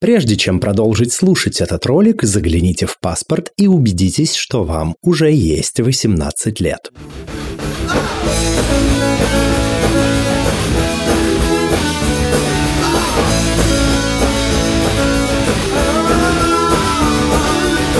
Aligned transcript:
Прежде 0.00 0.34
чем 0.36 0.60
продолжить 0.60 1.12
слушать 1.12 1.60
этот 1.60 1.84
ролик, 1.84 2.22
загляните 2.22 2.86
в 2.86 2.98
паспорт 2.98 3.52
и 3.58 3.66
убедитесь, 3.66 4.34
что 4.34 4.64
вам 4.64 4.96
уже 5.02 5.30
есть 5.30 5.78
18 5.78 6.58
лет. 6.58 6.90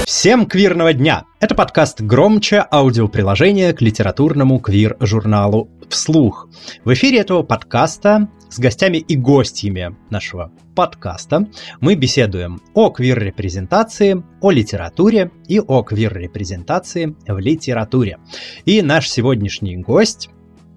Всем 0.06 0.46
квирного 0.46 0.94
дня! 0.94 1.24
Это 1.38 1.54
подкаст 1.54 2.00
«Громче» 2.00 2.64
аудиоприложение 2.72 3.74
к 3.74 3.82
литературному 3.82 4.58
квир-журналу 4.58 5.68
«Вслух». 5.90 6.48
В 6.82 6.94
эфире 6.94 7.18
этого 7.18 7.42
подкаста 7.42 8.30
с 8.50 8.58
гостями 8.58 8.98
и 8.98 9.16
гостями 9.16 9.96
нашего 10.10 10.50
подкаста 10.74 11.46
мы 11.80 11.94
беседуем 11.94 12.60
о 12.74 12.90
квир-репрезентации, 12.90 14.22
о 14.40 14.50
литературе 14.50 15.30
и 15.46 15.60
о 15.60 15.82
квир-репрезентации 15.82 17.16
в 17.26 17.38
литературе. 17.38 18.18
И 18.64 18.82
наш 18.82 19.08
сегодняшний 19.08 19.76
гость 19.76 20.30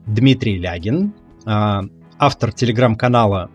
Дмитрий 0.05 0.59
Лягин, 0.59 1.13
а, 1.45 1.81
автор 2.19 2.51
телеграм-канала, 2.51 3.49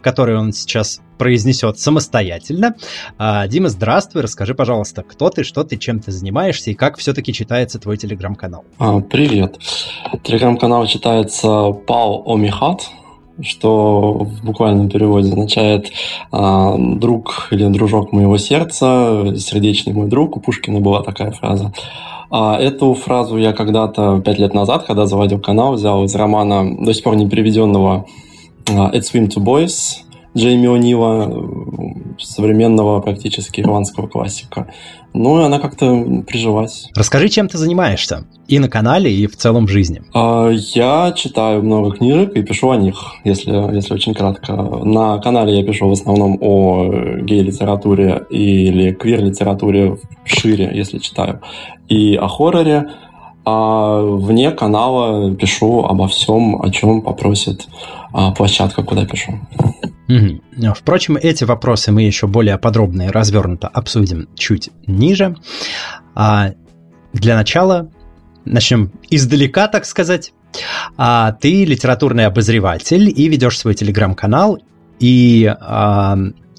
который 0.00 0.36
он 0.36 0.52
сейчас 0.52 1.00
произнесет 1.18 1.78
самостоятельно. 1.78 2.76
А, 3.18 3.48
Дима, 3.48 3.68
здравствуй, 3.68 4.22
расскажи, 4.22 4.54
пожалуйста, 4.54 5.02
кто 5.02 5.30
ты, 5.30 5.42
что 5.42 5.64
ты, 5.64 5.76
чем 5.76 5.98
ты 5.98 6.12
занимаешься 6.12 6.70
и 6.70 6.74
как 6.74 6.98
все-таки 6.98 7.32
читается 7.32 7.80
твой 7.80 7.96
телеграм-канал. 7.96 8.64
А, 8.78 9.00
привет. 9.00 9.58
Телеграм-канал 10.22 10.86
читается 10.86 11.72
Пал 11.72 12.22
Омихат, 12.26 12.82
что 13.42 14.12
в 14.12 14.44
буквальном 14.44 14.88
переводе 14.88 15.28
означает 15.28 15.90
а, 16.32 16.76
«друг» 16.78 17.48
или 17.50 17.66
«дружок 17.68 18.12
моего 18.12 18.38
сердца», 18.38 19.34
«сердечный 19.36 19.92
мой 19.92 20.08
друг». 20.08 20.36
У 20.36 20.40
Пушкина 20.40 20.80
была 20.80 21.02
такая 21.02 21.32
фраза. 21.32 21.72
А 22.30 22.58
эту 22.58 22.94
фразу 22.94 23.36
я 23.36 23.52
когда-то, 23.52 24.20
пять 24.24 24.38
лет 24.38 24.54
назад, 24.54 24.84
когда 24.84 25.06
заводил 25.06 25.38
канал, 25.38 25.74
взял 25.74 26.04
из 26.04 26.14
романа 26.14 26.76
до 26.84 26.92
сих 26.92 27.04
пор 27.04 27.16
не 27.16 27.28
переведенного 27.28 28.06
а, 28.68 28.90
«It's 28.90 29.12
Swim 29.12 29.28
to 29.28 29.42
Boys», 29.42 30.05
Джейми 30.36 30.66
О'Нила, 30.66 32.16
современного 32.18 33.00
практически 33.00 33.60
ирландского 33.60 34.06
классика. 34.06 34.72
Ну, 35.14 35.40
и 35.40 35.44
она 35.44 35.58
как-то 35.58 36.22
прижилась. 36.26 36.88
Расскажи, 36.94 37.30
чем 37.30 37.48
ты 37.48 37.56
занимаешься? 37.56 38.26
И 38.48 38.58
на 38.58 38.68
канале, 38.68 39.10
и 39.10 39.26
в 39.26 39.36
целом 39.36 39.66
в 39.66 39.70
жизни. 39.70 40.02
А, 40.12 40.50
я 40.50 41.12
читаю 41.16 41.62
много 41.62 41.92
книжек 41.92 42.36
и 42.36 42.42
пишу 42.42 42.70
о 42.70 42.76
них, 42.76 42.96
если, 43.24 43.74
если 43.74 43.94
очень 43.94 44.12
кратко. 44.12 44.52
На 44.52 45.18
канале 45.18 45.58
я 45.58 45.64
пишу 45.64 45.88
в 45.88 45.92
основном 45.92 46.36
о 46.40 46.90
гей-литературе 47.22 48.26
или 48.28 48.92
квир-литературе 48.92 49.96
шире, 50.24 50.70
если 50.74 50.98
читаю, 50.98 51.40
и 51.88 52.14
о 52.16 52.28
хорроре. 52.28 52.90
А 53.48 54.00
вне 54.00 54.50
канала 54.50 55.32
пишу 55.32 55.84
обо 55.84 56.08
всем, 56.08 56.60
о 56.60 56.68
чем 56.70 57.00
попросит 57.00 57.68
а, 58.12 58.32
площадка, 58.32 58.82
куда 58.82 59.06
пишу. 59.06 59.38
Угу. 60.08 60.74
Впрочем, 60.74 61.16
эти 61.16 61.44
вопросы 61.44 61.92
мы 61.92 62.02
еще 62.02 62.26
более 62.26 62.58
подробно 62.58 63.02
и 63.02 63.08
развернуто 63.08 63.68
обсудим 63.68 64.28
чуть 64.34 64.70
ниже. 64.88 65.36
А 66.16 66.54
для 67.12 67.36
начала 67.36 67.88
начнем 68.44 68.90
издалека, 69.10 69.68
так 69.68 69.84
сказать. 69.84 70.32
А, 70.96 71.30
ты 71.32 71.64
литературный 71.64 72.26
обозреватель 72.26 73.08
и 73.08 73.28
ведешь 73.28 73.58
свой 73.58 73.74
телеграм-канал, 73.74 74.58
и 74.98 75.54
а, 75.60 76.18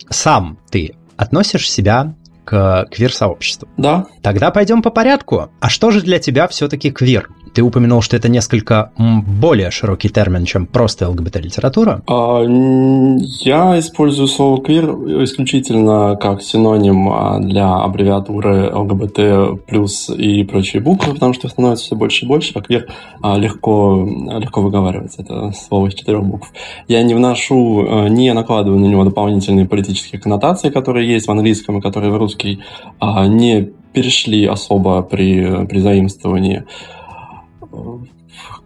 сам 0.10 0.58
ты 0.70 0.96
относишь 1.18 1.70
себя 1.70 2.16
к 2.48 2.88
квир-сообществу. 2.92 3.68
Да. 3.76 4.06
Тогда 4.22 4.52
пойдем 4.52 4.82
по 4.82 4.90
порядку. 4.90 5.50
А 5.60 5.68
что 5.70 5.92
же 5.92 6.02
для 6.02 6.18
тебя 6.18 6.48
все-таки 6.48 6.92
квир? 6.92 7.30
Ты 7.54 7.62
упомянул, 7.62 8.02
что 8.02 8.16
это 8.16 8.30
несколько 8.30 8.92
более 8.98 9.72
широкий 9.72 10.10
термин, 10.10 10.46
чем 10.46 10.66
просто 10.66 11.10
ЛГБТ-литература. 11.10 12.02
А, 12.08 12.44
я 12.44 13.80
использую 13.80 14.28
слово 14.28 14.62
«квир» 14.62 14.86
исключительно 15.24 16.16
как 16.16 16.42
синоним 16.42 17.10
а, 17.10 17.40
для 17.40 17.76
аббревиатуры 17.76 18.74
ЛГБТ 18.74 19.66
плюс 19.66 20.10
и 20.10 20.44
прочие 20.44 20.82
буквы, 20.82 21.14
потому 21.14 21.34
что 21.34 21.48
их 21.48 21.54
становится 21.54 21.86
все 21.86 21.96
больше 21.96 22.26
и 22.26 22.28
больше, 22.28 22.52
а 22.56 22.62
квир 22.62 22.88
легко, 23.24 24.08
легко 24.40 24.62
выговаривается. 24.62 25.22
Это 25.22 25.52
слово 25.52 25.88
из 25.88 25.94
четырех 25.96 26.24
букв. 26.24 26.52
Я 26.88 27.04
не 27.04 27.14
вношу, 27.14 28.08
не 28.10 28.34
накладываю 28.34 28.80
на 28.80 28.86
него 28.86 29.04
дополнительные 29.04 29.66
политические 29.68 30.22
коннотации, 30.22 30.70
которые 30.70 31.10
есть 31.10 31.28
в 31.28 31.32
английском 31.32 31.78
и 31.78 31.82
которые 31.82 32.12
в 32.12 32.18
русский 32.18 32.60
не 33.02 33.70
перешли 33.94 34.46
особо 34.46 35.02
при, 35.02 35.66
при 35.66 35.80
заимствовании 35.80 36.66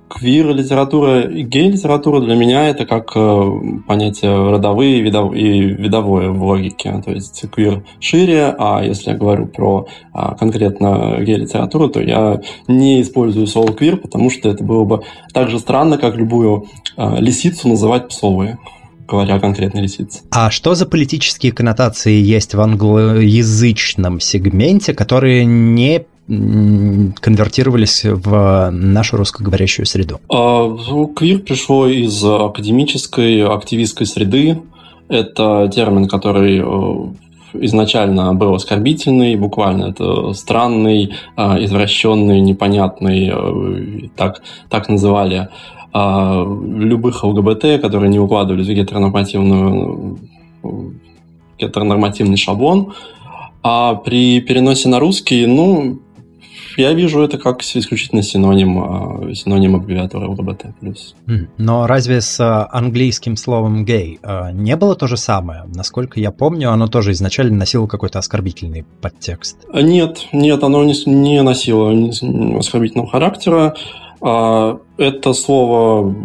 квир-литература 0.09 1.21
и 1.21 1.43
гей-литература 1.43 2.19
для 2.19 2.35
меня 2.35 2.67
это 2.67 2.85
как 2.85 3.11
э, 3.15 3.51
понятие 3.87 4.51
родовые 4.51 4.99
и 4.99 5.01
видовое 5.01 6.29
в 6.29 6.43
логике. 6.43 7.01
То 7.03 7.11
есть 7.11 7.43
квир 7.51 7.83
шире, 7.99 8.53
а 8.57 8.83
если 8.83 9.11
я 9.11 9.17
говорю 9.17 9.47
про 9.47 9.87
а, 10.13 10.35
конкретно 10.35 11.17
гей-литературу, 11.21 11.89
то 11.89 12.01
я 12.01 12.41
не 12.67 13.01
использую 13.01 13.47
слово 13.47 13.73
квир, 13.73 13.97
потому 13.97 14.29
что 14.29 14.49
это 14.49 14.63
было 14.63 14.83
бы 14.83 15.03
так 15.33 15.49
же 15.49 15.59
странно, 15.59 15.97
как 15.97 16.15
любую 16.15 16.65
а, 16.97 17.17
лисицу 17.19 17.69
называть 17.69 18.09
псовой 18.09 18.57
говоря 19.07 19.35
о 19.35 19.39
конкретной. 19.41 19.89
А 20.31 20.49
что 20.51 20.73
за 20.73 20.85
политические 20.85 21.51
коннотации 21.51 22.13
есть 22.13 22.53
в 22.53 22.61
англоязычном 22.61 24.21
сегменте, 24.21 24.93
которые 24.93 25.43
не 25.43 26.05
конвертировались 27.19 28.05
в 28.05 28.69
нашу 28.71 29.17
русскоговорящую 29.17 29.85
среду? 29.85 30.19
А, 30.29 30.67
ну, 30.67 31.07
квир 31.07 31.39
пришло 31.39 31.87
из 31.87 32.23
академической, 32.23 33.43
активистской 33.43 34.05
среды. 34.05 34.61
Это 35.09 35.69
термин, 35.73 36.07
который 36.07 36.59
э, 36.59 37.63
изначально 37.65 38.33
был 38.33 38.53
оскорбительный, 38.53 39.35
буквально 39.35 39.85
это 39.85 40.33
странный, 40.33 41.15
а, 41.35 41.61
извращенный, 41.61 42.39
непонятный, 42.39 43.29
э, 43.33 44.09
так, 44.15 44.41
так 44.69 44.87
называли 44.87 45.49
а, 45.93 46.45
любых 46.45 47.23
ЛГБТ, 47.25 47.81
которые 47.81 48.09
не 48.09 48.19
укладывались 48.19 48.67
в 48.67 48.73
гетеронормативную, 48.73 50.17
гетеронормативный 51.59 52.37
шаблон. 52.37 52.93
А 53.63 53.95
при 53.95 54.39
переносе 54.39 54.87
на 54.87 54.99
русский, 54.99 55.45
ну, 55.45 55.99
я 56.77 56.93
вижу 56.93 57.21
это 57.21 57.37
как 57.37 57.61
исключительно 57.61 58.23
синоним, 58.23 58.79
а, 58.79 59.33
синоним 59.33 59.75
аббревиатуры 59.75 60.27
ЛГБТ+. 60.27 60.67
Но 61.57 61.87
разве 61.87 62.21
с 62.21 62.39
а, 62.39 62.67
английским 62.71 63.35
словом 63.37 63.85
«гей» 63.85 64.19
а, 64.23 64.51
не 64.51 64.75
было 64.75 64.95
то 64.95 65.07
же 65.07 65.17
самое? 65.17 65.63
Насколько 65.73 66.19
я 66.19 66.31
помню, 66.31 66.71
оно 66.71 66.87
тоже 66.87 67.11
изначально 67.11 67.57
носило 67.57 67.87
какой-то 67.87 68.19
оскорбительный 68.19 68.85
подтекст. 69.01 69.57
Нет, 69.73 70.27
нет, 70.31 70.63
оно 70.63 70.83
не, 70.83 70.93
не 71.05 71.41
носило 71.41 71.91
оскорбительного 72.57 73.09
характера. 73.09 73.75
Это 74.21 75.33
слово, 75.33 76.15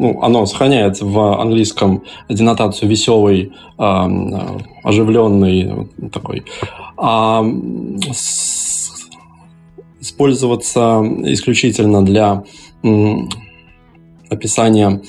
ну, 0.00 0.20
оно 0.20 0.46
сохраняется 0.46 1.04
в 1.06 1.40
английском 1.40 2.02
денотацию 2.28 2.88
веселый, 2.88 3.52
оживленный 4.82 5.88
такой. 6.12 6.42
А 6.96 7.44
использоваться 10.00 11.02
исключительно 11.24 12.04
для 12.04 12.44
описания 14.28 15.02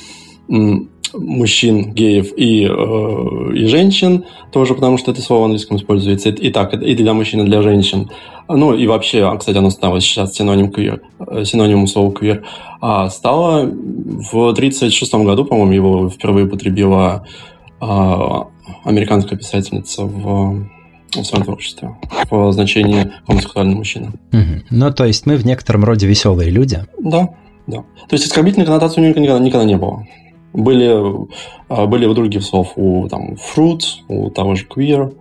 мужчин, 1.14 1.94
геев 1.94 2.32
и, 2.38 2.66
э, 2.66 3.54
и 3.54 3.66
женщин, 3.66 4.26
тоже 4.52 4.76
потому 4.76 4.98
что 4.98 5.12
это 5.12 5.22
слово 5.22 5.42
в 5.42 5.46
английском 5.46 5.78
используется 5.78 6.30
и, 6.30 6.50
так, 6.52 6.74
и 6.74 6.96
для 6.96 7.14
мужчин, 7.14 7.42
и 7.42 7.46
для 7.46 7.62
женщин. 7.62 8.10
Ну 8.48 8.74
и 8.74 8.88
вообще, 8.88 9.24
а, 9.24 9.38
кстати, 9.38 9.58
оно 9.58 9.70
стало 9.70 10.02
сейчас 10.02 10.34
синоним 10.34 10.72
квир, 10.72 11.02
э, 11.20 11.44
синонимом 11.46 11.88
слова 11.88 12.12
квир, 12.12 12.46
а 12.80 13.10
стало 13.10 13.66
в 13.66 14.54
1936 14.54 15.26
году, 15.26 15.46
по-моему, 15.46 15.74
его 15.74 16.10
впервые 16.10 16.46
употребила 16.46 17.26
а, 17.80 18.48
американская 18.84 19.38
писательница 19.38 20.04
в 20.04 20.68
в 21.14 21.24
своем 21.24 21.44
творчестве 21.44 21.96
по 22.30 22.52
значению 22.52 23.12
гомосексуальный 23.28 23.76
мужчина. 23.76 24.14
Угу. 24.32 24.64
Ну, 24.70 24.94
то 24.94 25.06
есть 25.06 25.26
мы 25.26 25.36
в 25.36 25.46
некотором 25.46 25.84
роде 25.84 26.08
веселые 26.08 26.50
люди. 26.50 26.86
Да, 27.00 27.30
да. 27.68 27.78
То 27.78 28.14
есть 28.14 28.26
оскорбительной 28.26 28.66
коннотации 28.66 29.02
у 29.02 29.04
него 29.04 29.20
никогда, 29.20 29.40
никогда 29.40 29.66
не 29.66 29.78
было. 29.78 30.08
Были, 30.54 31.28
а, 31.70 31.86
были 31.86 32.06
у 32.06 32.14
других 32.14 32.44
слов, 32.44 32.74
у 32.76 33.08
там, 33.08 33.36
fruit, 33.36 33.82
у 34.10 34.30
того 34.30 34.56
же 34.56 34.66
queer, 34.66 35.14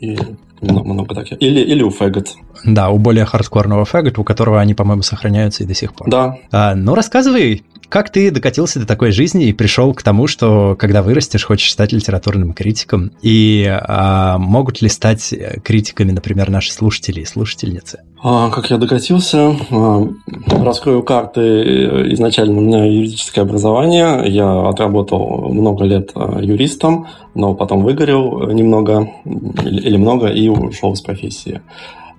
и 0.00 0.18
много 0.60 1.14
таких. 1.14 1.40
Или, 1.40 1.60
или 1.60 1.82
у 1.82 1.90
faggot. 1.90 2.28
Да, 2.64 2.90
у 2.90 2.98
более 2.98 3.24
хардкорного 3.24 3.84
faggot, 3.84 4.18
у 4.18 4.24
которого 4.24 4.60
они, 4.60 4.74
по-моему, 4.74 5.02
сохраняются 5.02 5.64
и 5.64 5.66
до 5.66 5.74
сих 5.74 5.94
пор. 5.94 6.08
Да. 6.08 6.38
А, 6.50 6.74
ну, 6.74 6.94
рассказывай, 6.94 7.64
как 7.88 8.10
ты 8.10 8.30
докатился 8.30 8.80
до 8.80 8.86
такой 8.86 9.10
жизни 9.12 9.46
и 9.46 9.52
пришел 9.52 9.94
к 9.94 10.02
тому, 10.02 10.26
что 10.26 10.76
когда 10.78 11.02
вырастешь, 11.02 11.44
хочешь 11.44 11.70
стать 11.72 11.92
литературным 11.92 12.52
критиком? 12.52 13.12
И 13.22 13.66
а, 13.68 14.38
могут 14.38 14.82
ли 14.82 14.88
стать 14.88 15.34
критиками, 15.62 16.12
например, 16.12 16.50
наши 16.50 16.72
слушатели 16.72 17.20
и 17.20 17.24
слушательницы? 17.24 18.00
А, 18.22 18.48
как 18.48 18.70
я 18.70 18.78
докатился? 18.78 19.54
А, 19.70 20.08
раскрою 20.48 21.02
карты. 21.02 22.12
Изначально 22.14 22.56
у 22.56 22.60
меня 22.62 22.84
юридическое 22.86 23.44
образование. 23.44 24.22
Я 24.26 24.68
отработал 24.68 25.50
много 25.52 25.84
лет 25.84 26.12
а, 26.14 26.40
юристом, 26.40 27.06
но 27.34 27.54
потом 27.54 27.82
выгорел 27.82 28.50
немного 28.50 29.10
или 29.26 29.98
много 29.98 30.28
и 30.28 30.48
ушел 30.48 30.94
из 30.94 31.02
профессии. 31.02 31.60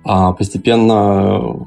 А 0.04 0.32
постепенно 0.32 1.66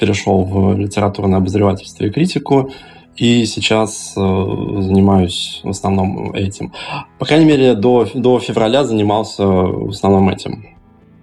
перешел 0.00 0.42
в 0.42 0.76
литературное 0.76 1.38
обозревательство 1.38 2.04
и 2.04 2.10
критику. 2.10 2.72
И 3.16 3.44
сейчас 3.44 4.14
э, 4.16 4.20
занимаюсь 4.20 5.60
в 5.62 5.68
основном 5.68 6.32
этим. 6.32 6.72
По 7.18 7.26
крайней 7.26 7.44
мере, 7.44 7.74
до, 7.74 8.06
до 8.14 8.38
февраля 8.40 8.84
занимался 8.84 9.46
в 9.46 9.90
основном 9.90 10.30
этим 10.30 10.64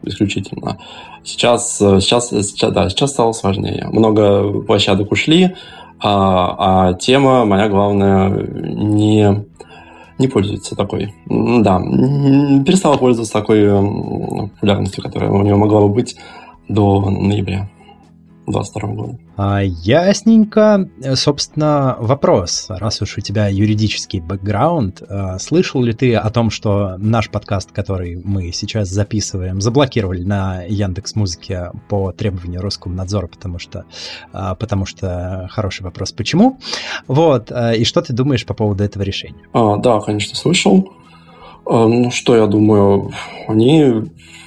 исключительно. 0.04 0.78
Сейчас, 1.24 1.82
э, 1.82 2.00
сейчас, 2.00 2.30
сейчас, 2.30 2.72
да, 2.74 2.90
сейчас 2.90 3.12
стало 3.12 3.32
сложнее. 3.32 3.88
Много 3.92 4.62
площадок 4.62 5.12
ушли, 5.12 5.56
а, 6.00 6.90
а 6.90 6.94
тема 6.94 7.46
моя 7.46 7.68
главная 7.68 8.30
не, 8.30 9.46
не 10.20 10.28
пользуется 10.28 10.76
такой. 10.76 11.14
Да, 11.28 11.80
перестала 11.80 12.98
пользоваться 12.98 13.34
такой 13.34 13.68
популярностью, 13.68 15.04
которая 15.04 15.32
у 15.32 15.42
нее 15.42 15.56
могла 15.56 15.82
бы 15.82 15.90
быть 15.90 16.16
до 16.68 17.10
ноября. 17.10 17.68
2022 18.52 18.96
года. 18.96 19.18
А, 19.38 19.62
ясненько. 19.62 20.90
Собственно, 21.16 21.96
вопрос. 22.00 22.66
Раз 22.70 23.02
уж 23.02 23.18
у 23.18 23.22
тебя 23.22 23.48
юридический 23.48 24.20
бэкграунд, 24.20 25.02
а, 25.08 25.40
слышал 25.40 25.82
ли 25.82 25.94
ты 25.94 26.16
о 26.16 26.30
том, 26.30 26.50
что 26.50 26.96
наш 26.98 27.30
подкаст, 27.30 27.72
который 27.72 28.22
мы 28.24 28.52
сейчас 28.52 28.90
записываем, 28.90 29.62
заблокировали 29.62 30.24
на 30.24 30.64
Яндекс 30.64 31.16
Музыке 31.16 31.72
по 31.88 32.12
требованию 32.12 32.62
Роскомнадзора, 32.62 33.28
потому 33.28 33.60
что, 33.60 33.86
а, 34.34 34.56
потому 34.56 34.86
что 34.86 35.48
хороший 35.52 35.84
вопрос, 35.84 36.12
почему? 36.12 36.60
Вот. 37.08 37.52
И 37.52 37.84
что 37.86 38.02
ты 38.02 38.14
думаешь 38.14 38.46
по 38.46 38.54
поводу 38.54 38.84
этого 38.84 39.04
решения? 39.04 39.44
А, 39.54 39.78
да, 39.78 40.00
конечно, 40.00 40.36
слышал. 40.36 40.90
Ну, 41.70 42.10
что 42.12 42.36
я 42.36 42.48
думаю? 42.48 43.12
Они 43.48 44.04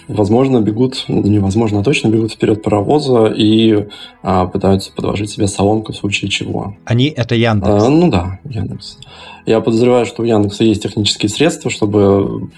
возможно, 0.09 0.61
бегут, 0.61 1.05
ну, 1.09 1.23
невозможно, 1.23 1.81
а 1.81 1.85
точно 1.85 2.09
бегут 2.09 2.33
вперед 2.33 2.63
паровоза 2.63 3.27
и 3.27 3.87
а, 4.23 4.47
пытаются 4.47 4.93
подложить 4.93 5.31
себе 5.31 5.47
соломку 5.47 5.93
в 5.93 5.97
случае 5.97 6.31
чего. 6.31 6.77
Они— 6.85 7.07
это 7.17 7.35
Яндекс? 7.35 7.85
А, 7.85 7.89
ну 7.89 8.11
да, 8.11 8.41
Яндекс. 8.45 8.99
Я 9.47 9.61
подозреваю, 9.61 10.07
что 10.07 10.23
у 10.23 10.25
Яндекса 10.25 10.65
есть 10.65 10.83
технические 10.83 11.29
средства, 11.29 11.71
чтобы, 11.71 12.51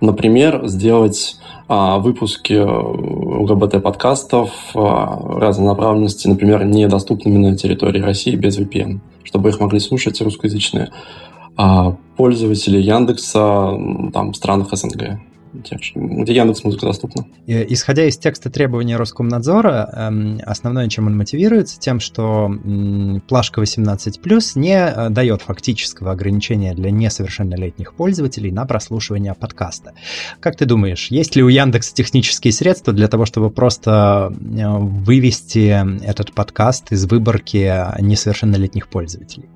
например, 0.00 0.66
сделать 0.66 1.36
а, 1.68 1.98
выпуски 1.98 2.54
ЛГБТ-подкастов 2.54 4.50
а, 4.74 5.38
разной 5.38 5.66
направленности, 5.66 6.28
например, 6.28 6.64
недоступными 6.64 7.38
на 7.38 7.56
территории 7.56 8.00
России 8.00 8.36
без 8.36 8.58
VPN, 8.58 9.00
чтобы 9.22 9.48
их 9.50 9.60
могли 9.60 9.80
слушать 9.80 10.20
русскоязычные 10.20 10.84
а, 10.84 10.90
пользователи 12.16 12.78
Яндекса 12.78 13.70
там, 14.12 14.32
в 14.32 14.36
странах 14.36 14.68
СНГ 14.72 15.20
где 15.54 16.34
Яндекс 16.34 16.64
Музыка 16.64 16.86
доступна. 16.86 17.26
Исходя 17.46 18.06
из 18.06 18.18
текста 18.18 18.50
требований 18.50 18.96
Роскомнадзора, 18.96 19.88
эм, 19.92 20.40
основное, 20.44 20.88
чем 20.88 21.06
он 21.06 21.16
мотивируется, 21.16 21.78
тем, 21.78 22.00
что 22.00 22.50
плашка 23.28 23.60
18+, 23.60 24.56
не 24.56 24.76
э, 24.76 25.10
дает 25.10 25.42
фактического 25.42 26.10
ограничения 26.12 26.74
для 26.74 26.90
несовершеннолетних 26.90 27.94
пользователей 27.94 28.50
на 28.50 28.66
прослушивание 28.66 29.34
подкаста. 29.34 29.92
Как 30.40 30.56
ты 30.56 30.66
думаешь, 30.66 31.08
есть 31.10 31.36
ли 31.36 31.42
у 31.42 31.48
Яндекса 31.48 31.94
технические 31.94 32.52
средства 32.52 32.92
для 32.92 33.08
того, 33.08 33.24
чтобы 33.24 33.50
просто 33.50 34.32
э, 34.40 34.78
вывести 34.78 36.04
этот 36.04 36.32
подкаст 36.32 36.92
из 36.92 37.06
выборки 37.06 38.00
несовершеннолетних 38.00 38.88
пользователей? 38.88 39.48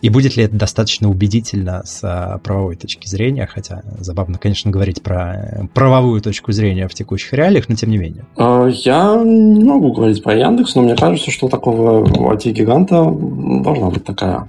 И 0.00 0.10
будет 0.10 0.36
ли 0.36 0.44
это 0.44 0.54
достаточно 0.54 1.08
убедительно 1.08 1.82
с 1.84 2.00
а, 2.04 2.38
правовой 2.38 2.76
точки 2.76 3.08
зрения, 3.08 3.46
хотя 3.46 3.82
забавно, 3.98 4.38
конечно, 4.38 4.70
говорить 4.70 5.02
про 5.02 5.34
э, 5.34 5.66
правовую 5.74 6.20
точку 6.20 6.52
зрения 6.52 6.86
в 6.88 6.94
текущих 6.94 7.32
реалиях, 7.32 7.68
но 7.68 7.74
тем 7.74 7.90
не 7.90 7.98
менее. 7.98 8.24
А, 8.36 8.66
я 8.66 9.16
не 9.16 9.64
могу 9.64 9.92
говорить 9.92 10.22
про 10.22 10.34
Яндекс, 10.36 10.74
но 10.76 10.82
мне 10.82 10.94
кажется, 10.94 11.30
что 11.30 11.46
у 11.46 11.48
такого 11.48 12.04
IT-гиганта 12.34 13.04
должна 13.04 13.90
быть 13.90 14.04
такая 14.04 14.48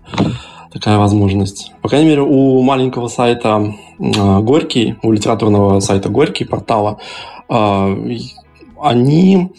такая 0.72 1.00
возможность. 1.00 1.72
По 1.82 1.90
крайней 1.90 2.10
мере, 2.10 2.22
у 2.22 2.62
маленького 2.62 3.08
сайта 3.08 3.74
а, 4.00 4.40
Горький, 4.42 4.98
у 5.02 5.12
литературного 5.12 5.80
сайта 5.80 6.10
Горький, 6.10 6.46
портала, 6.46 7.00
они 8.82 9.52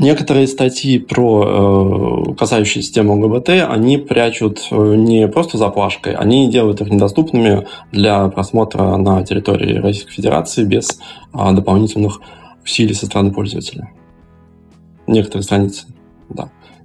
Некоторые 0.00 0.46
статьи, 0.46 0.98
про, 0.98 2.30
э, 2.30 2.34
касающиеся 2.34 2.90
темы 2.90 3.16
ЛГБТ, 3.16 3.50
они 3.68 3.98
прячут 3.98 4.66
э, 4.70 4.94
не 4.94 5.28
просто 5.28 5.58
за 5.58 5.68
плашкой, 5.68 6.14
они 6.14 6.50
делают 6.50 6.80
их 6.80 6.88
недоступными 6.88 7.66
для 7.92 8.26
просмотра 8.28 8.96
на 8.96 9.22
территории 9.24 9.76
Российской 9.76 10.12
Федерации 10.12 10.64
без 10.64 10.98
а, 11.34 11.52
дополнительных 11.52 12.22
усилий 12.64 12.94
со 12.94 13.04
стороны 13.04 13.30
пользователя. 13.30 13.90
Некоторые 15.06 15.42
страницы. 15.42 15.86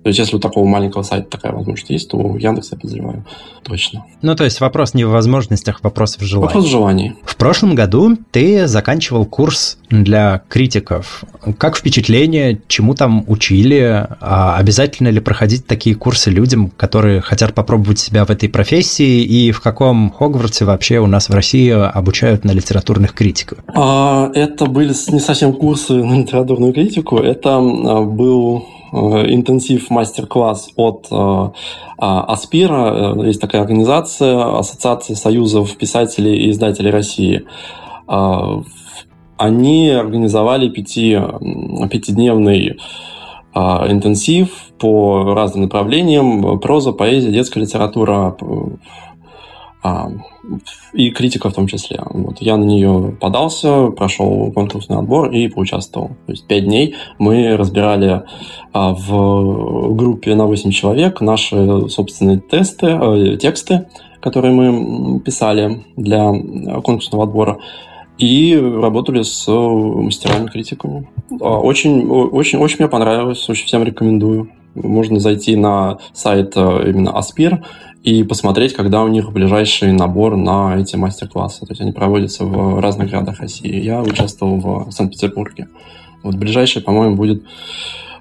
То 0.06 0.10
есть, 0.10 0.20
если 0.20 0.36
у 0.36 0.40
такого 0.40 0.66
маленького 0.66 1.02
сайта 1.02 1.32
такая 1.32 1.52
возможность 1.52 1.90
есть, 1.90 2.12
то 2.12 2.18
у 2.18 2.38
Яндекса, 2.38 2.76
я 2.76 2.80
подозреваю, 2.80 3.26
точно. 3.64 4.06
Ну, 4.22 4.36
то 4.36 4.44
есть, 4.44 4.62
вопрос 4.62 4.94
не 4.94 5.04
в 5.04 5.10
возможностях, 5.10 5.80
вопрос 5.82 6.20
в 6.20 6.22
желании. 6.22 6.46
Вопрос 6.46 6.66
в 6.66 6.70
желании. 6.70 7.16
В 7.26 7.36
прошлом 7.36 7.74
году 7.74 8.16
ты 8.30 8.68
заканчивал 8.68 9.26
курс 9.26 9.80
для 9.90 10.44
критиков. 10.48 11.24
Как 11.58 11.76
впечатление, 11.76 12.62
чему 12.68 12.94
там 12.94 13.24
учили? 13.28 14.08
А 14.22 14.58
обязательно 14.60 15.08
ли 15.08 15.20
проходить 15.20 15.66
такие 15.66 15.96
курсы 15.96 16.30
людям, 16.30 16.70
которые 16.70 17.22
хотят 17.22 17.56
попробовать 17.56 17.98
себя 17.98 18.26
в 18.26 18.30
этой 18.30 18.48
профессии? 18.48 19.24
И 19.24 19.52
в 19.52 19.60
каком 19.60 20.12
Хогвартсе 20.12 20.66
вообще 20.66 21.00
у 21.00 21.08
нас 21.08 21.30
в 21.30 21.34
России 21.34 21.72
обучают 21.72 22.44
на 22.44 22.52
литературных 22.52 23.16
критиков? 23.16 23.58
А, 23.74 24.30
это 24.36 24.68
были 24.68 24.94
не 25.12 25.20
совсем 25.20 25.54
курсы 25.54 25.94
на 25.94 26.20
литературную 26.20 26.74
критику. 26.74 27.18
Это 27.18 27.58
а, 27.58 28.02
был 28.04 28.68
интенсив 28.96 29.90
мастер-класс 29.90 30.70
от 30.76 31.08
э, 31.12 31.16
а, 31.16 31.52
Аспира. 32.22 33.16
Есть 33.26 33.42
такая 33.42 33.62
организация, 33.62 34.58
Ассоциация 34.58 35.16
союзов 35.16 35.76
писателей 35.78 36.38
и 36.46 36.52
издателей 36.52 36.92
России. 36.92 37.44
Э, 38.08 38.62
они 39.38 39.90
организовали 39.90 40.70
пяти, 40.70 41.20
пятидневный 41.92 42.78
интенсив 43.54 44.50
по 44.80 45.34
разным 45.34 45.64
направлениям. 45.64 46.60
Проза, 46.60 46.92
поэзия, 46.92 47.32
детская 47.32 47.62
литература, 47.62 48.36
а, 48.40 48.78
и 50.94 51.10
критика 51.12 51.50
в 51.50 51.54
том 51.54 51.68
числе. 51.68 52.02
Вот, 52.10 52.38
я 52.40 52.58
на 52.58 52.64
нее 52.64 53.18
подался, 53.20 53.88
прошел 53.88 54.52
конкурсный 54.52 54.98
отбор 54.98 55.32
и 55.32 55.48
поучаствовал. 55.48 56.10
То 56.26 56.32
есть 56.32 56.48
пять 56.48 56.66
дней 56.66 56.96
мы 57.20 57.58
разбирали 57.58 58.24
а, 58.74 58.94
в 58.94 59.94
группе 59.96 60.36
на 60.36 60.46
8 60.46 60.72
человек 60.72 61.22
наши 61.22 61.90
собственные 61.90 62.40
тесты, 62.40 62.88
э, 62.88 63.38
тексты, 63.38 63.88
которые 64.22 64.54
мы 64.54 65.20
писали 65.20 65.84
для 65.96 66.32
конкурсного 66.82 67.26
отбора 67.26 67.60
и 68.18 68.56
работали 68.56 69.24
с 69.24 69.48
мастерами-критиками. 69.48 71.08
А, 71.42 71.60
очень, 71.60 72.08
очень, 72.08 72.60
очень 72.60 72.78
мне 72.80 72.88
понравилось, 72.88 73.48
очень 73.50 73.66
всем 73.66 73.84
рекомендую. 73.84 74.50
Можно 74.74 75.20
зайти 75.20 75.56
на 75.56 76.00
сайт 76.14 76.54
э, 76.56 76.90
именно 76.90 77.12
Аспир 77.12 77.64
и 78.06 78.24
посмотреть, 78.24 78.74
когда 78.74 79.02
у 79.02 79.08
них 79.08 79.32
ближайший 79.32 79.92
набор 79.92 80.38
на 80.38 80.78
эти 80.80 80.96
мастер-классы. 80.96 81.62
То 81.62 81.72
есть 81.72 81.82
они 81.82 81.92
проводятся 81.92 82.46
в 82.46 82.80
разных 82.80 83.10
городах 83.10 83.40
России. 83.40 83.82
Я 83.82 84.04
участвовал 84.04 84.86
в 84.86 84.92
Санкт-Петербурге. 84.92 85.70
Вот 86.22 86.36
ближайший, 86.36 86.84
по-моему, 86.84 87.16
будет 87.16 87.44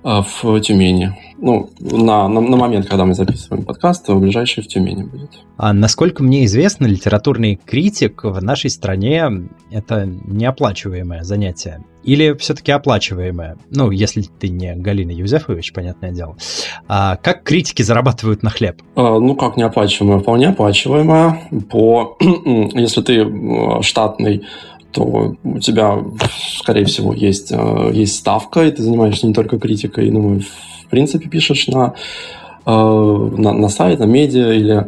э, 0.02 0.22
в 0.42 0.60
Тюмени. 0.60 1.12
Ну, 1.36 1.68
на, 1.78 2.28
на, 2.28 2.40
на 2.40 2.56
момент, 2.56 2.86
когда 2.86 3.04
мы 3.04 3.12
записываем 3.12 3.62
подкаст, 3.62 4.08
ближайший 4.08 4.62
в 4.62 4.68
Тюмени 4.68 5.02
будет. 5.02 5.30
А 5.58 5.74
насколько 5.74 6.22
мне 6.22 6.46
известно, 6.46 6.86
литературный 6.86 7.60
критик 7.66 8.24
в 8.24 8.42
нашей 8.42 8.70
стране– 8.70 9.28
это 9.70 10.06
неоплачиваемое 10.06 11.24
занятие. 11.24 11.84
Или 12.04 12.34
все-таки 12.34 12.72
оплачиваемое? 12.72 13.56
Ну, 13.70 13.90
если 13.90 14.22
ты 14.22 14.48
не 14.48 14.74
Галина 14.74 15.10
Юзефович, 15.10 15.72
понятное 15.72 16.10
дело. 16.10 16.36
А 16.86 17.16
как 17.16 17.42
критики 17.42 17.82
зарабатывают 17.82 18.42
на 18.42 18.50
хлеб? 18.50 18.82
А, 18.94 19.18
ну, 19.18 19.34
как 19.34 19.56
неоплачиваемое? 19.56 20.20
Вполне 20.20 20.48
оплачиваемое. 20.48 21.48
По... 21.70 22.16
если 22.20 23.02
ты 23.02 23.82
штатный 23.82 24.44
то 24.92 25.34
у 25.42 25.58
тебя, 25.58 25.98
скорее 26.60 26.84
всего, 26.84 27.12
есть, 27.12 27.52
есть 27.90 28.14
ставка, 28.14 28.64
и 28.64 28.70
ты 28.70 28.80
занимаешься 28.80 29.26
не 29.26 29.34
только 29.34 29.58
критикой, 29.58 30.08
но 30.10 30.36
и 30.36 30.38
в 30.38 30.88
принципе 30.88 31.28
пишешь 31.28 31.66
на 31.66 31.94
на, 32.66 33.52
на 33.52 33.68
сайт, 33.68 33.98
на 33.98 34.04
медиа 34.04 34.52
или 34.52 34.86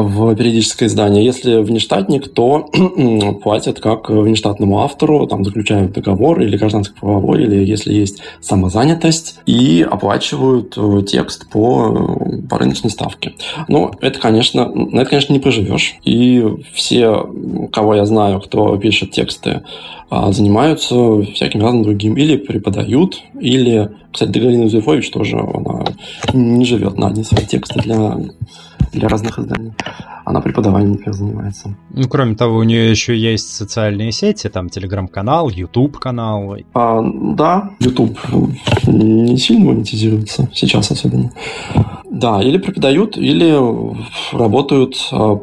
в 0.00 0.34
периодическое 0.34 0.88
издание. 0.88 1.24
Если 1.24 1.56
внештатник, 1.56 2.32
то 2.32 2.70
платят 3.42 3.78
как 3.78 4.08
внештатному 4.08 4.80
автору, 4.80 5.26
там 5.26 5.44
заключают 5.44 5.92
договор 5.92 6.40
или 6.40 6.56
гражданско-правовой, 6.56 7.42
или 7.42 7.64
если 7.64 7.92
есть 7.92 8.22
самозанятость, 8.40 9.40
и 9.44 9.86
оплачивают 9.88 10.74
э, 10.78 11.02
текст 11.06 11.50
по, 11.50 12.18
по 12.48 12.58
рыночной 12.58 12.90
ставке. 12.90 13.34
Но 13.68 13.92
это, 14.00 14.18
конечно, 14.18 14.70
на 14.72 15.00
это, 15.00 15.10
конечно, 15.10 15.34
не 15.34 15.40
проживешь. 15.40 15.96
И 16.04 16.42
все, 16.72 17.26
кого 17.70 17.94
я 17.94 18.06
знаю, 18.06 18.40
кто 18.40 18.74
пишет 18.78 19.10
тексты, 19.10 19.62
а, 20.08 20.30
занимаются 20.30 21.22
всяким 21.34 21.62
разным 21.62 21.84
другим. 21.84 22.16
Или 22.16 22.36
преподают, 22.36 23.22
или, 23.40 23.90
кстати, 24.12 24.38
Галина 24.38 24.68
Зуефович 24.68 25.10
тоже, 25.10 25.38
она 25.38 25.84
не 26.32 26.64
живет 26.64 26.98
на 26.98 27.08
одни 27.08 27.24
свои 27.24 27.46
тексты 27.46 27.80
для 27.80 28.18
для 28.92 29.08
разных 29.08 29.38
изданий. 29.38 29.72
Она 30.24 30.40
преподаванием, 30.40 30.92
например, 30.92 31.14
занимается. 31.14 31.74
Ну, 31.90 32.08
кроме 32.08 32.36
того, 32.36 32.58
у 32.58 32.62
нее 32.62 32.90
еще 32.90 33.16
есть 33.16 33.54
социальные 33.54 34.12
сети, 34.12 34.48
там 34.48 34.68
телеграм-канал, 34.68 35.48
YouTube-канал. 35.50 36.56
А, 36.74 37.02
да, 37.02 37.70
YouTube 37.80 38.18
не 38.86 39.36
сильно 39.36 39.72
монетизируется 39.72 40.48
сейчас 40.52 40.90
особенно. 40.90 41.32
Да, 42.08 42.42
или 42.42 42.58
преподают, 42.58 43.16
или 43.16 43.58
работают 44.32 44.96
а, 45.12 45.40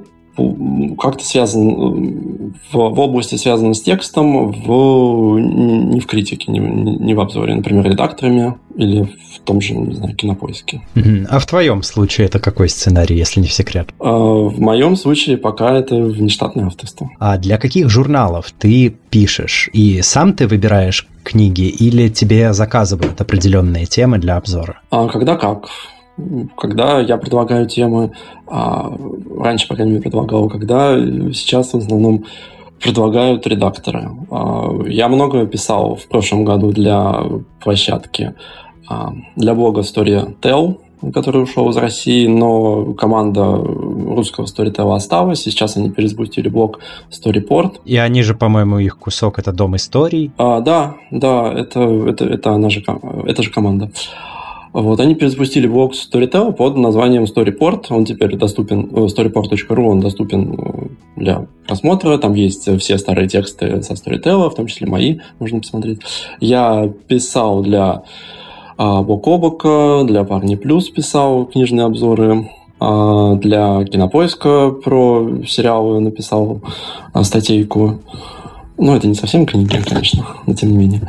как-то 0.97 1.23
связан 1.23 2.53
в, 2.71 2.73
в 2.73 2.99
области, 2.99 3.35
связанной 3.35 3.75
с 3.75 3.81
текстом, 3.81 4.51
в, 4.51 5.39
не 5.39 5.99
в 5.99 6.05
критике, 6.05 6.51
не, 6.51 6.59
не 6.59 7.13
в 7.13 7.19
обзоре, 7.19 7.55
например, 7.55 7.85
редакторами 7.85 8.55
или 8.75 9.03
в 9.03 9.39
том 9.43 9.61
же, 9.61 9.73
не 9.73 9.95
знаю, 9.95 10.15
кинопоиске. 10.15 10.81
А 11.29 11.39
в 11.39 11.45
твоем 11.45 11.83
случае 11.83 12.27
это 12.27 12.39
какой 12.39 12.69
сценарий, 12.69 13.17
если 13.17 13.41
не 13.41 13.47
в 13.47 13.53
секрет? 13.53 13.89
А, 13.99 14.11
в 14.11 14.59
моем 14.59 14.95
случае 14.95 15.37
пока 15.37 15.77
это 15.77 15.95
внештатное 15.95 16.65
авторство. 16.65 17.09
А 17.19 17.37
для 17.37 17.57
каких 17.57 17.89
журналов 17.89 18.53
ты 18.57 18.95
пишешь? 19.09 19.69
И 19.73 20.01
сам 20.01 20.33
ты 20.33 20.47
выбираешь 20.47 21.07
книги 21.23 21.67
или 21.67 22.09
тебе 22.09 22.53
заказывают 22.53 23.19
определенные 23.19 23.85
темы 23.85 24.17
для 24.17 24.37
обзора? 24.37 24.81
А, 24.89 25.07
когда 25.07 25.35
как 25.35 25.69
когда 26.57 26.99
я 26.99 27.17
предлагаю 27.17 27.67
темы, 27.67 28.11
а, 28.47 28.91
раньше, 29.37 29.67
по 29.67 29.75
крайней 29.75 29.93
мере, 29.93 30.03
предлагал, 30.03 30.49
когда 30.49 30.95
сейчас 31.33 31.73
в 31.73 31.77
основном 31.77 32.25
предлагают 32.81 33.45
редакторы. 33.47 34.09
А, 34.31 34.69
я 34.87 35.07
много 35.07 35.45
писал 35.45 35.95
в 35.95 36.07
прошлом 36.07 36.45
году 36.45 36.71
для 36.71 37.21
площадки, 37.61 38.33
а, 38.87 39.13
для 39.35 39.53
блога 39.53 39.81
Storytel, 39.81 40.77
который 41.13 41.43
ушел 41.43 41.69
из 41.69 41.77
России, 41.77 42.27
но 42.27 42.93
команда 42.93 43.55
русского 43.55 44.45
Storytel 44.45 44.93
осталась, 44.93 45.47
и 45.47 45.51
сейчас 45.51 45.77
они 45.77 45.89
перезапустили 45.89 46.49
блог 46.49 46.79
Storyport. 47.09 47.79
И 47.85 47.97
они 47.97 48.21
же, 48.21 48.35
по-моему, 48.35 48.79
их 48.79 48.97
кусок— 48.97 49.39
это 49.39 49.51
Дом 49.51 49.75
историй. 49.75 50.31
А, 50.37 50.59
да, 50.59 50.95
да, 51.11 51.53
это, 51.53 51.81
это, 51.81 52.25
это, 52.25 52.51
она 52.51 52.69
же, 52.69 52.83
это 53.25 53.43
же 53.43 53.51
команда. 53.51 53.91
Вот, 54.73 54.99
они 54.99 55.15
перезапустили 55.15 55.67
блог 55.67 55.93
Storytel 55.93 56.53
под 56.53 56.77
названием 56.77 57.23
Storyport. 57.23 57.85
Он 57.89 58.05
теперь 58.05 58.35
доступен, 58.35 58.89
э, 58.91 59.07
storyport.ru, 59.07 59.83
он 59.83 59.99
доступен 59.99 60.53
э, 60.53 60.87
для 61.15 61.47
просмотра. 61.67 62.17
Там 62.17 62.33
есть 62.33 62.69
все 62.79 62.97
старые 62.97 63.27
тексты 63.27 63.81
со 63.81 63.93
Storytel, 63.93 64.49
в 64.49 64.55
том 64.55 64.67
числе 64.67 64.87
мои, 64.87 65.19
можно 65.39 65.59
посмотреть. 65.59 66.01
Я 66.39 66.91
писал 67.07 67.63
для 67.63 68.03
а, 68.81 69.01
Бок 69.01 69.27
о 69.27 69.37
Бока, 69.37 70.03
для 70.05 70.23
Парни 70.23 70.55
Плюс 70.55 70.89
писал 70.89 71.43
книжные 71.43 71.85
обзоры. 71.85 72.49
А, 72.79 73.35
для 73.35 73.83
Кинопоиска 73.83 74.71
про 74.71 75.43
сериалы 75.45 75.99
написал 75.99 76.61
а, 77.11 77.25
статейку. 77.25 77.99
Ну, 78.77 78.95
это 78.95 79.05
не 79.07 79.15
совсем 79.15 79.45
книги, 79.45 79.81
конечно, 79.85 80.25
но 80.45 80.53
тем 80.53 80.71
не 80.71 80.77
менее. 80.77 81.01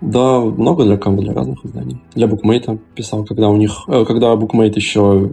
Да, 0.00 0.40
много 0.40 0.84
для 0.84 0.98
кого, 0.98 1.22
для 1.22 1.32
разных 1.32 1.64
изданий. 1.64 2.02
Для 2.14 2.26
букмейта 2.26 2.78
писал, 2.94 3.24
когда 3.24 3.48
у 3.48 3.56
них, 3.56 3.72
э, 3.88 4.04
когда 4.04 4.36
букмейт 4.36 4.76
еще 4.76 5.28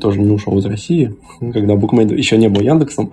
тоже 0.00 0.20
не 0.20 0.30
ушел 0.30 0.58
из 0.58 0.66
России, 0.66 1.16
когда 1.52 1.74
букмейт 1.76 2.10
еще 2.12 2.36
не 2.36 2.48
был 2.48 2.60
Яндексом, 2.60 3.12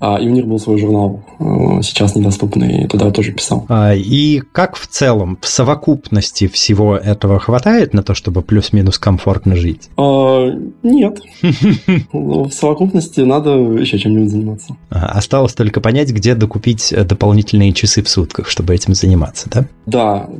а, 0.00 0.16
и 0.16 0.26
у 0.26 0.30
них 0.30 0.46
был 0.46 0.58
свой 0.58 0.78
журнал, 0.78 1.22
э, 1.38 1.82
сейчас 1.82 2.16
недоступный, 2.16 2.84
и 2.84 2.86
туда 2.86 3.06
я 3.06 3.12
тоже 3.12 3.32
писал. 3.32 3.66
А, 3.68 3.94
и 3.94 4.40
как 4.40 4.76
в 4.76 4.86
целом, 4.86 5.36
в 5.42 5.46
совокупности 5.46 6.48
всего 6.48 6.96
этого 6.96 7.38
хватает 7.38 7.92
на 7.92 8.02
то, 8.02 8.14
чтобы 8.14 8.40
плюс-минус 8.40 8.98
комфортно 8.98 9.56
жить? 9.56 9.90
А, 9.98 10.48
нет. 10.82 11.20
В 12.12 12.50
совокупности 12.50 13.20
надо 13.20 13.50
еще 13.50 13.98
чем-нибудь 13.98 14.30
заниматься. 14.30 14.76
Осталось 14.88 15.52
только 15.52 15.82
понять, 15.82 16.10
где 16.10 16.34
докупить 16.34 16.92
э, 16.92 17.04
дополнительные 17.04 17.74
часы 17.74 18.02
в 18.02 18.08
сутках, 18.08 18.48
чтобы 18.48 18.74
этим 18.74 18.94
заниматься, 18.94 19.50
да? 19.50 19.66
Да, 19.84 20.30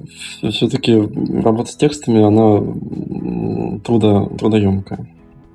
все-таки 0.50 0.94
работа 1.42 1.70
с 1.70 1.76
текстами, 1.76 2.22
она 2.22 3.80
трудо, 3.84 4.26
трудоемкая. 4.38 5.06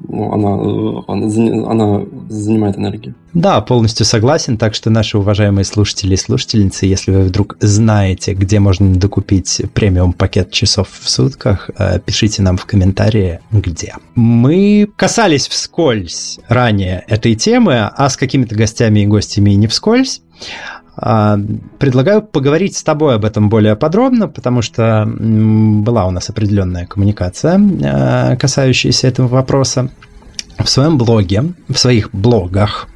Ну, 0.07 0.31
она, 0.31 1.03
она, 1.07 1.71
она 1.71 2.05
занимает 2.29 2.77
энергию. 2.77 3.15
Да, 3.33 3.59
полностью 3.61 4.05
согласен. 4.05 4.57
Так 4.57 4.75
что 4.75 4.89
наши 4.89 5.17
уважаемые 5.17 5.65
слушатели 5.65 6.13
и 6.13 6.17
слушательницы, 6.17 6.85
если 6.85 7.11
вы 7.11 7.21
вдруг 7.21 7.57
знаете, 7.59 8.33
где 8.33 8.59
можно 8.59 8.93
докупить 8.95 9.61
премиум 9.73 10.13
пакет 10.13 10.51
часов 10.51 10.89
в 10.91 11.09
сутках, 11.09 11.69
э, 11.77 11.99
пишите 11.99 12.41
нам 12.41 12.57
в 12.57 12.65
комментарии, 12.65 13.39
где. 13.51 13.95
Мы 14.15 14.87
касались 14.95 15.47
вскользь 15.47 16.39
ранее 16.47 17.03
этой 17.07 17.35
темы, 17.35 17.79
а 17.79 18.09
с 18.09 18.17
какими-то 18.17 18.55
гостями 18.55 19.01
и 19.01 19.07
гостями 19.07 19.51
не 19.51 19.67
вскользь. 19.67 20.21
А, 20.97 21.37
предлагаю 21.77 22.21
поговорить 22.21 22.75
с 22.77 22.83
тобой 22.83 23.15
об 23.15 23.25
этом 23.25 23.49
более 23.49 23.75
подробно, 23.75 24.27
потому 24.27 24.61
что 24.61 25.05
была 25.07 26.05
у 26.05 26.11
нас 26.11 26.29
определенная 26.29 26.85
коммуникация, 26.85 27.59
а, 27.83 28.35
касающаяся 28.37 29.07
этого 29.07 29.27
вопроса. 29.27 29.89
В 30.57 30.69
своем 30.69 30.97
блоге, 30.97 31.53
в 31.67 31.77
своих 31.77 32.11
блогах, 32.13 32.87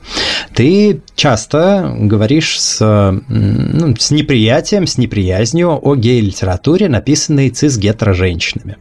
ты 0.56 1.02
часто 1.16 1.94
говоришь 2.00 2.58
с, 2.58 2.80
ну, 3.28 3.96
с 4.00 4.12
неприятием, 4.12 4.88
с 4.88 4.98
неприязнью 4.98 5.78
о 5.82 5.96
гей-литературе, 5.96 6.88
написанной 6.88 7.50
цис-гетеро-женщинами. 7.50 8.78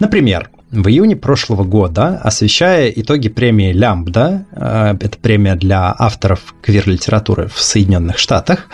Например, 0.00 0.50
в 0.76 0.88
июне 0.88 1.16
прошлого 1.16 1.64
года, 1.64 2.20
освещая 2.22 2.90
итоги 2.90 3.28
премии 3.28 3.72
«Лямбда», 3.72 4.46
э, 4.52 4.96
это 5.00 5.18
премия 5.18 5.56
для 5.56 5.94
авторов 5.98 6.54
квир-литературы 6.62 7.48
в 7.48 7.60
Соединенных 7.60 8.18
Штатах, 8.18 8.66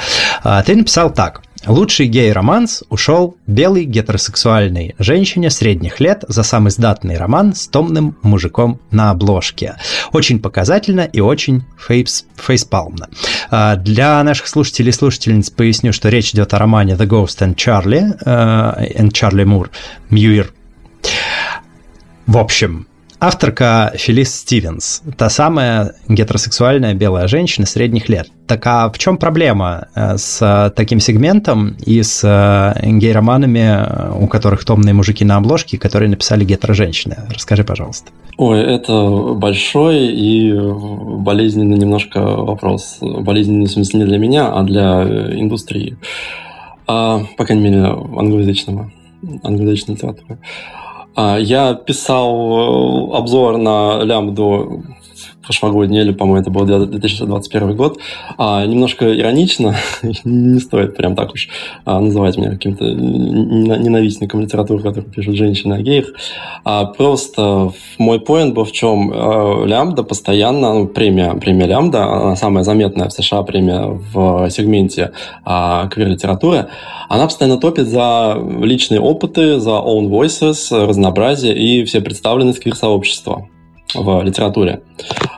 э, 0.42 0.62
ты 0.66 0.74
написал 0.74 1.12
так. 1.12 1.42
Лучший 1.64 2.08
гей-романс 2.08 2.82
ушел 2.88 3.36
белой 3.46 3.84
гетеросексуальной 3.84 4.96
женщине 4.98 5.48
средних 5.48 6.00
лет 6.00 6.24
за 6.26 6.42
самый 6.42 6.72
сдатный 6.72 7.16
роман 7.16 7.54
с 7.54 7.68
томным 7.68 8.16
мужиком 8.22 8.80
на 8.90 9.10
обложке. 9.10 9.76
Очень 10.12 10.40
показательно 10.40 11.02
и 11.02 11.20
очень 11.20 11.62
фейс, 11.78 12.26
фейспалмно. 12.34 13.10
Э, 13.52 13.76
для 13.76 14.20
наших 14.24 14.48
слушателей 14.48 14.90
и 14.90 14.92
слушательниц 14.92 15.50
поясню, 15.50 15.92
что 15.92 16.08
речь 16.08 16.32
идет 16.32 16.52
о 16.52 16.58
романе 16.58 16.94
«The 16.94 17.06
Ghost 17.06 17.38
and 17.46 17.54
Charlie» 17.54 18.12
and 18.24 19.12
Charlie 19.12 19.44
Moore, 19.44 19.70
Мьюир 20.10 20.52
в 22.26 22.38
общем, 22.38 22.86
авторка 23.22 23.92
Фелис 23.94 24.34
Стивенс, 24.34 25.02
та 25.16 25.30
самая 25.30 25.94
гетеросексуальная 26.08 26.94
белая 26.94 27.28
женщина 27.28 27.66
средних 27.66 28.08
лет. 28.08 28.28
Так 28.48 28.66
а 28.66 28.90
в 28.90 28.98
чем 28.98 29.16
проблема 29.16 29.88
э, 29.94 30.16
с 30.16 30.72
таким 30.74 30.98
сегментом 30.98 31.76
и 31.86 32.02
с 32.02 32.22
э, 32.24 32.80
гей-романами, 32.84 34.18
у 34.18 34.26
которых 34.26 34.64
томные 34.64 34.92
мужики 34.92 35.24
на 35.24 35.36
обложке, 35.36 35.78
которые 35.78 36.10
написали 36.10 36.44
гетеро-женщины? 36.44 37.16
Расскажи, 37.30 37.62
пожалуйста. 37.62 38.10
Ой, 38.38 38.60
это 38.60 39.34
большой 39.34 40.06
и 40.06 40.52
болезненный 40.52 41.78
немножко 41.78 42.20
вопрос. 42.20 42.98
Болезненный, 43.00 43.66
в 43.66 43.70
смысле, 43.70 44.00
не 44.00 44.06
для 44.06 44.18
меня, 44.18 44.52
а 44.52 44.62
для 44.64 45.02
э, 45.02 45.38
индустрии. 45.38 45.96
А, 46.88 47.20
по 47.36 47.44
крайней 47.44 47.70
мере, 47.70 47.84
англоязычного, 47.84 48.90
англоязычной 49.44 49.94
литературы. 49.94 50.38
Я 51.38 51.74
писал 51.74 53.12
э, 53.12 53.16
обзор 53.18 53.58
на 53.58 54.02
лямбду 54.02 54.82
прошлогодний, 55.42 56.00
или, 56.00 56.12
по-моему, 56.12 56.40
это 56.40 56.50
был 56.50 56.64
2021 56.64 57.76
год. 57.76 57.98
А, 58.38 58.64
немножко 58.64 59.18
иронично, 59.18 59.76
не 60.24 60.60
стоит 60.60 60.96
прям 60.96 61.14
так 61.14 61.32
уж 61.32 61.48
а, 61.84 62.00
называть 62.00 62.36
меня 62.36 62.50
каким-то 62.50 62.84
ненавистником 62.84 64.40
литературы, 64.40 64.82
который 64.82 65.10
пишут 65.10 65.36
женщины 65.36 65.74
о 65.74 65.82
геях. 65.82 66.06
А, 66.64 66.84
просто 66.86 67.72
мой 67.98 68.20
поинт 68.20 68.54
был 68.54 68.64
в 68.64 68.72
чем? 68.72 69.10
А, 69.14 69.64
Лямбда 69.64 70.02
постоянно, 70.02 70.74
ну, 70.74 70.86
премия, 70.86 71.34
премия 71.34 71.66
Лямбда, 71.66 72.04
она 72.04 72.36
самая 72.36 72.64
заметная 72.64 73.08
в 73.08 73.12
США 73.12 73.42
премия 73.42 74.00
в 74.12 74.48
сегменте 74.50 75.12
а, 75.44 75.88
квир-литературы, 75.88 76.68
она 77.08 77.24
постоянно 77.24 77.58
топит 77.58 77.88
за 77.88 78.38
личные 78.62 79.00
опыты, 79.00 79.60
за 79.60 79.70
own 79.70 80.08
voices, 80.08 80.86
разнообразие 80.86 81.56
и 81.56 81.84
все 81.84 82.00
представленность 82.00 82.60
квир-сообщества 82.60 83.48
в 83.94 84.22
литературе. 84.22 84.82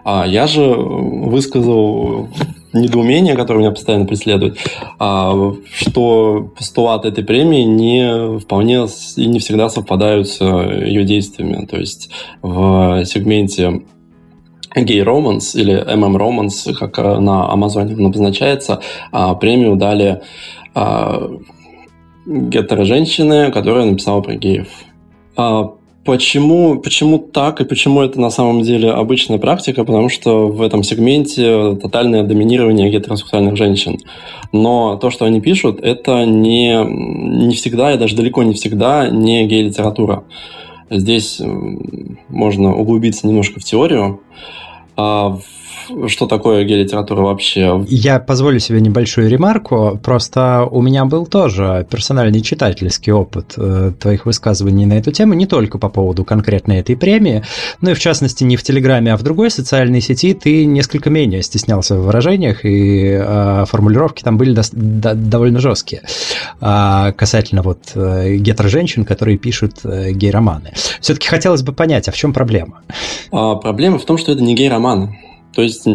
А 0.05 0.27
я 0.27 0.47
же 0.47 0.63
высказал 0.63 2.29
недоумение, 2.75 3.37
которое 3.37 3.61
меня 3.61 3.71
постоянно 3.71 4.05
преследует, 4.05 4.59
а, 4.99 5.55
что 5.73 6.53
постулаты 6.57 7.09
этой 7.09 7.25
премии 7.25 7.63
не 7.63 8.39
вполне 8.41 8.87
и 9.17 9.27
не 9.27 9.39
всегда 9.39 9.69
совпадают 9.71 10.29
с 10.29 10.45
ее 10.45 11.05
действиями. 11.05 11.67
То 11.67 11.77
есть 11.77 12.11
в 12.43 13.05
сегменте 13.05 13.83
gay 14.75 14.99
romance 14.99 15.55
или 15.55 15.75
MM 15.75 15.94
romance, 15.94 16.69
как 16.79 16.99
на 16.99 17.51
Амазоне 17.51 17.95
он 17.95 18.07
обозначается, 18.07 18.81
а, 19.13 19.35
премию 19.35 19.77
дали 19.77 20.23
а, 20.75 21.31
гетеро-женщины, 22.27 23.53
которая 23.53 23.85
написала 23.85 24.21
про 24.21 24.35
геев. 24.35 24.69
Почему, 26.05 26.79
почему 26.81 27.19
так 27.19 27.61
и 27.63 27.65
почему 27.65 28.03
это 28.03 28.21
на 28.21 28.29
самом 28.29 28.61
деле 28.61 28.91
обычная 28.91 29.39
практика? 29.39 29.85
Потому 29.85 30.11
что 30.11 30.49
в 30.49 30.61
этом 30.61 30.83
сегменте 30.83 31.77
тотальное 31.77 32.23
доминирование 32.23 32.91
гетеросексуальных 32.91 33.57
женщин. 33.57 33.99
Но 34.53 34.97
то, 34.97 35.11
что 35.11 35.25
они 35.25 35.41
пишут, 35.41 35.81
это 35.81 36.27
не, 36.27 36.77
не 36.85 37.55
всегда 37.55 37.95
и 37.95 37.99
даже 37.99 38.17
далеко 38.17 38.43
не 38.43 38.53
всегда 38.53 39.09
не 39.09 39.47
гей-литература. 39.47 40.25
Здесь 40.91 41.41
можно 42.29 42.75
углубиться 42.77 43.27
немножко 43.27 43.61
в 43.61 43.65
теорию. 43.65 44.21
А 44.97 45.39
что 46.09 46.27
такое 46.27 46.65
гей-литература 46.65 47.23
вообще. 47.23 47.85
Я 47.89 48.19
позволю 48.19 48.59
себе 48.59 48.81
небольшую 48.81 49.29
ремарку. 49.29 49.99
Просто 50.03 50.67
у 50.71 50.83
меня 50.83 51.05
был 51.05 51.27
тоже 51.27 51.87
персональный 51.91 52.41
читательский 52.41 53.13
опыт 53.13 53.55
э, 53.57 53.93
твоих 53.99 54.27
высказываний 54.27 54.87
на 54.87 54.95
эту 54.95 55.13
тему, 55.13 55.35
не 55.35 55.47
только 55.47 55.79
по 55.79 55.89
поводу 55.89 56.25
конкретной 56.25 56.79
этой 56.79 56.97
премии, 56.97 57.43
но 57.81 57.91
и 57.91 57.95
в 57.95 58.01
частности 58.01 58.45
не 58.45 58.57
в 58.57 58.63
Телеграме, 58.63 59.13
а 59.13 59.17
в 59.17 59.23
другой 59.23 59.51
социальной 59.51 60.01
сети 60.01 60.35
ты 60.35 60.65
несколько 60.65 61.11
менее 61.11 61.43
стеснялся 61.43 61.97
в 61.97 62.05
выражениях, 62.05 62.65
и 62.65 63.19
э, 63.21 63.65
формулировки 63.67 64.23
там 64.23 64.39
были 64.39 64.53
до, 64.53 64.63
до, 64.73 65.15
довольно 65.15 65.61
жесткие 65.61 66.03
э, 66.61 67.13
касательно 67.17 67.63
вот 67.63 67.79
э, 67.95 68.37
гетеро-женщин, 68.37 69.05
которые 69.05 69.39
пишут 69.39 69.81
э, 69.85 70.13
гей-романы. 70.13 70.73
Все-таки 71.01 71.29
хотелось 71.29 71.63
бы 71.63 71.73
понять, 71.73 72.09
а 72.09 72.13
в 72.13 72.17
чем 72.17 72.33
проблема? 72.33 72.81
А, 73.31 73.57
проблема 73.57 73.99
в 73.99 74.05
том, 74.05 74.19
что 74.19 74.33
это 74.33 74.43
не 74.43 74.55
гей-роман. 74.55 75.17
То 75.55 75.63
есть 75.63 75.87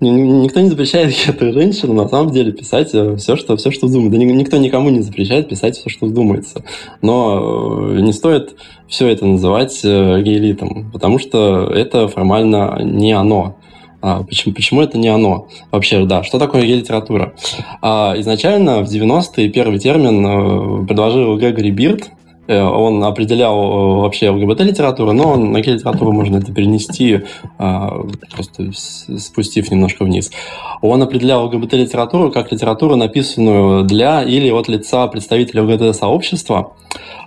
никто 0.00 0.60
не 0.60 0.68
запрещает 0.68 1.14
этой 1.28 1.52
женщине 1.52 1.94
на 1.94 2.08
самом 2.08 2.32
деле 2.32 2.52
писать 2.52 2.90
э, 2.92 3.16
все, 3.16 3.36
что, 3.36 3.56
все, 3.56 3.70
что 3.70 3.86
вздумается. 3.86 4.18
Да 4.18 4.24
никто 4.24 4.56
никому 4.58 4.90
не 4.90 5.00
запрещает 5.00 5.48
писать 5.48 5.76
все, 5.76 5.88
что 5.88 6.06
вздумается. 6.06 6.64
Но 7.00 7.90
э, 7.94 8.00
не 8.00 8.12
стоит 8.12 8.54
все 8.88 9.08
это 9.08 9.24
называть 9.26 9.80
э, 9.84 10.22
гейлитом, 10.22 10.90
потому 10.92 11.18
что 11.18 11.66
это 11.72 12.08
формально 12.08 12.80
не 12.82 13.12
оно. 13.12 13.56
А, 14.04 14.24
почему, 14.24 14.52
почему 14.52 14.82
это 14.82 14.98
не 14.98 15.08
оно? 15.08 15.48
Вообще, 15.70 16.04
да, 16.04 16.24
что 16.24 16.40
такое 16.40 16.62
гей-литература? 16.62 17.34
А, 17.80 18.14
изначально 18.18 18.82
в 18.82 18.92
90-е 18.92 19.48
первый 19.48 19.78
термин 19.78 20.86
предложил 20.86 21.38
Грегори 21.38 21.70
Бирд, 21.70 22.10
он 22.48 23.04
определял 23.04 23.56
э, 23.56 24.00
вообще 24.00 24.30
ЛГБТ-литературу, 24.30 25.12
но 25.12 25.36
на 25.36 25.60
гей-литературу 25.60 26.12
можно 26.12 26.38
это 26.38 26.52
перенести, 26.52 27.20
а, 27.58 28.02
просто 28.34 28.72
спустив 28.72 29.70
немножко 29.70 30.04
вниз. 30.04 30.32
Он 30.80 31.02
определял 31.02 31.44
ЛГБТ-литературу 31.46 32.32
как 32.32 32.50
литературу, 32.50 32.96
написанную 32.96 33.84
для 33.84 34.22
или 34.22 34.50
от 34.50 34.66
лица 34.68 35.06
представителей 35.06 35.60
ЛГБТ-сообщества, 35.60 36.72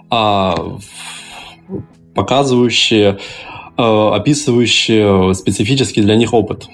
а, 0.10 0.56
показывающие, 2.14 3.18
э, 3.78 3.82
описывающие 3.82 5.34
специфический 5.34 6.02
для 6.02 6.16
них 6.16 6.34
опыт. 6.34 6.68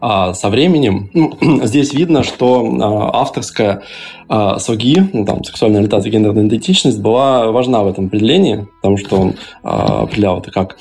А 0.00 0.34
со 0.34 0.48
временем 0.48 1.10
ну, 1.12 1.36
здесь 1.64 1.92
видно, 1.92 2.22
что 2.22 2.64
а, 2.80 3.20
авторская 3.20 3.82
а, 4.28 4.58
СОГИ, 4.58 5.10
ну, 5.12 5.24
там, 5.24 5.44
сексуальная 5.44 5.80
ориентация, 5.80 6.10
гендерная 6.10 6.46
идентичность, 6.46 7.00
была 7.00 7.50
важна 7.50 7.82
в 7.82 7.88
этом 7.88 8.06
определении, 8.06 8.66
потому 8.80 8.96
что 8.96 9.16
он 9.16 9.34
а, 9.62 10.02
определял 10.02 10.38
это 10.38 10.50
как 10.50 10.78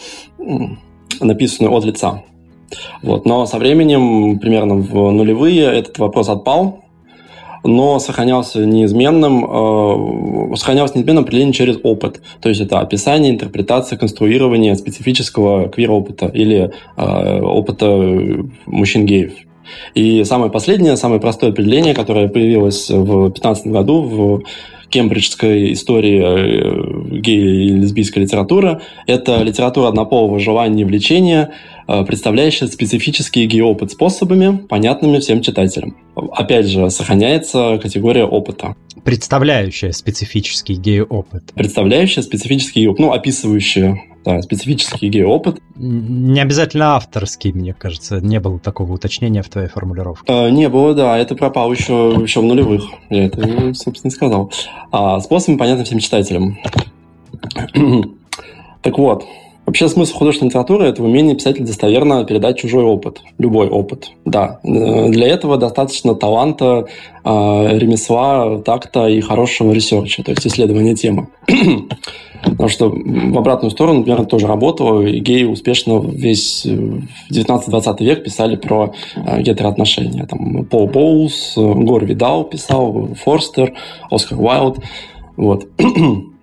написанную 1.19 1.73
от 1.73 1.85
лица. 1.85 2.23
Вот. 3.01 3.25
Но 3.25 3.45
со 3.45 3.57
временем, 3.57 4.39
примерно 4.39 4.75
в 4.75 5.11
нулевые, 5.11 5.63
этот 5.65 5.97
вопрос 5.99 6.29
отпал, 6.29 6.84
но 7.65 7.99
сохранялся 7.99 8.65
неизменным, 8.65 9.43
э, 10.53 10.55
сохранялось 10.55 10.95
неизменным 10.95 11.23
определение 11.23 11.53
через 11.53 11.77
опыт. 11.83 12.21
То 12.41 12.49
есть 12.49 12.61
это 12.61 12.79
описание, 12.79 13.31
интерпретация, 13.31 13.97
конструирование 13.97 14.75
специфического 14.75 15.67
квир-опыта 15.69 16.27
или 16.27 16.71
э, 16.97 17.41
опыта 17.41 17.87
мужчин-геев. 18.65 19.33
И 19.95 20.23
самое 20.23 20.51
последнее, 20.51 20.95
самое 20.95 21.19
простое 21.19 21.49
определение, 21.49 21.93
которое 21.95 22.27
появилось 22.27 22.89
в 22.89 23.31
2015 23.31 23.67
году 23.67 24.01
в 24.01 24.43
кембриджской 24.89 25.73
истории 25.73 26.21
э, 26.23 27.19
гей- 27.19 27.67
и 27.67 27.69
лесбийской 27.69 28.23
литературы, 28.23 28.81
это 29.07 29.41
литература 29.41 29.87
однополого 29.87 30.39
желания 30.39 30.83
и 30.83 30.85
влечения, 30.85 31.51
представляющая 31.87 32.67
специфический 32.67 33.45
геопыт 33.45 33.91
способами, 33.91 34.57
понятными 34.57 35.19
всем 35.19 35.41
читателям. 35.41 35.95
Опять 36.15 36.67
же, 36.67 36.89
сохраняется 36.89 37.79
категория 37.81 38.25
опыта. 38.25 38.75
Представляющая 39.03 39.91
специфический 39.91 40.75
геопыт. 40.75 41.53
Представляющая 41.53 42.23
специфический 42.23 42.85
гей-опыт, 42.85 42.99
ну, 42.99 43.11
описывающая 43.11 43.99
да, 44.25 44.41
специфический 44.41 45.09
гей-опыт. 45.09 45.59
Не 45.75 46.41
обязательно 46.41 46.95
авторский, 46.95 47.51
мне 47.51 47.73
кажется. 47.73 48.19
Не 48.19 48.39
было 48.39 48.59
такого 48.59 48.93
уточнения 48.93 49.43
в 49.43 49.49
твоей 49.49 49.67
формулировке. 49.67 50.25
Э, 50.27 50.49
не 50.49 50.67
было, 50.67 50.95
да. 50.95 51.17
Это 51.17 51.35
пропало 51.35 51.71
еще, 51.71 52.17
еще 52.19 52.39
в 52.41 52.43
нулевых. 52.43 52.85
Я 53.11 53.25
это, 53.25 53.73
собственно, 53.75 54.09
и 54.09 54.13
сказал. 54.15 54.51
А, 54.91 55.19
способами 55.19 55.57
понятны 55.57 55.83
всем 55.83 55.99
читателям. 55.99 56.57
так 58.81 58.97
вот, 58.97 59.25
Вообще 59.65 59.89
смысл 59.89 60.17
художественной 60.17 60.49
литературы– 60.49 60.85
это 60.87 61.01
умение 61.01 61.35
писателя 61.35 61.65
достоверно 61.65 62.23
передать 62.23 62.57
чужой 62.57 62.83
опыт, 62.83 63.21
любой 63.39 63.67
опыт. 63.67 64.11
Да, 64.23 64.59
э, 64.63 65.09
для 65.09 65.27
этого 65.27 65.57
достаточно 65.57 66.13
таланта, 66.13 66.85
э, 67.23 67.29
ремесла, 67.77 68.59
такта 68.59 69.07
и 69.07 69.21
хорошего 69.21 69.71
research 69.71 70.13
а, 70.13 70.23
то 70.23 70.31
есть 70.31 70.45
исследования 70.45 70.93
темы. 70.93 71.29
Потому 72.43 72.69
что 72.69 72.89
в 72.91 73.37
обратную 73.39 73.71
сторону, 73.71 73.99
например, 73.99 74.25
тоже 74.25 74.45
работало, 74.45 75.01
и 75.01 75.19
геи 75.19 75.45
успешно 75.45 75.99
весь 75.99 76.63
19-20 76.65 78.03
век 78.03 78.23
писали 78.23 78.55
про 78.57 78.93
э, 79.15 79.41
гетероотношения. 79.41 80.27
Там 80.27 80.65
Пол 80.65 80.87
Боулс, 80.87 81.53
Гор 81.55 82.05
Видал 82.05 82.43
писал, 82.43 83.09
Форстер, 83.23 83.73
Оскар 84.11 84.39
Уайлд. 84.39 84.77
Вот. 85.37 85.67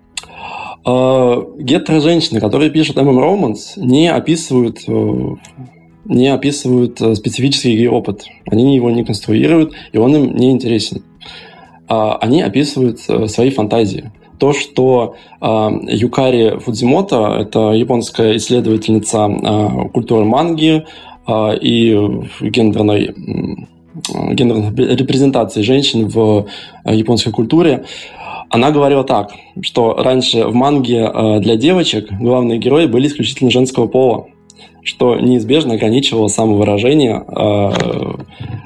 А, 0.84 1.44
гетеро-женщины, 1.58 2.40
которые 2.40 2.70
пишут 2.70 2.96
MM 2.96 3.12
romance, 3.12 3.74
не 3.76 4.08
описывают 4.08 4.80
э, 4.88 5.34
не 6.04 6.28
описывают 6.28 7.00
э, 7.00 7.14
специфический 7.14 7.76
гей-опыт. 7.76 8.24
Они 8.50 8.74
его 8.74 8.90
не 8.90 9.04
конструируют, 9.04 9.74
и 9.92 9.98
он 9.98 10.16
им 10.16 10.36
не 10.36 10.50
интересен. 10.50 11.04
А, 11.88 12.16
они 12.16 12.42
описывают 12.42 12.98
э, 13.08 13.28
свои 13.28 13.50
фантазии. 13.50 14.10
То, 14.38 14.52
что 14.52 15.14
а, 15.40 15.70
Юкари 15.86 16.58
Фудзимото, 16.58 17.36
это 17.40 17.72
японская 17.72 18.36
исследовательница 18.36 19.88
культуры 19.92 20.24
манги 20.24 20.84
и 21.28 22.08
гендерной 22.40 23.14
гендерной 24.32 24.96
репрезентации 24.96 25.62
женщин 25.62 26.08
в 26.08 26.46
японской 26.84 27.30
культуре, 27.30 27.84
она 28.52 28.70
говорила 28.70 29.02
так, 29.02 29.32
что 29.62 29.94
раньше 29.94 30.44
в 30.44 30.54
манге 30.54 31.10
э, 31.12 31.40
для 31.40 31.56
девочек 31.56 32.12
главные 32.12 32.58
герои 32.58 32.84
были 32.84 33.06
исключительно 33.06 33.50
женского 33.50 33.86
пола, 33.86 34.26
что 34.82 35.16
неизбежно 35.16 35.74
ограничивало 35.74 36.28
самовыражение 36.28 37.24
э, 37.26 37.70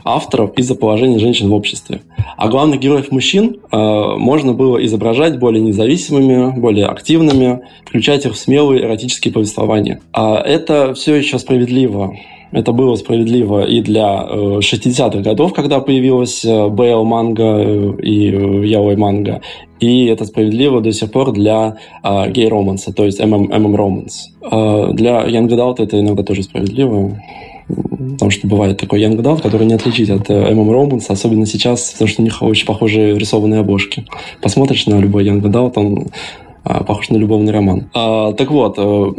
авторов 0.04 0.58
из-за 0.58 0.74
положения 0.74 1.20
женщин 1.20 1.48
в 1.48 1.54
обществе. 1.54 2.00
А 2.36 2.48
главных 2.48 2.80
героев 2.80 3.12
мужчин 3.12 3.60
э, 3.70 3.76
можно 4.16 4.54
было 4.54 4.84
изображать 4.84 5.38
более 5.38 5.62
независимыми, 5.62 6.58
более 6.58 6.86
активными, 6.86 7.60
включать 7.84 8.26
их 8.26 8.32
в 8.32 8.38
смелые 8.38 8.82
эротические 8.82 9.32
повествования. 9.32 10.00
А 10.12 10.34
это 10.36 10.94
все 10.94 11.14
еще 11.14 11.38
справедливо 11.38 12.16
Это 12.56 12.72
было 12.72 12.96
справедливо 12.96 13.66
и 13.66 13.82
для 13.82 14.26
60-х 14.30 15.20
годов, 15.20 15.52
когда 15.52 15.80
появилась 15.80 16.42
Бейл 16.42 17.04
манга 17.04 17.60
и 18.00 18.30
Яой 18.66 18.96
манга, 18.96 19.42
и 19.78 20.06
это 20.06 20.24
справедливо 20.24 20.80
до 20.80 20.90
сих 20.90 21.10
пор 21.10 21.32
для 21.32 21.76
э, 22.02 22.30
гей-романса, 22.30 22.94
то 22.94 23.04
есть 23.04 23.20
MM-романс. 23.20 24.30
Э, 24.40 24.92
для 24.94 25.26
Young 25.26 25.48
Adult 25.48 25.82
это 25.82 26.00
иногда 26.00 26.22
тоже 26.22 26.44
справедливо. 26.44 27.20
Потому 27.68 28.30
что 28.30 28.46
бывает 28.46 28.78
такой 28.78 29.02
Young 29.02 29.18
Adult, 29.20 29.42
который 29.42 29.66
не 29.66 29.74
отличить 29.74 30.08
от 30.08 30.30
MM 30.30 30.70
Romance, 30.70 31.06
особенно 31.08 31.44
сейчас, 31.44 31.90
потому 31.92 32.08
что 32.08 32.22
у 32.22 32.24
них 32.24 32.40
очень 32.40 32.64
похожие 32.64 33.18
рисованные 33.18 33.60
обложки. 33.60 34.06
Посмотришь 34.40 34.86
на 34.86 34.98
любой 34.98 35.26
Young 35.26 35.42
Adult, 35.42 35.72
он 35.74 36.06
а, 36.06 36.45
похож 36.86 37.10
на 37.10 37.16
любовный 37.16 37.52
роман. 37.52 37.90
А, 37.94 38.32
так 38.32 38.50
вот, 38.50 38.74
э, 38.78 39.12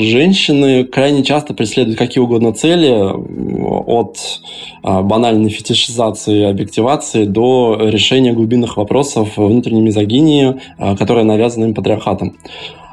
женщины 0.00 0.84
крайне 0.84 1.22
часто 1.22 1.54
преследуют 1.54 1.98
какие 1.98 2.22
угодно 2.22 2.52
цели, 2.52 2.90
от 3.86 4.18
а, 4.82 5.02
банальной 5.02 5.50
фетишизации 5.50 6.40
и 6.40 6.44
объективации 6.44 7.24
до 7.24 7.78
решения 7.80 8.32
глубинных 8.32 8.76
вопросов 8.76 9.36
внутренней 9.36 9.82
мизогинии, 9.82 10.60
которая 10.98 11.24
навязана 11.24 11.64
им 11.64 11.74
патриархатом. 11.74 12.36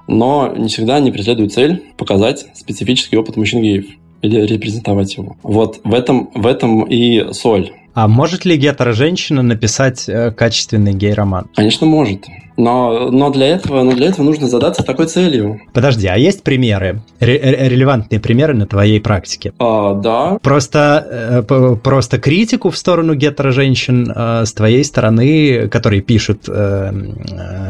Но 0.08 0.54
не 0.56 0.68
всегда 0.68 0.96
они 0.96 1.12
преследуют 1.12 1.54
цель 1.54 1.84
показать 1.98 2.48
специфический 2.54 3.18
опыт 3.18 3.36
мужчин-геев 3.36 3.86
или 4.22 4.42
репрезентовать 4.42 5.16
его. 5.18 5.36
Вот 5.44 5.82
в 5.84 5.94
этом, 5.94 6.30
в 6.34 6.48
этом 6.48 6.84
и 6.84 7.34
соль. 7.34 7.72
А 7.94 8.08
может 8.08 8.46
ли 8.46 8.58
гетеро-женщина 8.58 9.42
написать 9.42 10.08
э, 10.08 10.32
качественный 10.32 10.94
гей-роман? 10.94 11.50
Конечно, 11.56 11.88
может. 11.88 12.26
Но, 12.58 13.12
но, 13.12 13.30
для 13.30 13.48
этого, 13.48 13.84
но 13.84 13.92
для 13.92 14.08
этого 14.08 14.26
нужно 14.26 14.48
задаться 14.48 14.84
такой 14.84 15.06
целью. 15.06 15.62
Подожди, 15.74 16.08
а 16.08 16.18
есть 16.18 16.44
примеры, 16.44 17.02
ре- 17.20 17.70
релевантные 17.70 18.20
примеры 18.20 18.56
на 18.56 18.66
твоей 18.66 19.00
практике? 19.00 19.54
А, 19.60 19.94
да. 19.94 20.40
Просто, 20.42 21.44
э, 21.50 21.76
просто 21.76 22.18
критику 22.18 22.72
в 22.72 22.78
сторону 22.78 23.14
гетеро-женщин 23.14 24.12
э, 24.14 24.46
с 24.46 24.54
твоей 24.54 24.84
стороны, 24.84 25.68
которые 25.70 26.02
пишут 26.02 26.46
э, 26.48 26.92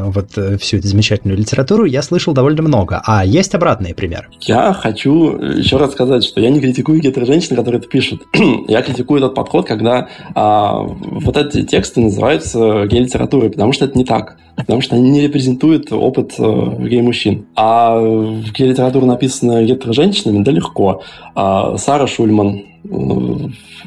вот 0.06 0.32
всю 0.60 0.78
эту 0.78 0.88
замечательную 0.88 1.38
литературу, 1.38 1.86
я 1.86 2.02
слышал 2.02 2.34
довольно 2.34 2.62
много. 2.62 3.02
А 3.06 3.26
есть 3.26 3.54
обратные 3.56 3.94
примеры? 3.94 4.28
Я 4.42 4.74
хочу 4.74 5.38
еще 5.38 5.78
раз 5.78 5.92
сказать, 5.92 6.24
что 6.24 6.40
я 6.40 6.50
не 6.50 6.62
критикую 6.62 7.02
гетеро-женщин, 7.02 7.56
которые 7.56 7.80
это 7.80 7.90
пишут. 7.90 8.22
я 8.68 8.82
критикую 8.82 9.20
этот 9.20 9.36
подход, 9.36 9.68
когда 9.68 10.08
а, 10.34 10.80
вот 10.82 11.38
эти 11.38 11.64
тексты 11.64 12.02
называются 12.02 12.86
гей-литературой, 12.86 13.50
потому 13.50 13.74
что 13.74 13.86
это 13.86 13.98
не 13.98 14.06
так 14.06 14.38
потому 14.58 14.82
что 14.82 14.96
они 14.96 15.10
не 15.12 15.22
репрезентуют 15.22 15.92
опыт 15.94 16.34
э, 16.40 16.88
гей-мужчин. 16.88 17.46
А 17.56 17.96
в 18.00 18.52
гей-литературе 18.52 19.06
написано 19.06 19.64
гетеро-женщинами, 19.64 20.44
да 20.44 20.52
легко. 20.52 21.04
А 21.36 21.78
Сара 21.78 22.08
Шульман, 22.08 22.64
э, 22.84 22.90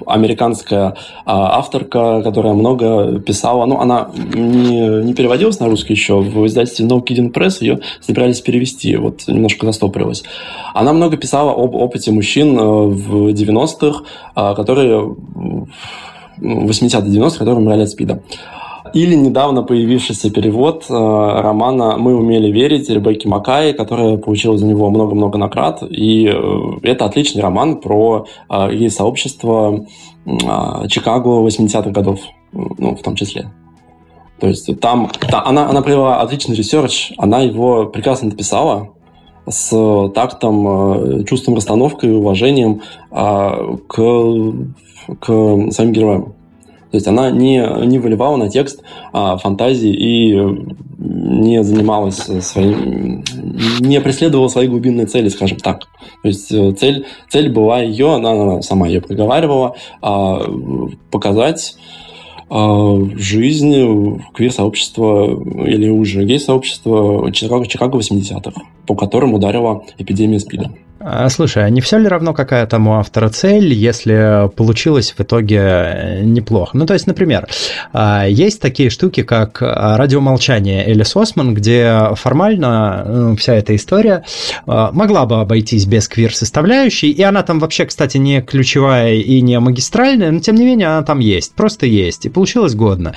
американская 0.06 0.94
а, 1.26 1.58
авторка, 1.58 2.22
которая 2.22 2.54
много 2.54 3.18
писала. 3.20 3.66
Ну, 3.66 3.78
она 3.78 4.10
не, 4.14 5.04
не 5.04 5.12
переводилась 5.12 5.58
на 5.58 5.66
русский 5.66 5.92
еще. 5.92 6.20
В 6.20 6.46
издательстве 6.46 6.86
No 6.86 7.04
Kidding 7.04 7.32
Press 7.32 7.58
ее 7.60 7.80
собирались 8.00 8.40
перевести. 8.40 8.96
Вот 8.96 9.26
немножко 9.26 9.66
застопорилась. 9.66 10.22
Она 10.72 10.92
много 10.92 11.16
писала 11.16 11.52
об 11.52 11.74
опыте 11.74 12.12
мужчин 12.12 12.56
э, 12.56 12.62
в 12.62 13.28
90-х, 13.32 14.04
а, 14.34 14.54
которые... 14.54 15.16
80-90-х, 16.40 17.36
которые 17.36 17.56
умирали 17.56 17.82
от 17.82 17.90
СПИДа. 17.90 18.22
Или 18.92 19.14
недавно 19.14 19.62
появившийся 19.62 20.30
перевод 20.30 20.86
э, 20.88 20.92
романа 20.92 21.96
«Мы 21.96 22.16
умели 22.16 22.50
верить» 22.50 22.88
Ребекки 22.90 23.26
Макай, 23.26 23.72
которая 23.72 24.16
получила 24.16 24.58
за 24.58 24.66
него 24.66 24.90
много-много 24.90 25.38
наград. 25.38 25.82
И 25.88 26.26
э, 26.26 26.42
это 26.82 27.04
отличный 27.04 27.42
роман 27.42 27.80
про 27.80 28.26
э, 28.48 28.74
гей-сообщество 28.74 29.86
э, 30.26 30.88
Чикаго 30.88 31.46
80-х 31.46 31.90
годов, 31.90 32.20
ну, 32.52 32.96
в 32.96 33.02
том 33.02 33.14
числе. 33.14 33.50
То 34.40 34.48
есть 34.48 34.80
там, 34.80 35.10
там 35.28 35.42
она, 35.46 35.68
она 35.68 35.82
провела 35.82 36.20
отличный 36.20 36.56
research, 36.56 37.12
она 37.18 37.40
его 37.40 37.86
прекрасно 37.86 38.30
написала, 38.30 38.88
с 39.46 40.10
тактом, 40.14 41.20
э, 41.20 41.24
чувством 41.24 41.54
расстановкой 41.54 42.10
и 42.10 42.14
уважением 42.14 42.82
э, 43.10 43.76
к, 43.88 45.16
к 45.20 45.70
самим 45.72 45.92
героям. 45.92 46.34
То 46.90 46.96
есть 46.96 47.06
она 47.06 47.30
не, 47.30 47.86
не 47.86 47.98
выливала 47.98 48.36
на 48.36 48.48
текст 48.48 48.82
а, 49.12 49.36
фантазии 49.36 49.92
и 49.92 50.34
не 50.98 51.62
занималась 51.62 52.16
своим, 52.16 53.24
не 53.80 54.00
преследовала 54.00 54.48
свои 54.48 54.66
глубинные 54.66 55.06
цели, 55.06 55.28
скажем 55.28 55.58
так. 55.58 55.86
То 56.22 56.28
есть 56.28 56.52
э, 56.52 56.72
цель, 56.72 57.06
цель 57.28 57.48
была 57.48 57.80
ее, 57.80 58.14
она, 58.14 58.32
она 58.32 58.62
сама 58.62 58.86
ее 58.86 59.00
проговаривала, 59.00 59.76
а, 60.02 60.40
показать 61.10 61.76
а, 62.50 62.98
жизнь 63.16 64.20
квир-сообщества 64.34 65.40
или 65.64 65.88
уже 65.88 66.24
гей-сообщества 66.24 67.32
Чикаго 67.32 67.98
80-х, 67.98 68.60
по 68.86 68.94
которым 68.94 69.34
ударила 69.34 69.84
эпидемия 69.98 70.40
СПИДа. 70.40 70.70
А, 71.02 71.30
слушай, 71.30 71.64
а 71.64 71.70
не 71.70 71.80
все 71.80 71.96
ли 71.96 72.06
равно, 72.06 72.34
какая 72.34 72.66
там 72.66 72.86
у 72.86 72.98
автора 72.98 73.30
цель, 73.30 73.72
если 73.72 74.50
получилось 74.54 75.14
в 75.16 75.20
итоге 75.22 75.58
э, 75.58 76.20
неплохо? 76.24 76.76
Ну, 76.76 76.84
то 76.84 76.92
есть, 76.92 77.06
например, 77.06 77.48
а, 77.94 78.26
есть 78.28 78.60
такие 78.60 78.90
штуки, 78.90 79.22
как 79.22 79.62
радиомолчание 79.62 80.86
Элис 80.86 81.16
Осман, 81.16 81.54
где 81.54 82.10
формально 82.16 83.04
ну, 83.06 83.36
вся 83.36 83.54
эта 83.54 83.74
история 83.74 84.24
а, 84.66 84.90
могла 84.92 85.24
бы 85.24 85.40
обойтись 85.40 85.86
без 85.86 86.06
квир-составляющей, 86.06 87.10
и 87.10 87.22
она 87.22 87.42
там 87.44 87.60
вообще, 87.60 87.86
кстати, 87.86 88.18
не 88.18 88.42
ключевая 88.42 89.14
и 89.14 89.40
не 89.40 89.58
магистральная, 89.58 90.30
но 90.30 90.40
тем 90.40 90.56
не 90.56 90.66
менее 90.66 90.88
она 90.88 91.02
там 91.02 91.20
есть, 91.20 91.54
просто 91.54 91.86
есть, 91.86 92.26
и 92.26 92.28
получилось 92.28 92.74
годно. 92.74 93.14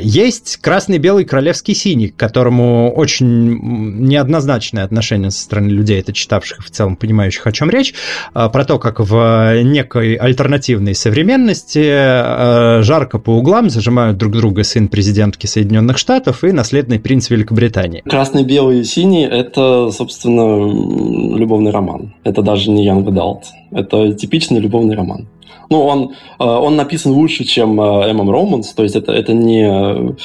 Есть 0.00 0.56
красный, 0.56 0.98
белый, 0.98 1.24
королевский, 1.24 1.74
синий, 1.74 2.08
к 2.08 2.16
которому 2.16 2.92
очень 2.92 4.06
неоднозначное 4.06 4.82
отношение 4.82 5.30
со 5.30 5.42
стороны 5.42 5.68
людей, 5.68 6.00
это 6.00 6.12
читавших 6.12 6.64
в 6.64 6.70
целом 6.70 6.87
целом 6.88 6.96
понимающих, 6.96 7.46
о 7.46 7.52
чем 7.52 7.70
речь, 7.70 7.94
а, 8.34 8.48
про 8.48 8.64
то, 8.64 8.78
как 8.78 9.00
в 9.00 9.62
некой 9.62 10.14
альтернативной 10.14 10.94
современности 10.94 11.84
а, 11.84 12.80
жарко 12.82 13.18
по 13.18 13.30
углам 13.30 13.70
зажимают 13.70 14.16
друг 14.16 14.32
друга 14.32 14.64
сын 14.64 14.88
президентки 14.88 15.46
Соединенных 15.46 15.98
Штатов 15.98 16.44
и 16.44 16.52
наследный 16.52 16.98
принц 16.98 17.30
Великобритании. 17.30 18.02
Красный, 18.08 18.44
белый 18.44 18.80
и 18.80 18.84
синий– 18.84 19.24
это, 19.30 19.90
собственно, 19.90 21.36
любовный 21.36 21.70
роман. 21.70 22.14
Это 22.24 22.42
даже 22.42 22.70
не 22.70 22.86
Young 22.86 23.04
Adult. 23.04 23.42
Это 23.70 24.12
типичный 24.14 24.60
любовный 24.60 24.96
роман. 24.96 25.28
Ну, 25.70 25.84
он, 25.84 26.12
а, 26.38 26.60
он 26.60 26.76
написан 26.76 27.12
лучше, 27.12 27.44
чем 27.44 27.80
MM 27.80 28.28
Romance, 28.28 28.74
то 28.74 28.82
есть 28.82 28.96
это, 28.96 29.12
это 29.12 29.34
не, 29.34 30.16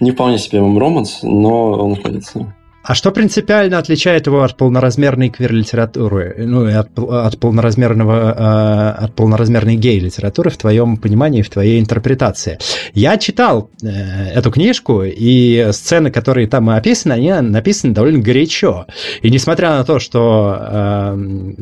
не 0.00 0.10
вполне 0.10 0.38
себе 0.38 0.58
MM 0.58 0.76
Romance, 0.76 1.18
но 1.22 1.72
он 1.72 1.90
находится 1.90 2.52
а 2.88 2.94
что 2.94 3.10
принципиально 3.12 3.76
отличает 3.76 4.26
его 4.26 4.42
от 4.42 4.56
полноразмерной 4.56 5.28
квир-литературы, 5.28 6.36
ну, 6.38 6.66
и 6.66 6.72
от, 6.72 6.98
от 6.98 7.38
полноразмерного, 7.38 8.94
э, 8.98 9.04
от 9.04 9.14
полноразмерной 9.14 9.76
гей-литературы 9.76 10.48
в 10.48 10.56
твоем 10.56 10.96
понимании, 10.96 11.42
в 11.42 11.50
твоей 11.50 11.80
интерпретации? 11.80 12.58
Я 12.94 13.18
читал 13.18 13.68
э, 13.82 13.88
эту 14.30 14.50
книжку, 14.50 15.02
и 15.04 15.68
сцены, 15.72 16.10
которые 16.10 16.48
там 16.48 16.70
описаны, 16.70 17.12
они 17.12 17.30
написаны 17.30 17.92
довольно 17.92 18.20
горячо. 18.20 18.86
И 19.20 19.30
несмотря 19.30 19.76
на 19.76 19.84
то, 19.84 19.98
что 19.98 20.56
э, 20.58 21.52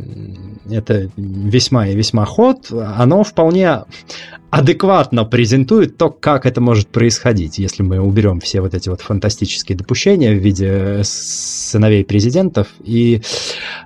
это 0.71 1.11
весьма 1.17 1.89
и 1.89 1.97
весьма 1.97 2.25
ход, 2.25 2.71
оно 2.71 3.25
вполне 3.25 3.81
адекватно 4.57 5.27
презентует 5.27 5.99
то, 5.99 6.09
как 6.09 6.47
это 6.47 6.63
может 6.63 6.89
происходить, 6.89 7.59
если 7.59 7.83
мы 7.83 8.01
уберем 8.01 8.41
все 8.41 8.63
вот 8.63 8.73
эти 8.73 8.89
вот 8.89 9.03
фантастические 9.03 9.77
допущения 9.77 10.33
в 10.33 10.39
виде 10.39 11.03
сыновей 11.05 12.05
президентов 12.07 12.69
и 12.83 13.21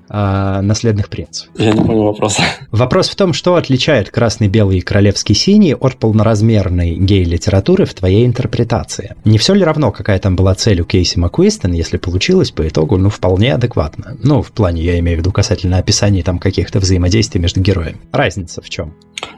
э, 0.08 0.60
наследных 0.62 1.08
принцев. 1.08 1.48
Я 1.58 1.72
не 1.72 1.80
понял 1.82 2.04
вопроса. 2.04 2.42
Вопрос 2.70 3.08
в 3.08 3.16
том, 3.16 3.32
что 3.32 3.56
отличает 3.56 4.10
красный, 4.10 4.46
белый 4.46 4.78
и 4.78 4.80
королевский 4.80 5.34
синий 5.34 5.74
от 5.74 5.96
полноразмерной 5.96 6.94
гей-литературы 6.94 7.84
в 7.84 7.94
твоей 7.94 8.24
интерпретации. 8.24 9.16
Не 9.24 9.38
все 9.38 9.54
ли 9.54 9.64
равно, 9.64 9.90
какая 9.90 10.20
там 10.20 10.36
была 10.36 10.54
цель 10.54 10.82
у 10.82 10.84
Кейси 10.84 11.18
МакКуистон, 11.18 11.72
если 11.72 11.96
получилось 11.96 12.52
по 12.52 12.66
итогу, 12.68 12.96
ну, 12.96 13.10
вполне 13.10 13.54
адекватно. 13.54 14.16
Ну, 14.22 14.40
в 14.40 14.52
плане, 14.52 14.82
я 14.82 15.00
имею 15.00 15.18
в 15.18 15.20
виду, 15.20 15.32
касательно 15.32 15.78
описания 15.78 16.22
там 16.22 16.38
каких-то 16.38 16.78
взаимодействий 16.78 17.40
между 17.40 17.60
героями. 17.60 17.98
Разница 18.12 18.62
в 18.62 18.70
чем? 18.70 18.94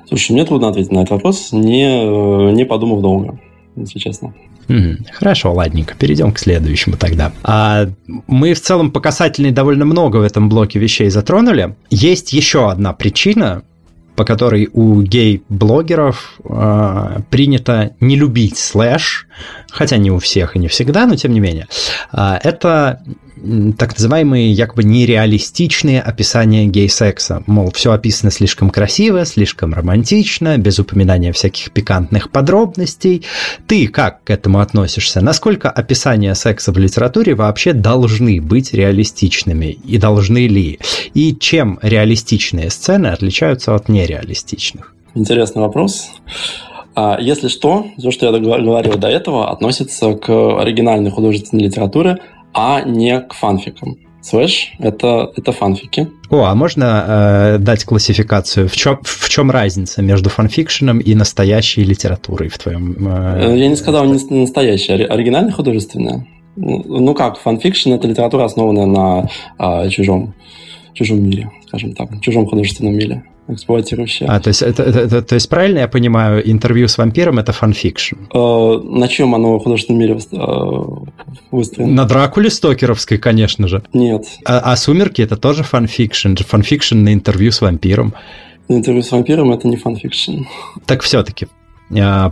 Слушай, 0.09 0.33
мне 0.33 0.45
трудно 0.45 0.69
ответить 0.69 0.93
на 0.93 0.99
этот 0.99 1.11
вопрос, 1.13 1.53
не, 1.53 2.53
не 2.53 2.65
подумав 2.65 3.01
долго, 3.01 3.39
если 3.77 3.99
честно. 3.99 4.35
Хорошо, 5.13 5.53
ладненько, 5.53 5.95
перейдем 5.95 6.33
к 6.33 6.39
следующему 6.39 6.97
тогда. 6.97 7.33
А, 7.43 7.89
мы 8.27 8.55
в 8.55 8.61
целом 8.61 8.91
по 8.91 9.01
касательной 9.01 9.51
довольно 9.51 9.85
много 9.85 10.19
в 10.19 10.23
этом 10.23 10.49
блоке 10.49 10.79
вещей 10.79 11.11
затронули. 11.11 11.75
Есть 11.91 12.33
еще 12.33 12.71
одна 12.71 12.93
причина, 12.93 13.65
по 14.17 14.25
которой 14.25 14.69
у 14.73 15.01
гей-блогеров 15.03 16.39
э, 16.45 17.21
принято 17.31 17.95
не 18.01 18.17
любить 18.17 18.59
слэш, 18.59 19.27
хотя 19.71 19.97
не 19.97 20.11
у 20.11 20.19
всех 20.19 20.55
и 20.55 20.59
не 20.59 20.69
всегда, 20.69 21.07
но 21.07 21.17
тем 21.17 21.33
не 21.33 21.41
менее. 21.41 21.67
Э, 22.13 22.39
это 22.43 23.03
так 23.77 23.95
называемые 23.99 24.53
якобы 24.53 24.85
нереалистичные 24.85 26.01
описания 26.01 26.67
гей-секса. 26.67 27.43
Мол, 27.47 27.71
все 27.73 27.93
описано 27.93 28.31
слишком 28.31 28.71
красиво, 28.71 29.25
слишком 29.25 29.75
романтично, 29.75 30.59
без 30.59 30.79
упоминания 30.79 31.33
всяких 31.33 31.73
пикантных 31.73 32.31
подробностей. 32.31 33.25
Ты 33.67 33.89
как 33.89 34.25
к 34.25 34.31
этому 34.31 34.61
относишься? 34.61 35.21
Насколько 35.21 35.71
описания 35.71 36.35
секса 36.35 36.73
в 36.73 36.79
литературе 36.79 37.35
вообще 37.35 37.73
должны 37.73 38.41
быть 38.41 38.73
реалистичными? 38.73 39.79
И 39.87 39.99
должны 39.99 40.47
ли? 40.47 40.79
И 41.15 41.35
чем 41.35 41.79
реалистичные 41.83 42.71
сцены 42.71 43.09
отличаются 43.09 43.75
от 43.75 43.89
нереалистичных? 43.89 44.95
Интересный 45.15 45.63
вопрос. 45.63 46.09
А, 46.95 47.19
если 47.21 47.49
что, 47.49 47.87
все, 47.97 48.11
что 48.11 48.27
я 48.27 48.39
говорил 48.39 48.97
до 48.97 49.09
этого, 49.09 49.51
относится 49.51 50.13
к 50.15 50.31
оригинальной 50.61 51.11
художественной 51.11 51.65
литературе, 51.65 52.19
а 52.55 52.83
не 52.83 53.21
к 53.21 53.35
фанфикам. 53.35 53.97
Слышь, 54.23 54.73
это, 54.79 55.33
это 55.37 55.51
фанфики. 55.51 56.09
О, 56.31 56.45
а 56.45 56.55
можно 56.55 57.05
э, 57.57 57.59
дать 57.59 57.85
классификацию? 57.85 58.69
В 58.69 58.77
чем, 58.77 59.01
в 59.03 59.29
чем 59.29 59.51
разница 59.51 60.01
между 60.01 60.31
fanfiction 60.31 60.89
ом 60.89 61.01
и 61.01 61.15
настоящей 61.17 61.83
литературой 61.83 62.49
в 62.49 62.57
твоем... 62.57 62.97
Э, 63.09 63.53
я 63.57 63.67
не 63.67 63.75
сказал 63.75 64.05
не 64.05 64.41
настоящая, 64.41 65.07
оригинальная 65.07 65.53
художественная. 65.53 66.25
Ну 66.55 67.15
как, 67.15 67.39
fanfiction– 67.39 67.93
это 67.95 68.07
литература, 68.07 68.45
основанная 68.45 68.87
на 68.87 69.29
э, 69.59 69.89
чужом, 69.89 70.35
чужом 70.95 71.21
мире, 71.25 71.51
скажем 71.67 71.95
так, 71.95 72.09
чужом 72.21 72.47
художественном 72.47 72.95
мире 72.95 73.25
эксплуатирующая. 73.53 74.29
А, 74.29 74.41
то 74.41 74.49
есть, 74.49 74.63
это, 74.63 74.83
это, 74.83 75.23
то 75.23 75.35
есть 75.35 75.49
правильно 75.49 75.81
я 75.81 75.89
понимаю, 75.89 76.49
интервью 76.51 76.89
с 76.89 76.99
вампиром 76.99 77.39
это 77.39 77.53
fanfiction? 77.53 78.17
Э, 78.33 78.81
на 78.83 79.09
чем 79.09 79.35
оно 79.35 79.59
в 79.59 79.63
художественном 79.63 80.01
мире 80.01 80.19
э, 80.33 80.37
выстроено? 81.51 81.93
На 81.93 82.05
Дракуле 82.05 82.51
Стокеровской, 82.51 83.19
конечно 83.19 83.69
же. 83.69 83.83
Нет. 83.93 84.25
А, 84.45 84.73
а 84.73 84.77
Сумерки 84.77 85.23
это 85.23 85.37
тоже 85.37 85.63
fanfiction? 85.63 86.35
Fanfiction 86.37 86.97
на 87.03 87.13
интервью 87.13 87.53
с 87.53 87.61
вампиром. 87.61 88.15
На 88.69 88.77
интервью 88.77 89.03
с 89.03 89.13
вампиром 89.13 89.53
это 89.53 89.69
не 89.69 89.77
fanfiction. 89.77 90.43
Так 90.87 91.03
все-таки, 91.03 91.49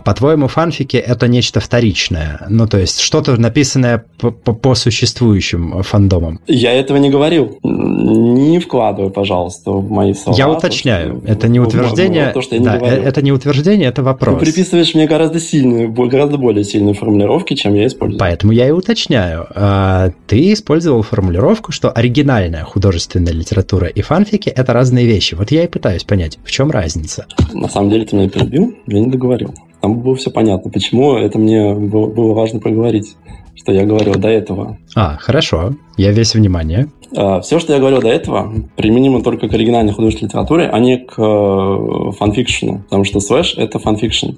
по-твоему, 0.03 0.47
фанфики 0.47 0.97
это 0.97 1.27
нечто 1.27 1.59
вторичное? 1.59 2.45
Ну, 2.49 2.67
то 2.67 2.77
есть 2.77 2.99
что-то 2.99 3.39
написанное 3.39 4.05
по, 4.19 4.31
по 4.31 4.75
существующим 4.75 5.83
фандомам? 5.83 6.39
Я 6.47 6.73
этого 6.73 6.97
не 6.97 7.09
говорил. 7.09 7.59
Не 7.63 8.59
вкладывай, 8.59 9.11
пожалуйста, 9.11 9.71
в 9.71 9.89
мои 9.91 10.13
слова. 10.13 10.37
Я 10.37 10.49
уточняю. 10.49 11.21
То, 11.21 11.27
это 11.27 11.47
не 11.47 11.59
утверждение. 11.59 12.31
То, 12.33 12.41
что 12.41 12.55
я 12.55 12.61
не 12.61 12.65
да. 12.65 12.77
Это 12.77 13.21
не 13.21 13.31
утверждение, 13.31 13.89
это 13.89 14.03
вопрос. 14.03 14.39
Ты 14.39 14.45
приписываешь 14.45 14.93
мне 14.95 15.07
гораздо 15.07 15.39
сильные, 15.39 15.87
гораздо 15.87 16.37
более 16.37 16.63
сильные 16.63 16.93
формулировки, 16.93 17.55
чем 17.55 17.73
я 17.75 17.87
использую. 17.87 18.19
Поэтому 18.19 18.53
я 18.53 18.67
и 18.67 18.71
уточняю. 18.71 19.47
А, 19.55 20.11
ты 20.27 20.53
использовал 20.53 21.01
формулировку, 21.01 21.71
что 21.71 21.91
оригинальная 21.91 22.63
художественная 22.63 23.33
литература 23.33 23.87
и 23.87 24.01
фанфики– 24.01 24.49
это 24.55 24.73
разные 24.73 25.05
вещи. 25.05 25.35
Вот 25.35 25.51
я 25.51 25.63
и 25.63 25.67
пытаюсь 25.67 26.03
понять, 26.03 26.39
в 26.43 26.51
чем 26.51 26.71
разница. 26.71 27.25
На 27.53 27.69
самом 27.69 27.89
деле 27.89 28.05
ты 28.05 28.15
меня 28.15 28.29
перебил, 28.29 28.73
я 28.87 28.99
не 28.99 29.07
договорил. 29.07 29.50
Там 29.81 29.99
было 29.99 30.15
все 30.15 30.29
понятно, 30.29 30.69
почему 30.69 31.15
это 31.15 31.39
мне 31.39 31.73
было, 31.73 32.33
важно 32.33 32.59
проговорить, 32.59 33.15
что 33.55 33.71
я 33.71 33.85
говорил 33.85 34.13
до 34.13 34.27
этого. 34.29 34.77
А, 34.95 35.17
хорошо. 35.17 35.73
Я 35.97 36.11
весь 36.11 36.35
внимание. 36.35 36.87
А, 37.15 37.41
все, 37.41 37.59
что 37.59 37.73
я 37.73 37.79
говорил 37.79 37.99
до 37.99 38.07
этого, 38.07 38.53
применимо 38.75 39.23
только 39.23 39.49
к 39.49 39.53
оригинальной 39.53 39.93
художественной 39.93 40.29
литературе, 40.29 40.69
а 40.71 40.79
не 40.79 40.97
к 40.97 41.15
э, 41.17 42.11
фанфикшену, 42.17 42.83
потому 42.83 43.03
что 43.03 43.19
слэш— 43.19 43.55
это 43.57 43.79
фанфикшн. 43.79 44.31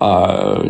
А, 0.00 0.64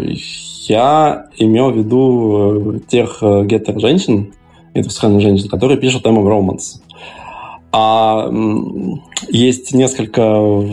я 0.69 1.27
имел 1.39 1.71
в 1.71 1.77
виду 1.77 2.75
э, 2.75 2.81
тех 2.89 3.19
э, 3.23 3.45
гетер-женщин, 3.45 4.35
гетеросексуальных 4.75 5.23
женщин, 5.23 5.49
которые 5.49 5.79
пишут 5.79 6.07
ММ-романс. 6.07 6.83
А 7.71 8.31
есть 9.29 9.75
несколько 9.75 10.65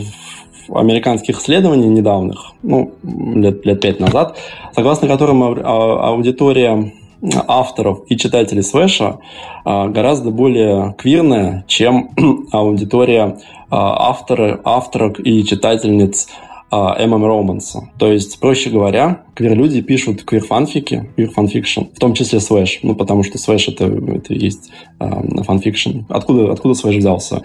американских 0.72 1.38
исследований 1.38 1.88
недавних, 1.88 2.52
ну, 2.62 2.92
лет, 3.02 3.64
лет 3.64 3.80
пять 3.80 4.00
назад, 4.00 4.38
согласно 4.74 5.08
которым 5.08 5.42
а, 5.42 6.08
аудитория 6.08 6.92
авторов 7.22 8.00
и 8.08 8.16
читателей 8.16 8.62
слэша 8.62 9.18
а, 9.64 9.88
гораздо 9.88 10.30
более 10.30 10.94
квирная, 10.98 11.64
чем 11.66 12.10
аудитория 12.52 13.38
а, 13.70 14.10
авторы, 14.10 14.60
авторок 14.64 15.18
и 15.20 15.44
читательниц 15.44 16.28
ММ 16.70 17.24
Романса. 17.24 17.90
То 17.98 18.10
есть, 18.10 18.40
проще 18.40 18.70
говоря, 18.70 19.22
квир-люди 19.34 19.82
пишут 19.82 20.24
квир-фанфики, 20.24 21.10
квир-фанфикшн, 21.16 21.94
в 21.94 21.98
том 21.98 22.14
числе 22.14 22.40
слэш, 22.40 22.80
ну, 22.82 22.94
потому 22.94 23.22
что 23.22 23.38
слэш 23.38 23.68
это, 23.68 23.86
это 23.86 24.34
есть 24.34 24.70
фанфикшн. 24.98 26.00
Откуда, 26.08 26.52
откуда 26.52 26.74
слэш 26.74 26.96
взялся? 26.96 27.42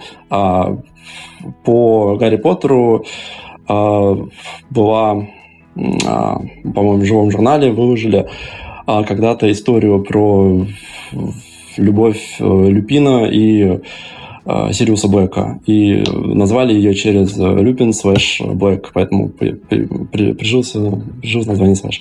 по 1.64 2.16
Гарри 2.16 2.36
Поттеру 2.36 3.04
э, 3.68 4.16
была, 4.70 5.26
э, 5.74 5.80
по-моему, 6.74 6.98
в 6.98 7.04
живом 7.04 7.30
журнале 7.30 7.72
выложили 7.72 8.26
э, 8.86 9.04
когда-то 9.04 9.50
историю 9.50 10.02
про 10.02 10.66
любовь 11.76 12.36
э, 12.38 12.44
Люпина 12.44 13.26
и 13.26 13.62
э, 13.62 13.78
Сириуса 14.44 15.08
Блэка. 15.08 15.60
И 15.66 16.02
назвали 16.08 16.74
ее 16.74 16.94
через 16.94 17.36
Люпин 17.36 17.92
слэш 17.92 18.40
Блэк, 18.40 18.90
поэтому 18.92 19.28
при, 19.28 19.52
при, 19.52 19.86
при, 19.86 20.32
прижился, 20.32 21.02
прижился 21.20 21.48
название 21.48 21.76
слэш. 21.76 22.00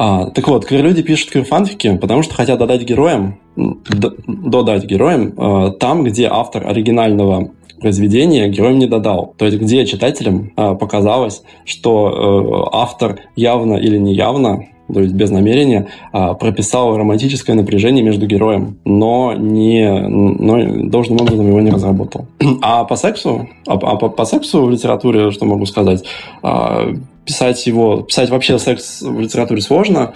А, 0.00 0.30
так 0.30 0.46
вот, 0.46 0.64
квир-люди 0.64 1.02
пишут 1.02 1.30
квир-фанфики, 1.30 1.96
потому 1.96 2.22
что 2.22 2.32
хотят 2.32 2.60
додать 2.60 2.84
героям, 2.84 3.40
додать 3.56 4.84
героям 4.84 5.34
э, 5.36 5.72
там, 5.72 6.04
где 6.04 6.28
автор 6.28 6.64
оригинального 6.68 7.50
произведение 7.80 8.48
героям 8.48 8.78
не 8.78 8.86
додал. 8.86 9.34
То 9.36 9.44
есть 9.46 9.58
где 9.58 9.84
читателям 9.86 10.52
э, 10.56 10.74
показалось, 10.76 11.42
что 11.64 12.68
э, 12.72 12.76
автор 12.76 13.22
явно 13.34 13.74
или 13.74 13.98
неявно 13.98 14.66
то 14.92 15.00
есть 15.00 15.14
без 15.14 15.30
намерения, 15.30 15.88
а, 16.12 16.34
прописал 16.34 16.96
романтическое 16.96 17.54
напряжение 17.54 18.02
между 18.02 18.26
героем, 18.26 18.78
но, 18.84 19.34
не, 19.34 19.90
но 19.90 20.88
должным 20.88 21.20
образом 21.20 21.46
его 21.46 21.60
не 21.60 21.70
разработал. 21.70 22.26
А 22.60 22.84
по 22.84 22.96
сексу, 22.96 23.48
а, 23.66 23.74
а 23.74 23.96
по, 23.96 24.08
по 24.08 24.24
сексу 24.24 24.64
в 24.64 24.70
литературе, 24.70 25.30
что 25.30 25.44
могу 25.44 25.66
сказать, 25.66 26.04
а, 26.42 26.88
писать 27.24 27.66
его, 27.66 28.02
писать 28.02 28.30
вообще 28.30 28.58
секс 28.58 29.02
в 29.02 29.20
литературе 29.20 29.60
сложно, 29.60 30.14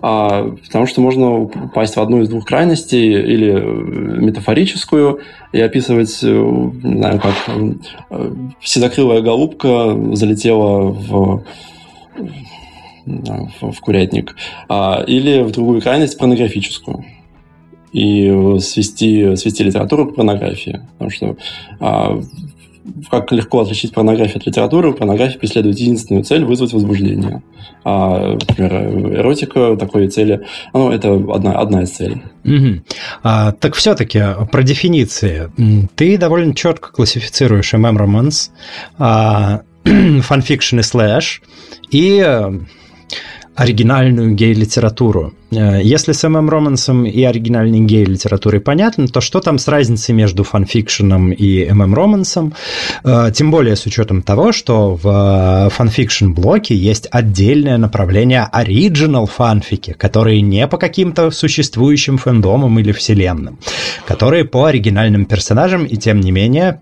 потому 0.00 0.86
что 0.86 1.00
можно 1.00 1.40
упасть 1.40 1.96
в 1.96 2.00
одну 2.00 2.22
из 2.22 2.28
двух 2.28 2.44
крайностей, 2.44 3.12
или 3.12 3.50
метафорическую, 4.20 5.20
и 5.52 5.60
описывать, 5.60 6.18
э, 6.22 6.26
не 6.28 6.98
знаю, 6.98 7.20
как 7.20 7.34
э, 8.10 8.32
седокрылая 8.62 9.22
голубка 9.22 9.96
залетела 10.12 10.82
в 10.92 11.42
в 13.06 13.80
курятник, 13.80 14.36
а, 14.68 15.02
или 15.06 15.42
в 15.42 15.52
другую 15.52 15.80
крайность 15.80 16.18
порнографическую 16.18 17.04
и 17.92 18.58
свести, 18.60 19.36
свести 19.36 19.64
литературу 19.64 20.06
к 20.06 20.16
порнографии. 20.16 20.82
Потому 20.98 21.10
что 21.10 21.36
а, 21.80 22.20
как 23.10 23.32
легко 23.32 23.60
отличить 23.60 23.92
порнографию 23.92 24.38
от 24.38 24.46
литературы, 24.46 24.92
порнография 24.92 25.38
преследует 25.38 25.78
единственную 25.78 26.24
цель– 26.24 26.44
вызвать 26.46 26.72
возбуждение. 26.72 27.42
А, 27.84 28.32
например, 28.34 29.18
эротика 29.20 29.76
такой 29.76 30.08
цели, 30.08 30.46
ну, 30.72 30.90
это 30.90 31.14
одна, 31.14 31.52
одна 31.52 31.82
из 31.82 31.90
целей. 31.90 32.22
Угу. 32.44 32.82
А, 33.22 33.52
так 33.52 33.74
все-таки 33.74 34.22
про 34.50 34.62
дефиниции. 34.62 35.50
Ты 35.94 36.18
довольно 36.18 36.54
четко 36.54 36.92
классифицируешь 36.92 37.74
MM-романс, 37.74 38.52
а, 38.98 39.62
фанфикшн 39.84 40.80
и 40.80 40.82
слэш, 40.82 41.42
и 41.90 42.20
оригинальную 43.56 44.34
гей-литературу. 44.34 45.32
Э, 45.50 45.80
если 45.82 46.12
с 46.12 46.28
ММ 46.28 46.48
Романсом 46.48 47.04
и 47.04 47.22
оригинальной 47.22 47.80
гей-литературой 47.80 48.60
понятно, 48.60 49.06
то 49.08 49.20
что 49.20 49.40
там 49.40 49.58
с 49.58 49.68
разницей 49.68 50.14
между 50.14 50.44
фанфикшеном 50.44 51.32
и 51.32 51.70
ММ 51.70 51.94
Романсом? 51.94 52.54
Э, 53.04 53.30
тем 53.34 53.50
более 53.50 53.76
с 53.76 53.86
учетом 53.86 54.22
того, 54.22 54.52
что 54.52 54.98
в 55.02 55.70
фанфикшн-блоке 55.70 56.74
есть 56.74 57.08
отдельное 57.10 57.78
направление 57.78 58.48
оригинал 58.50 59.26
фанфики, 59.26 59.92
которые 59.92 60.40
не 60.40 60.66
по 60.66 60.78
каким-то 60.78 61.30
существующим 61.30 62.18
фэндомам 62.18 62.78
или 62.78 62.92
вселенным, 62.92 63.58
которые 64.06 64.44
по 64.44 64.64
оригинальным 64.64 65.26
персонажам 65.26 65.84
и 65.84 65.96
тем 65.96 66.20
не 66.20 66.30
менее 66.30 66.80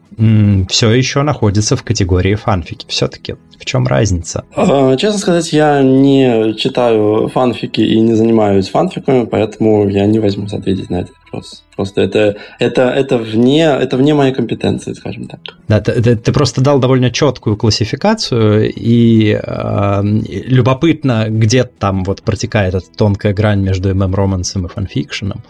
все 0.68 0.92
еще 0.92 1.22
находятся 1.22 1.76
в 1.76 1.82
категории 1.82 2.34
фанфики. 2.36 2.86
Все-таки 2.88 3.34
в 3.58 3.64
чем 3.64 3.86
разница? 3.86 4.44
Честно 4.54 5.18
сказать, 5.18 5.52
я 5.52 5.82
не 5.82 6.54
читаю 6.56 7.28
фанфики 7.28 7.80
и 7.80 7.98
не 8.00 8.14
занимаюсь 8.14 8.53
фанфиками, 8.62 9.24
поэтому 9.24 9.88
я 9.88 10.06
не 10.06 10.18
возьмусь 10.18 10.52
ответить 10.52 10.90
на 10.90 11.00
этот 11.00 11.14
вопрос. 11.24 11.64
Просто 11.76 12.02
это, 12.02 12.36
это, 12.58 12.82
это, 12.82 13.18
вне, 13.18 13.64
это 13.64 13.96
вне 13.96 14.14
моей 14.14 14.32
компетенции, 14.32 14.92
скажем 14.92 15.26
так. 15.26 15.40
Да, 15.68 15.80
ты, 15.80 16.00
ты, 16.00 16.16
ты 16.16 16.32
просто 16.32 16.60
дал 16.60 16.78
довольно 16.78 17.10
четкую 17.10 17.56
классификацию, 17.56 18.72
и 18.72 19.38
э, 19.42 20.02
любопытно, 20.48 21.26
где 21.28 21.64
там 21.64 22.04
вот 22.04 22.22
протекает 22.22 22.74
эта 22.74 22.86
тонкая 22.96 23.32
грань 23.34 23.60
между 23.60 23.94
ММ-романсом 23.94 24.66
и 24.66 24.68
фанфикшеном. 24.68 25.42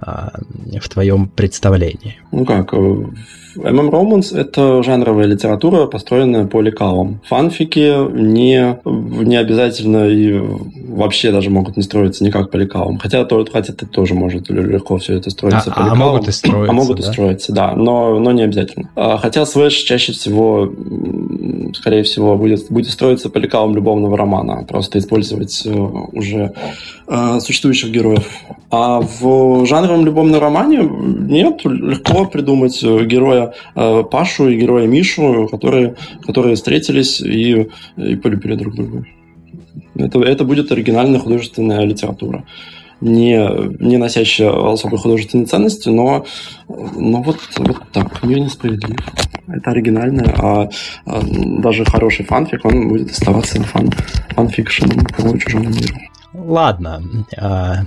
В 0.00 0.88
твоем 0.88 1.28
представлении? 1.28 2.16
Ну 2.32 2.44
как, 2.44 2.72
MM 3.58 3.90
Romance— 3.90 4.36
это 4.38 4.82
жанровая 4.82 5.26
литература, 5.26 5.86
построенная 5.86 6.46
по 6.46 6.60
лекалам. 6.60 7.20
Фанфики 7.28 8.10
не, 8.12 8.78
не 8.84 9.36
обязательно 9.36 10.06
и 10.08 10.40
вообще 10.88 11.32
даже 11.32 11.50
могут 11.50 11.76
не 11.76 11.82
строиться 11.82 12.24
никак 12.24 12.50
по 12.50 12.56
лекалам. 12.56 12.98
Хотя, 12.98 13.24
то, 13.24 13.44
хотя 13.52 13.72
это 13.72 13.86
тоже 13.86 14.14
может 14.14 14.48
легко 14.48 14.98
все 14.98 15.16
это 15.16 15.30
строиться 15.30 15.70
а, 15.70 15.74
по 15.74 15.78
лекалам. 15.80 16.02
А 16.02 16.04
могут 16.06 16.28
и 16.28 16.32
строиться, 16.32 16.70
А 16.70 16.72
могут 16.72 17.00
да? 17.00 17.02
и 17.02 17.12
строиться, 17.12 17.52
да, 17.52 17.74
но, 17.74 18.18
но 18.18 18.32
не 18.32 18.42
обязательно. 18.42 18.90
А, 18.94 19.16
хотя 19.18 19.44
слэш 19.44 19.74
чаще 19.74 20.12
всего 20.12 20.72
скорее 21.74 22.02
всего, 22.02 22.36
будет, 22.36 22.70
будет 22.70 22.90
строиться 22.90 23.30
по 23.30 23.38
лекалам 23.38 23.74
любовного 23.74 24.16
романа, 24.16 24.64
просто 24.66 24.98
использовать 24.98 25.62
э, 25.64 25.70
уже 25.70 26.52
э, 27.06 27.40
существующих 27.40 27.90
героев. 27.90 28.28
А 28.70 29.00
в 29.00 29.66
жанровом 29.88 30.06
любовном 30.06 30.40
романе 30.40 30.78
нет, 30.82 31.64
легко 31.64 32.26
придумать 32.26 32.82
э, 32.82 33.04
героя 33.04 33.54
э, 33.74 34.04
Пашу 34.10 34.48
и 34.48 34.60
героя 34.60 34.86
Мишу, 34.86 35.48
которые, 35.50 35.94
которые 36.26 36.54
встретились 36.54 37.20
и, 37.20 37.68
и 37.96 38.16
полюбили 38.16 38.54
друг 38.54 38.74
друга. 38.74 39.04
Это, 39.96 40.20
это 40.20 40.44
будет 40.44 40.70
оригинальная 40.70 41.20
художественная 41.20 41.84
литература 41.84 42.44
не, 43.00 43.38
не 43.80 43.96
носящая 43.96 44.72
особой 44.72 44.98
художественной 44.98 45.46
ценности, 45.46 45.88
но, 45.88 46.26
но 46.68 47.22
вот, 47.22 47.38
вот 47.58 47.78
так, 47.92 48.22
мир 48.24 48.40
несправедлив. 48.40 48.98
Это 49.46 49.70
оригинальное, 49.70 50.34
а, 50.36 50.68
а 51.06 51.22
даже 51.22 51.84
хороший 51.84 52.24
фанфик, 52.24 52.64
он 52.64 52.88
будет 52.88 53.10
оставаться 53.10 53.62
фан, 53.62 53.90
фанфикшеном 54.30 55.06
по 55.06 55.38
чужому 55.38 55.68
миру. 55.68 55.96
Ладно. 56.34 57.02
А, 57.36 57.84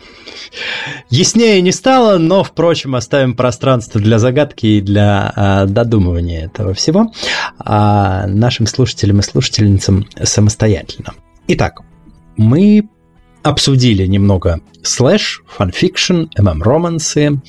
яснее 1.10 1.62
не 1.62 1.72
стало, 1.72 2.18
но, 2.18 2.44
впрочем, 2.44 2.96
оставим 2.96 3.36
пространство 3.36 4.02
для 4.02 4.18
загадки 4.18 4.66
и 4.66 4.82
для 4.82 5.32
а, 5.36 5.66
додумывания 5.66 6.46
этого 6.46 6.74
всего 6.74 7.12
а, 7.60 8.26
нашим 8.28 8.66
слушателям 8.66 9.20
и 9.20 9.24
слушательницам 9.24 10.08
самостоятельно. 10.24 11.14
Итак, 11.48 11.82
мы 12.36 12.90
обсудили 13.44 14.06
немного 14.08 14.60
слэш, 14.82 15.44
фанфикшн, 15.48 16.26
ММ-романсы, 16.38 17.42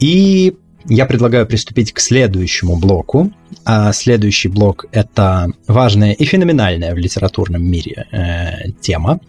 и 0.00 0.54
я 0.88 1.06
предлагаю 1.06 1.46
приступить 1.46 1.92
к 1.92 2.00
следующему 2.00 2.76
блоку. 2.76 3.32
А 3.64 3.92
следующий 3.92 4.48
блок– 4.48 4.86
это 4.92 5.48
важная 5.66 6.12
и 6.12 6.24
феноменальная 6.24 6.94
в 6.94 6.98
литературном 6.98 7.64
мире 7.64 8.06
э, 8.12 8.70
тема. 8.80 9.20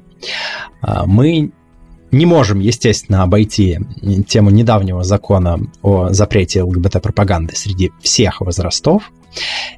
А 0.82 1.06
мы 1.06 1.52
не 2.12 2.26
можем, 2.26 2.60
естественно, 2.60 3.24
обойти 3.24 3.80
тему 4.28 4.50
недавнего 4.50 5.04
закона 5.04 5.60
о 5.82 6.10
запрете 6.14 6.64
ЛГБТ-пропаганды 6.64 7.56
среди 7.56 7.92
всех 8.02 8.42
возрастов. 8.42 9.12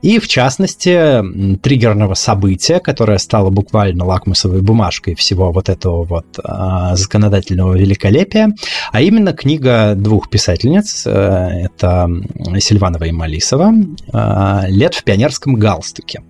И, 0.02 0.20
в 0.20 0.28
частности, 0.28 1.58
триггерного 1.62 2.14
события, 2.14 2.80
которое 2.80 3.18
стало 3.18 3.50
буквально 3.50 4.06
лакмусовой 4.06 4.62
бумажкой 4.62 5.16
всего 5.16 5.52
вот 5.52 5.70
этого 5.70 6.04
вот 6.04 6.40
а, 6.44 6.96
законодательного 6.96 7.78
великолепия, 7.78 8.54
а 8.92 9.02
именно 9.02 9.34
книга 9.34 9.94
двух 9.96 10.30
писательниц, 10.30 11.04
э, 11.06 11.66
это 11.66 12.10
Сильванова 12.60 13.04
и 13.04 13.12
Малисова, 13.12 13.74
а, 14.14 14.64
«Лет 14.68 14.96
в 14.96 15.04
пионерском 15.04 15.56
галстуке». 15.56 16.24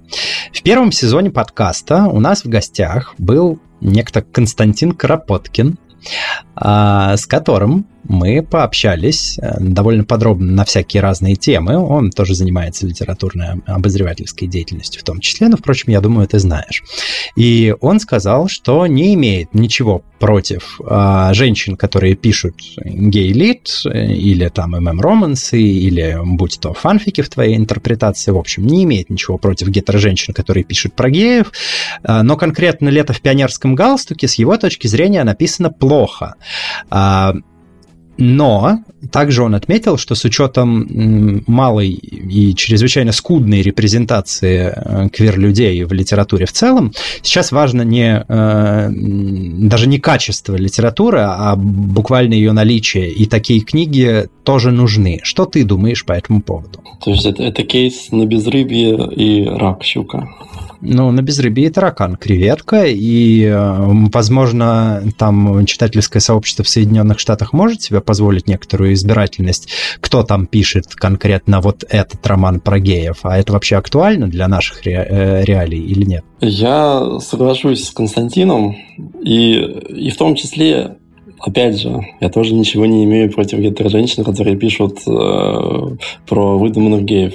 В 0.52 0.64
первом 0.64 0.92
сезоне 0.92 1.30
подкаста 1.30 2.06
у 2.06 2.20
нас 2.20 2.44
в 2.44 2.50
гостях 2.50 3.14
был 3.18 3.60
некто 3.82 4.22
Константин 4.22 4.94
Кропоткин, 4.94 5.78
с 6.56 7.26
которым 7.26 7.86
мы 8.10 8.42
пообщались 8.42 9.38
э, 9.38 9.58
довольно 9.60 10.04
подробно 10.04 10.52
на 10.52 10.66
всякие 10.66 11.02
разные 11.02 11.36
темы. 11.36 11.78
Он 11.78 12.10
тоже 12.12 12.34
занимается 12.34 12.88
литературной 12.88 13.62
обозревательской 13.66 14.48
деятельностью 14.48 15.02
в 15.02 15.04
том 15.04 15.20
числе, 15.20 15.48
но, 15.48 15.58
впрочем, 15.58 15.92
я 15.92 16.02
думаю, 16.02 16.28
ты 16.28 16.40
знаешь. 16.40 16.84
И 17.36 17.74
он 17.82 18.00
сказал, 18.00 18.48
что 18.48 18.88
не 18.88 19.14
имеет 19.14 19.54
ничего 19.54 20.04
против 20.20 20.82
а, 20.86 21.34
женщин, 21.34 21.78
которые 21.78 22.16
пишут 22.16 22.56
гей-лит 22.84 23.70
э, 23.86 24.08
или 24.08 24.50
там 24.50 24.72
ММ-романсы, 24.72 25.62
или 25.62 26.18
будь 26.22 26.60
то 26.60 26.74
фанфики 26.74 27.22
в 27.22 27.30
твоей 27.30 27.56
интерпретации, 27.56 28.32
в 28.32 28.38
общем, 28.38 28.68
не 28.68 28.84
имеет 28.84 29.10
ничего 29.10 29.38
против 29.38 29.70
гетеро-женщин, 29.70 30.34
которые 30.34 30.66
пишут 30.66 30.94
про 30.94 31.10
геев, 31.10 31.52
а, 32.04 32.24
но 32.24 32.36
конкретно 32.36 32.90
«Лето 32.90 33.14
в 33.14 33.22
пионерском 33.22 33.76
галстуке» 33.76 34.28
с 34.28 34.36
его 34.36 34.58
точки 34.58 34.88
зрения 34.88 35.24
написано 35.24 35.70
плохо. 35.70 36.29
А, 36.90 37.34
но 38.20 38.80
также 39.12 39.44
он 39.44 39.56
отметил, 39.56 39.98
что 39.98 40.14
с 40.14 40.26
учетом 40.26 41.42
малой 41.48 41.92
и 41.92 42.54
чрезвычайно 42.54 43.14
скудной 43.14 43.62
репрезентации 43.62 44.74
э, 44.76 45.10
квир-людей 45.10 45.82
в 45.86 45.94
литературе 45.94 46.46
в 46.46 46.52
целом, 46.52 46.92
сейчас 47.22 47.54
важно 47.54 47.84
не, 47.84 48.26
э, 48.28 48.90
даже 48.92 49.88
не 49.88 50.00
качество 50.00 50.56
литературы, 50.56 51.20
а 51.22 51.56
буквально 51.56 52.34
ее 52.34 52.52
наличие. 52.52 53.10
И 53.10 53.26
такие 53.26 53.62
книги 53.62 54.28
тоже 54.50 54.72
нужны. 54.72 55.20
Что 55.22 55.46
ты 55.46 55.64
думаешь 55.64 56.04
по 56.04 56.14
этому 56.14 56.42
поводу? 56.42 56.80
То 57.06 57.12
есть 57.12 57.24
это, 57.24 57.44
это 57.44 57.64
кейс 57.64 58.12
на 58.12 58.26
безрыбье 58.26 59.08
и 59.16 59.46
рак 59.46 59.84
щука. 59.84 60.28
Ну, 60.82 61.12
на 61.12 61.22
безрыбье 61.22 61.70
таракан, 61.70 62.16
креветка, 62.16 62.86
и, 62.88 63.44
э, 63.44 63.76
возможно, 64.12 65.04
там 65.20 65.68
читательское 65.68 66.20
сообщество 66.20 66.66
в 66.66 66.70
Соединенных 66.70 67.20
Штатах 67.20 67.54
может 67.54 67.84
себе 67.84 68.02
позволить 68.02 68.48
некоторую 68.48 68.94
избирательность, 68.94 69.70
кто 70.00 70.24
там 70.24 70.48
пишет 70.48 70.96
конкретно 70.96 71.62
вот 71.62 71.84
этот 71.88 72.26
роман 72.26 72.60
про 72.60 72.80
геев, 72.80 73.20
а 73.22 73.38
это 73.38 73.54
вообще 73.54 73.76
актуально 73.76 74.30
для 74.30 74.48
наших 74.48 74.84
ре- 74.84 75.06
э, 75.08 75.44
реалий 75.44 75.80
или 75.80 76.06
нет? 76.06 76.24
Я 76.42 77.20
соглашусь 77.20 77.86
с 77.86 77.92
Константином, 77.92 78.76
и, 79.22 79.60
и 79.90 80.10
в 80.10 80.18
том 80.18 80.34
числе 80.34 80.96
Опять 81.40 81.80
же, 81.80 82.06
я 82.20 82.30
тоже 82.30 82.54
ничего 82.54 82.86
не 82.86 83.04
имею 83.06 83.32
против 83.32 83.60
гетеро-женщин, 83.60 84.24
которые 84.24 84.58
пишут 84.58 85.00
э, 85.08 85.96
про 86.28 86.58
выдуманных 86.58 87.04
геев. 87.04 87.34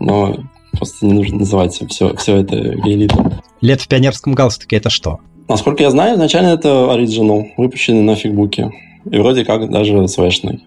Но 0.00 0.36
Просто 0.76 1.06
не 1.06 1.12
нужно 1.12 1.38
называть 1.38 1.80
все, 1.90 2.14
все 2.16 2.36
это 2.36 2.56
гейлитом. 2.56 3.40
Лет 3.60 3.80
в 3.80 3.88
пионерском 3.88 4.34
галстуке 4.34 4.76
это 4.76 4.90
что? 4.90 5.18
Насколько 5.48 5.82
я 5.82 5.90
знаю, 5.90 6.14
изначально 6.14 6.48
это 6.48 6.92
оригинал, 6.92 7.46
выпущенный 7.56 8.02
на 8.02 8.16
фигбуке. 8.16 8.72
И 9.10 9.18
вроде 9.18 9.44
как 9.44 9.70
даже 9.70 10.08
свешный. 10.08 10.64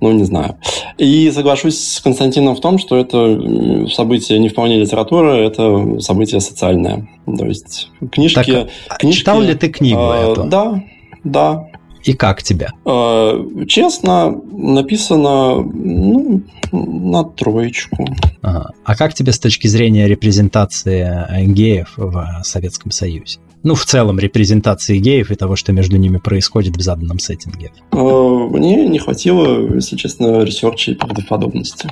Ну, 0.00 0.12
не 0.12 0.24
знаю. 0.24 0.56
И 0.96 1.30
соглашусь 1.30 1.78
с 1.78 2.00
Константином 2.00 2.56
в 2.56 2.60
том, 2.60 2.78
что 2.78 2.96
это 2.96 3.88
событие 3.88 4.38
не 4.38 4.48
вполне 4.48 4.78
литература, 4.78 5.32
это 5.34 6.00
событие 6.00 6.40
социальное. 6.40 7.08
То 7.26 7.44
есть 7.46 7.90
книжки... 8.10 8.52
Так, 8.52 8.68
а 8.88 8.96
книжки 8.96 9.20
читал 9.20 9.40
ли 9.40 9.54
ты 9.54 9.68
книгу 9.68 10.00
э, 10.00 10.32
эту? 10.32 10.44
Да, 10.44 10.82
да. 11.24 11.68
И 12.06 12.12
как 12.12 12.42
тебе? 12.42 12.68
Э, 12.84 13.44
честно, 13.66 14.30
написано 14.30 15.56
ну, 15.56 16.42
на 16.72 17.24
троечку. 17.24 18.06
Ага. 18.42 18.70
А 18.84 18.94
как 18.94 19.12
тебе 19.12 19.32
с 19.32 19.40
точки 19.40 19.66
зрения 19.66 20.06
репрезентации 20.06 21.46
геев 21.46 21.94
в 21.96 22.42
Советском 22.44 22.92
Союзе? 22.92 23.40
Ну, 23.62 23.74
в 23.74 23.84
целом, 23.84 24.18
репрезентации 24.18 24.98
геев 24.98 25.30
и 25.30 25.34
того, 25.34 25.56
что 25.56 25.72
между 25.72 25.96
ними 25.96 26.18
происходит 26.18 26.76
в 26.76 26.80
заданном 26.80 27.18
сеттинге. 27.18 27.72
Э, 27.92 27.98
мне 27.98 28.86
не 28.86 28.98
хватило, 28.98 29.74
если 29.74 29.96
честно, 29.96 30.42
ресерча 30.44 30.92
и 30.92 30.94
правдоподобности. 30.94 31.88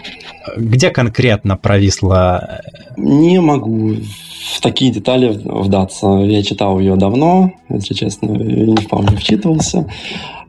Где 0.57 0.91
конкретно 0.91 1.57
провисла... 1.57 2.61
Не 2.97 3.41
могу 3.41 3.97
в 4.55 4.61
такие 4.61 4.93
детали 4.93 5.41
вдаться. 5.45 6.07
Я 6.07 6.43
читал 6.43 6.79
ее 6.79 6.97
давно, 6.97 7.53
если 7.69 7.95
честно, 7.95 8.33
и 8.33 8.71
не 8.71 8.77
вполне 8.77 9.17
вчитывался. 9.17 9.87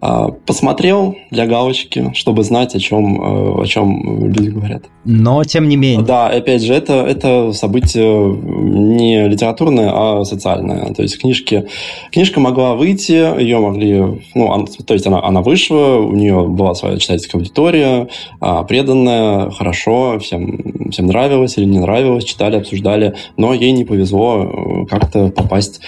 А, 0.08 0.30
посмотрел 0.30 1.16
для 1.32 1.48
галочки, 1.48 2.12
чтобы 2.14 2.44
знать, 2.44 2.76
о 2.76 2.80
чем, 2.80 3.20
э, 3.20 3.64
о 3.64 3.66
чем 3.66 4.32
люди 4.32 4.50
говорят. 4.50 4.84
Но, 5.04 5.44
тем 5.44 5.68
не 5.68 5.78
менее. 5.78 6.06
Да, 6.06 6.28
опять 6.28 6.62
же, 6.62 6.76
это, 6.76 6.94
это 6.94 7.54
событие 7.54 8.32
не 8.36 9.28
литературное, 9.28 9.90
а 9.92 10.24
социальное. 10.24 10.94
То 10.94 11.02
есть 11.02 11.20
книжки, 11.20 11.66
книжка 12.12 12.40
могла 12.40 12.76
выйти, 12.76 13.40
ее 13.42 13.58
могли... 13.58 14.22
Ну, 14.36 14.52
она, 14.52 14.66
то 14.66 14.94
есть 14.94 15.08
она, 15.08 15.24
она 15.24 15.42
вышла, 15.42 15.98
у 15.98 16.14
нее 16.14 16.48
была 16.48 16.76
своя 16.76 17.00
читательская 17.00 17.42
аудитория, 17.42 18.08
а, 18.40 18.62
преданная, 18.64 19.50
хорошо, 19.50 20.20
всем, 20.20 20.92
всем 20.92 21.08
нравилось 21.08 21.58
или 21.58 21.66
не 21.66 21.80
нравилось, 21.80 22.26
читали, 22.26 22.58
обсуждали, 22.58 23.16
но 23.38 23.56
ей 23.56 23.72
не 23.72 23.86
повезло 23.86 24.44
э, 24.44 24.86
как-то 24.86 25.30
попасть 25.30 25.82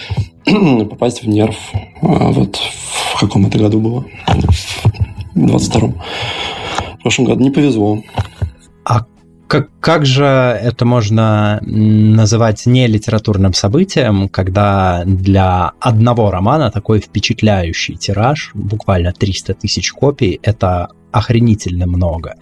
попасть 0.90 1.22
в 1.22 1.28
нерв. 1.28 1.56
А, 2.02 2.30
вот 2.30 2.56
в 2.56 3.20
каком 3.20 3.46
это 3.46 3.58
году 3.58 3.80
было? 3.80 4.04
В 5.34 5.44
22-м. 5.44 5.94
В 6.98 7.02
прошлом 7.02 7.26
году 7.26 7.42
не 7.42 7.50
повезло. 7.50 8.02
А 8.84 9.04
как, 9.46 9.70
как 9.80 10.04
же 10.04 10.24
это 10.24 10.84
можно 10.84 11.60
называть 11.62 12.66
не 12.66 12.86
литературным 12.86 13.54
событием, 13.54 14.28
когда 14.28 15.02
для 15.04 15.72
одного 15.80 16.30
романа 16.30 16.70
такой 16.70 17.00
впечатляющий 17.00 17.96
тираж, 17.96 18.50
буквально 18.54 19.12
300 19.12 19.54
тысяч 19.54 19.92
копий, 19.92 20.38
это 20.42 20.90
охренительно 21.10 21.86
много. 21.86 22.34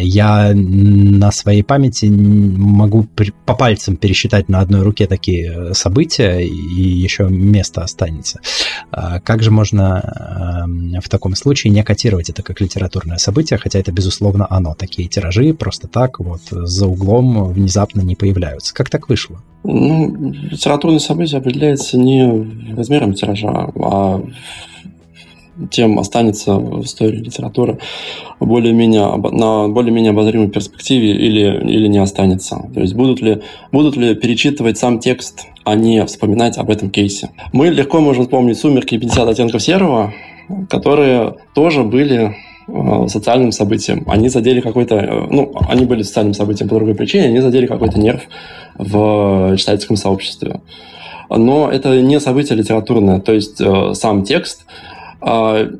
Я 0.00 0.52
на 0.54 1.30
своей 1.32 1.62
памяти 1.62 2.06
могу 2.06 3.06
по 3.46 3.54
пальцам 3.54 3.96
пересчитать 3.96 4.48
на 4.48 4.60
одной 4.60 4.82
руке 4.82 5.06
такие 5.06 5.74
события, 5.74 6.40
и 6.40 6.82
еще 6.82 7.28
место 7.28 7.82
останется. 7.82 8.40
А 8.90 9.20
как 9.20 9.42
же 9.42 9.50
можно 9.50 10.62
эм, 10.64 11.00
в 11.00 11.08
таком 11.08 11.34
случае 11.34 11.72
не 11.72 11.82
котировать 11.82 12.30
это 12.30 12.42
как 12.42 12.60
литературное 12.60 13.18
событие, 13.18 13.58
хотя 13.58 13.78
это, 13.78 13.92
безусловно, 13.92 14.46
оно. 14.48 14.74
Такие 14.74 15.08
тиражи 15.08 15.54
просто 15.54 15.88
так 15.88 16.20
вот 16.20 16.42
за 16.50 16.86
углом 16.86 17.52
внезапно 17.52 18.00
не 18.00 18.14
появляются. 18.14 18.74
Как 18.74 18.90
так 18.90 19.08
вышло? 19.08 19.42
Ну, 19.64 20.32
литературное 20.32 20.98
событие 20.98 21.38
определяется 21.38 21.96
не 21.96 22.74
размером 22.74 23.14
тиража, 23.14 23.70
а 23.76 24.22
тем 25.70 25.98
останется 25.98 26.54
в 26.54 26.84
истории 26.84 27.18
литературы 27.18 27.78
более-менее, 28.40 29.16
на 29.16 29.68
более-менее 29.68 30.10
обозримой 30.10 30.48
перспективе 30.48 31.12
или, 31.12 31.70
или 31.70 31.86
не 31.88 31.98
останется. 31.98 32.68
То 32.74 32.80
есть 32.80 32.94
будут 32.94 33.20
ли, 33.20 33.42
будут 33.70 33.96
ли 33.96 34.14
перечитывать 34.14 34.78
сам 34.78 34.98
текст, 34.98 35.46
а 35.64 35.74
не 35.74 36.04
вспоминать 36.06 36.58
об 36.58 36.70
этом 36.70 36.90
кейсе. 36.90 37.30
Мы 37.52 37.68
легко 37.68 38.00
можем 38.00 38.24
вспомнить 38.24 38.58
«Сумерки» 38.58 38.94
и 38.94 38.98
«50 38.98 39.30
оттенков 39.30 39.62
серого», 39.62 40.12
которые 40.68 41.36
тоже 41.54 41.84
были 41.84 42.34
э, 42.66 43.06
социальным 43.08 43.52
событием. 43.52 44.04
Они 44.06 44.28
задели 44.28 44.60
какой-то... 44.60 44.96
Э, 44.96 45.26
ну, 45.30 45.52
они 45.68 45.84
были 45.84 46.02
социальным 46.02 46.34
событием 46.34 46.68
по 46.68 46.76
другой 46.76 46.94
причине, 46.94 47.26
они 47.26 47.40
задели 47.40 47.66
какой-то 47.66 47.98
нерв 47.98 48.22
в 48.76 49.56
читательском 49.56 49.96
сообществе. 49.96 50.60
Но 51.28 51.70
это 51.70 52.00
не 52.00 52.20
событие 52.20 52.58
литературное, 52.58 53.20
то 53.20 53.32
есть 53.32 53.60
э, 53.60 53.94
сам 53.94 54.24
текст 54.24 54.66
а 55.22 55.70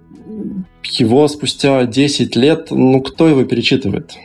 его 0.85 1.29
спустя 1.29 1.85
10 1.85 2.37
лет, 2.37 2.69
ну, 2.71 3.01
кто 3.01 3.29
его 3.29 3.45
перечитывает? 3.45 4.17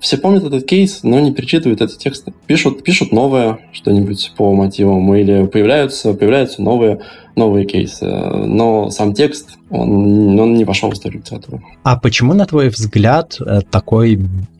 Все 0.00 0.16
помнят 0.16 0.44
этот 0.44 0.66
кейс, 0.66 1.00
но 1.04 1.20
не 1.20 1.32
перечитывают 1.32 1.80
эти 1.80 1.96
тексты. 1.96 2.32
Пишут, 2.46 2.82
пишут 2.82 3.12
новое 3.12 3.60
что-нибудь 3.72 4.32
по 4.36 4.52
мотивам, 4.52 5.14
или 5.14 5.46
появляются, 5.46 6.12
появляются 6.12 6.60
новые, 6.60 7.00
новые 7.36 7.66
кейсы. 7.66 8.04
Но 8.06 8.90
сам 8.90 9.14
текст, 9.14 9.58
он, 9.70 10.38
он 10.38 10.54
не 10.54 10.64
вошел 10.64 10.90
в 10.90 10.94
историю 10.94 11.20
литературы. 11.20 11.62
А 11.84 11.96
почему, 11.96 12.34
на 12.34 12.46
твой 12.46 12.68
взгляд, 12.68 13.36
э, 13.40 13.60
такой 13.70 14.18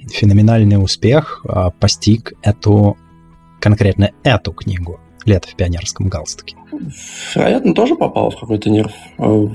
феноменальный 0.09 0.83
успех 0.83 1.45
э, 1.49 1.71
постиг 1.81 2.33
эту, 2.43 2.97
конкретно 3.59 4.13
эту 4.23 4.53
книгу 4.53 5.01
«Лето 5.25 5.49
в 5.49 5.57
пионерском 5.57 6.09
галстуке»? 6.09 6.57
Вероятно, 7.35 7.75
тоже 7.75 7.97
попал 7.97 8.31
в 8.31 8.39
какой-то 8.39 8.71
нерв 8.71 8.93
э, 9.19 9.49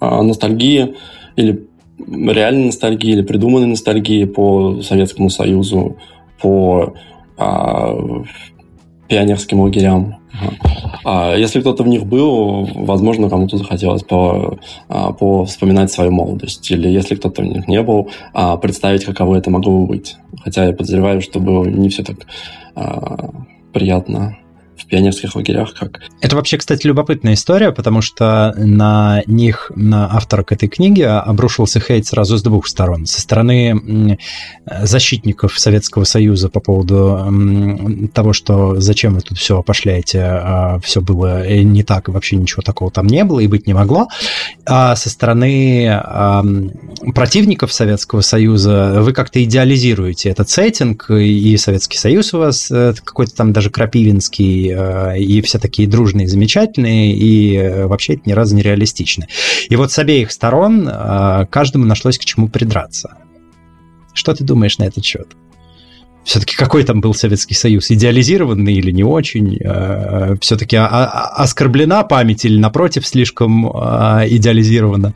ностальгии 0.00 0.94
или 1.36 1.66
реальной 1.98 2.66
ностальгии, 2.66 3.12
или 3.12 3.22
придуманной 3.22 3.66
ностальгии 3.66 4.24
по 4.24 4.80
Советскому 4.82 5.30
Союзу, 5.30 5.96
по 6.40 6.94
а, 7.38 7.96
пионерским 9.08 9.60
лагерям. 9.60 10.16
А 11.04 11.34
если 11.34 11.60
кто-то 11.60 11.82
в 11.82 11.88
них 11.88 12.04
был, 12.04 12.68
возможно, 12.74 13.30
кому-то 13.30 13.56
захотелось 13.56 14.02
по, 14.02 14.58
а, 14.88 15.12
по 15.12 15.44
вспоминать 15.44 15.90
свою 15.90 16.10
молодость. 16.10 16.70
Или 16.70 16.88
если 16.88 17.14
кто-то 17.14 17.42
в 17.42 17.46
них 17.46 17.68
не 17.68 17.82
был, 17.82 18.10
а, 18.34 18.56
представить, 18.56 19.04
каково 19.04 19.36
это 19.36 19.50
могло 19.50 19.80
бы 19.80 19.86
быть. 19.86 20.16
Хотя 20.42 20.66
я 20.66 20.72
подозреваю, 20.72 21.22
что 21.22 21.40
было 21.40 21.64
не 21.64 21.88
все 21.88 22.02
так 22.02 22.26
а, 22.74 23.30
приятно 23.72 24.36
в 24.78 24.86
пионерских 24.86 25.34
лагерях 25.34 25.74
как. 25.74 26.00
Это 26.20 26.36
вообще, 26.36 26.58
кстати, 26.58 26.86
любопытная 26.86 27.34
история, 27.34 27.72
потому 27.72 28.00
что 28.02 28.54
на 28.56 29.22
них, 29.26 29.70
на 29.74 30.14
авторок 30.14 30.52
этой 30.52 30.68
книги 30.68 31.02
обрушился 31.02 31.80
хейт 31.80 32.06
сразу 32.06 32.36
с 32.36 32.42
двух 32.42 32.66
сторон. 32.66 33.06
Со 33.06 33.20
стороны 33.20 34.18
защитников 34.82 35.58
Советского 35.58 36.04
Союза 36.04 36.48
по 36.48 36.60
поводу 36.60 38.08
того, 38.12 38.32
что 38.32 38.80
зачем 38.80 39.14
вы 39.14 39.20
тут 39.20 39.38
все 39.38 39.62
пошляете, 39.62 40.22
а 40.22 40.78
все 40.82 41.00
было 41.00 41.46
не 41.48 41.82
так, 41.82 42.08
вообще 42.08 42.36
ничего 42.36 42.62
такого 42.62 42.90
там 42.90 43.06
не 43.06 43.24
было 43.24 43.40
и 43.40 43.46
быть 43.46 43.66
не 43.66 43.74
могло. 43.74 44.08
А 44.66 44.96
со 44.96 45.10
стороны 45.10 46.02
противников 47.14 47.72
Советского 47.72 48.20
Союза 48.20 48.98
вы 49.00 49.12
как-то 49.12 49.42
идеализируете 49.42 50.30
этот 50.30 50.48
сеттинг, 50.48 51.10
и 51.10 51.56
Советский 51.56 51.98
Союз 51.98 52.34
у 52.34 52.38
вас 52.38 52.70
э, 52.70 52.94
какой-то 53.02 53.34
там 53.34 53.52
даже 53.52 53.70
крапивинский, 53.70 54.65
Э, 54.70 55.18
и 55.18 55.40
все 55.42 55.58
такие 55.58 55.88
дружные, 55.88 56.28
замечательные, 56.28 57.14
и 57.14 57.56
э, 57.56 57.86
вообще 57.86 58.14
это 58.14 58.22
ни 58.26 58.32
разу 58.32 58.54
не 58.54 58.62
реалистично. 58.62 59.26
И 59.68 59.76
вот 59.76 59.92
с 59.92 59.98
обеих 59.98 60.32
сторон 60.32 60.88
э, 60.88 61.46
каждому 61.50 61.84
нашлось 61.84 62.18
к 62.18 62.24
чему 62.24 62.48
придраться. 62.48 63.16
Что 64.12 64.34
ты 64.34 64.44
думаешь 64.44 64.78
на 64.78 64.84
этот 64.84 65.04
счет? 65.04 65.28
все-таки 66.24 66.56
какой 66.56 66.82
там 66.82 67.00
был 67.00 67.14
Советский 67.14 67.54
Союз, 67.54 67.88
идеализированный 67.88 68.74
или 68.74 68.90
не 68.90 69.04
очень, 69.04 69.60
все-таки 70.40 70.76
оскорблена 70.76 72.02
память 72.02 72.44
или, 72.44 72.58
напротив, 72.58 73.06
слишком 73.06 73.64
идеализирована 73.64 75.14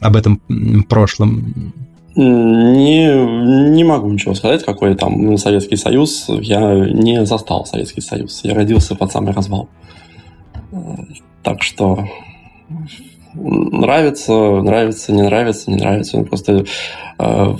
об 0.00 0.16
этом 0.16 0.42
прошлом? 0.88 1.72
Не, 2.22 3.70
не 3.70 3.82
могу 3.82 4.10
ничего 4.10 4.34
сказать, 4.34 4.62
какой 4.62 4.94
там 4.94 5.14
ну, 5.22 5.38
Советский 5.38 5.76
Союз. 5.76 6.26
Я 6.28 6.74
не 6.74 7.24
застал 7.24 7.64
Советский 7.64 8.02
Союз. 8.02 8.40
Я 8.44 8.54
родился 8.54 8.94
под 8.94 9.10
самый 9.10 9.32
развал. 9.32 9.70
Так 11.42 11.62
что 11.62 12.06
нравится, 13.32 14.32
нравится, 14.34 15.12
не 15.12 15.22
нравится, 15.22 15.70
не 15.70 15.78
нравится. 15.78 16.22
Просто 16.24 16.66
э, 17.18 17.54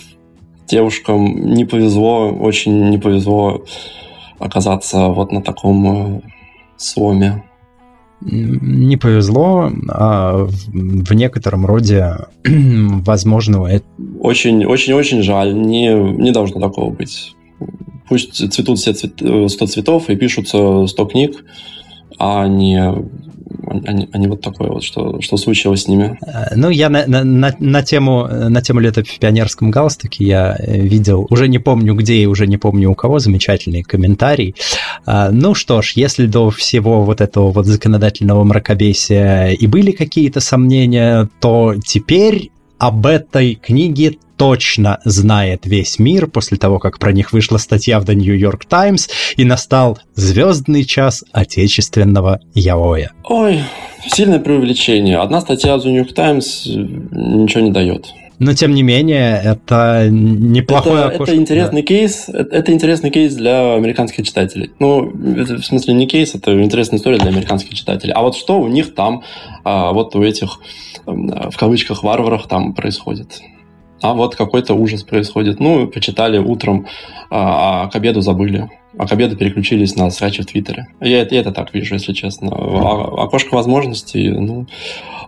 девушкам 0.66 1.54
не 1.54 1.64
повезло, 1.64 2.28
очень 2.28 2.90
не 2.90 2.98
повезло 2.98 3.64
оказаться 4.38 5.06
вот 5.08 5.32
на 5.32 5.40
таком 5.40 6.18
э, 6.18 6.20
сломе 6.76 7.44
не 8.20 8.96
повезло, 8.96 9.70
а 9.88 10.46
в 10.46 11.14
некотором 11.14 11.66
роде 11.66 12.16
возможного. 12.44 13.70
Очень-очень-очень 14.20 15.22
жаль. 15.22 15.54
Не, 15.54 15.94
не 15.94 16.32
должно 16.32 16.60
такого 16.60 16.90
быть. 16.90 17.34
Пусть 18.08 18.52
цветут 18.52 18.78
все 18.78 18.92
цвет, 18.92 19.14
100 19.50 19.66
цветов 19.66 20.10
и 20.10 20.16
пишутся 20.16 20.86
100 20.86 21.04
книг, 21.06 21.44
а 22.18 22.46
не 22.46 22.92
они, 23.70 24.08
они 24.12 24.26
вот 24.26 24.40
такое 24.40 24.68
вот, 24.68 24.82
что, 24.82 25.20
что 25.20 25.36
случилось 25.36 25.82
с 25.82 25.88
ними. 25.88 26.18
Э, 26.26 26.54
ну, 26.56 26.70
я 26.70 26.88
на, 26.88 27.06
на, 27.06 27.54
на, 27.58 27.82
тему, 27.82 28.26
на 28.26 28.60
тему 28.60 28.80
лета 28.80 29.04
в 29.04 29.18
пионерском 29.18 29.70
галстуке 29.70 30.24
я 30.24 30.56
э, 30.58 30.80
видел, 30.80 31.26
уже 31.30 31.48
не 31.48 31.58
помню 31.58 31.94
где 31.94 32.14
и 32.16 32.26
уже 32.26 32.46
не 32.46 32.56
помню 32.56 32.90
у 32.90 32.94
кого, 32.94 33.18
замечательный 33.18 33.82
комментарий. 33.82 34.54
Э, 35.06 35.30
ну 35.30 35.54
что 35.54 35.82
ж, 35.82 35.92
если 35.94 36.26
до 36.26 36.50
всего 36.50 37.02
вот 37.02 37.20
этого 37.20 37.50
вот 37.50 37.66
законодательного 37.66 38.44
мракобесия 38.44 39.50
и 39.50 39.66
были 39.66 39.92
какие-то 39.92 40.40
сомнения, 40.40 41.28
то 41.40 41.74
теперь 41.84 42.50
об 42.80 43.04
этой 43.04 43.54
книге 43.56 44.16
точно 44.38 45.00
знает 45.04 45.66
весь 45.66 45.98
мир 45.98 46.26
после 46.26 46.56
того, 46.56 46.78
как 46.78 46.98
про 46.98 47.12
них 47.12 47.32
вышла 47.32 47.58
статья 47.58 48.00
в 48.00 48.04
The 48.04 48.14
New 48.14 48.34
York 48.34 48.64
Times 48.64 49.10
и 49.36 49.44
настал 49.44 49.98
звездный 50.14 50.84
час 50.84 51.22
отечественного 51.30 52.40
яоя. 52.54 53.12
Ой, 53.24 53.60
сильное 54.08 54.40
преувеличение. 54.40 55.18
Одна 55.18 55.42
статья 55.42 55.76
в 55.76 55.80
The 55.80 55.90
New 55.90 56.02
York 56.02 56.14
Times 56.14 56.62
ничего 56.66 57.60
не 57.60 57.70
дает. 57.70 58.06
Но 58.40 58.54
тем 58.54 58.74
не 58.74 58.82
менее, 58.82 59.38
это 59.44 60.08
неплохой 60.10 60.98
это, 60.98 61.22
это 61.22 61.36
интересный 61.36 61.82
да. 61.82 61.86
кейс. 61.86 62.28
Это, 62.28 62.56
это 62.56 62.72
интересный 62.72 63.10
кейс 63.10 63.34
для 63.34 63.74
американских 63.74 64.26
читателей. 64.26 64.70
Ну, 64.78 65.12
это, 65.36 65.58
в 65.58 65.64
смысле 65.64 65.92
не 65.92 66.06
кейс, 66.06 66.34
это 66.34 66.58
интересная 66.62 66.98
история 66.98 67.18
для 67.18 67.28
американских 67.28 67.74
читателей. 67.74 68.14
А 68.14 68.22
вот 68.22 68.34
что 68.36 68.58
у 68.58 68.66
них 68.66 68.94
там, 68.94 69.24
а, 69.62 69.92
вот 69.92 70.16
у 70.16 70.22
этих 70.22 70.58
в 71.06 71.56
кавычках 71.58 72.02
варваров 72.02 72.46
там 72.46 72.72
происходит? 72.72 73.42
А 74.00 74.14
вот 74.14 74.36
какой-то 74.36 74.72
ужас 74.72 75.02
происходит. 75.02 75.60
Ну, 75.60 75.86
почитали 75.86 76.38
утром, 76.38 76.86
а, 77.30 77.84
а 77.84 77.88
к 77.88 77.96
обеду 77.96 78.22
забыли. 78.22 78.70
А 78.98 79.06
к 79.06 79.12
обеду 79.12 79.36
переключились 79.36 79.96
на 79.96 80.10
срачи 80.10 80.42
в 80.42 80.46
Твиттере. 80.46 80.88
Я, 81.00 81.18
я 81.18 81.40
это 81.40 81.52
так 81.52 81.74
вижу, 81.74 81.94
если 81.94 82.14
честно. 82.14 82.50
А, 82.52 83.24
окошко 83.24 83.54
возможностей, 83.54 84.30
ну, 84.30 84.66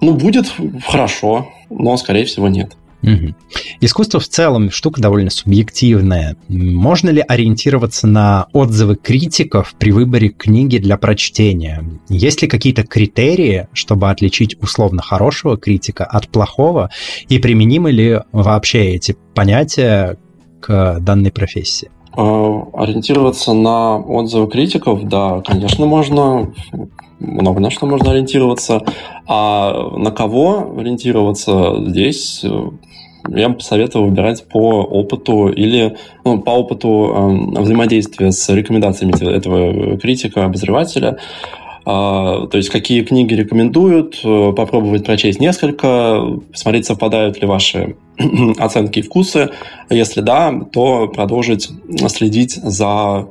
ну, 0.01 0.15
будет 0.15 0.51
хорошо, 0.87 1.51
но, 1.69 1.97
скорее 1.99 2.25
всего, 2.25 2.49
нет. 2.49 2.73
Угу. 3.03 3.34
Искусство 3.80 4.20
в 4.20 4.28
целом 4.28 4.70
штука 4.70 5.00
довольно 5.00 5.30
субъективная. 5.30 6.36
Можно 6.48 7.11
ли 7.11 7.24
ориентироваться 7.26 8.07
на 8.07 8.46
отзывы 8.53 8.96
критиков 8.96 9.74
при 9.78 9.90
выборе 9.90 10.28
книги 10.28 10.78
для 10.78 10.96
прочтения? 10.96 11.84
Есть 12.09 12.42
ли 12.42 12.48
какие-то 12.48 12.84
критерии, 12.84 13.68
чтобы 13.72 14.11
отличить 14.11 14.57
условно 14.61 15.03
хорошего 15.03 15.57
критика 15.57 16.05
от 16.05 16.28
плохого? 16.28 16.90
И 17.28 17.38
применимы 17.38 17.90
ли 17.90 18.20
вообще 18.30 18.90
эти 18.90 19.16
понятия 19.34 20.16
к 20.61 20.98
данной 21.00 21.32
профессии? 21.32 21.90
Ориентироваться 22.15 23.53
на 23.53 23.97
отзывы 23.99 24.49
критиков, 24.49 25.09
да, 25.09 25.41
конечно, 25.41 25.87
можно. 25.87 26.53
Много 27.19 27.61
на 27.61 27.71
что 27.71 27.87
можно 27.87 28.11
ориентироваться. 28.11 28.83
А 29.27 29.91
на 29.97 30.11
кого 30.11 30.75
ориентироваться 30.77 31.75
здесь 31.87 32.45
я 33.29 33.49
бы 33.49 33.57
посоветовал 33.57 34.07
выбирать 34.07 34.45
по 34.49 34.83
опыту 34.83 35.49
или 35.49 35.97
ну, 36.25 36.41
по 36.41 36.51
опыту 36.51 37.13
э, 37.57 37.61
взаимодействия 37.61 38.33
с 38.33 38.49
рекомендациями 38.49 39.13
этого 39.33 39.97
критика, 39.99 40.45
обозревателя. 40.45 41.19
А, 41.85 42.47
то 42.47 42.57
есть 42.57 42.70
какие 42.70 43.03
книги 43.03 43.35
рекомендуют, 43.35 44.20
э, 44.22 44.53
попробовать 44.53 45.05
прочесть 45.05 45.41
несколько, 45.41 46.39
посмотреть, 46.51 46.87
совпадают 46.87 47.41
ли 47.41 47.47
ваши 47.47 47.97
оценки 48.59 49.01
и 49.01 49.03
вкусы. 49.03 49.51
Если 49.91 50.20
да, 50.20 50.53
то 50.72 51.09
продолжить 51.09 51.70
следить 52.09 52.55
за, 52.55 53.28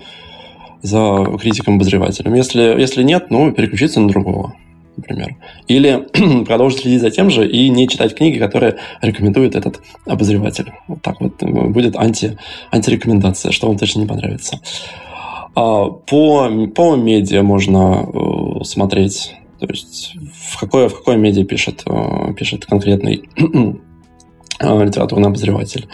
за 0.82 1.26
критиком-обозревателем. 1.39 2.34
Если, 2.34 2.62
если 2.62 3.04
нет, 3.04 3.28
ну, 3.30 3.52
переключиться 3.52 3.99
на 3.99 4.08
другого 4.08 4.54
например. 4.97 5.36
Или 5.68 6.43
продолжить 6.45 6.82
следить 6.82 7.02
за 7.02 7.12
тем 7.12 7.30
же 7.30 7.47
и 7.47 7.70
не 7.70 7.88
читать 7.88 8.16
книги, 8.16 8.38
которые 8.38 8.78
рекомендует 9.02 9.56
этот 9.56 9.82
обозреватель. 10.06 10.72
Вот 10.88 11.02
так 11.02 11.20
вот 11.22 11.41
будет 11.41 11.95
анти, 11.95 12.38
антирекомендация, 12.72 13.52
что 13.52 13.68
вам 13.68 13.78
точно 13.78 14.02
не 14.02 14.06
понравится. 14.06 14.60
А, 15.54 15.89
по, 15.89 16.49
по 16.74 16.95
медиа 16.95 17.43
можно 17.43 18.08
э, 18.08 18.64
смотреть, 18.64 19.36
то 19.60 19.68
есть 19.68 20.16
в 20.34 20.60
какое, 20.60 20.88
в 20.88 20.97
какое 20.97 21.18
медиа 21.18 21.43
пишет, 21.43 21.84
э, 21.86 22.34
пишет 22.38 22.66
конкретный 22.66 23.24
э, 24.60 24.86
литературный 24.86 25.28
обозреватель, 25.28 25.88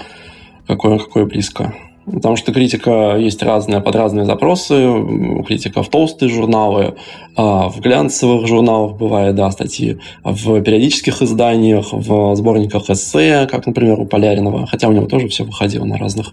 какое, 0.68 1.00
какое 1.00 1.26
близко. 1.26 1.74
Потому 2.06 2.38
что 2.38 2.54
критика 2.54 3.18
есть 3.18 3.44
разная, 3.44 3.82
под 3.82 3.94
разные 3.96 4.24
запросы. 4.24 5.44
Критика 5.46 5.84
в 5.84 5.90
толстые 5.90 6.30
журналы, 6.30 6.96
а 7.36 7.68
в 7.68 7.82
глянцевых 7.82 8.48
журналах 8.48 8.96
бывает, 8.96 9.36
да, 9.36 9.52
статьи, 9.52 9.98
в 10.24 10.62
периодических 10.62 11.22
изданиях, 11.22 11.92
в 11.92 12.34
сборниках 12.36 12.90
эссе, 12.90 13.46
как, 13.52 13.66
например, 13.66 14.00
у 14.00 14.06
Поляринова, 14.06 14.68
хотя 14.68 14.88
у 14.88 14.94
него 14.94 15.08
тоже 15.08 15.28
все 15.28 15.44
выходило 15.44 15.84
на 15.84 15.98
разных 15.98 16.32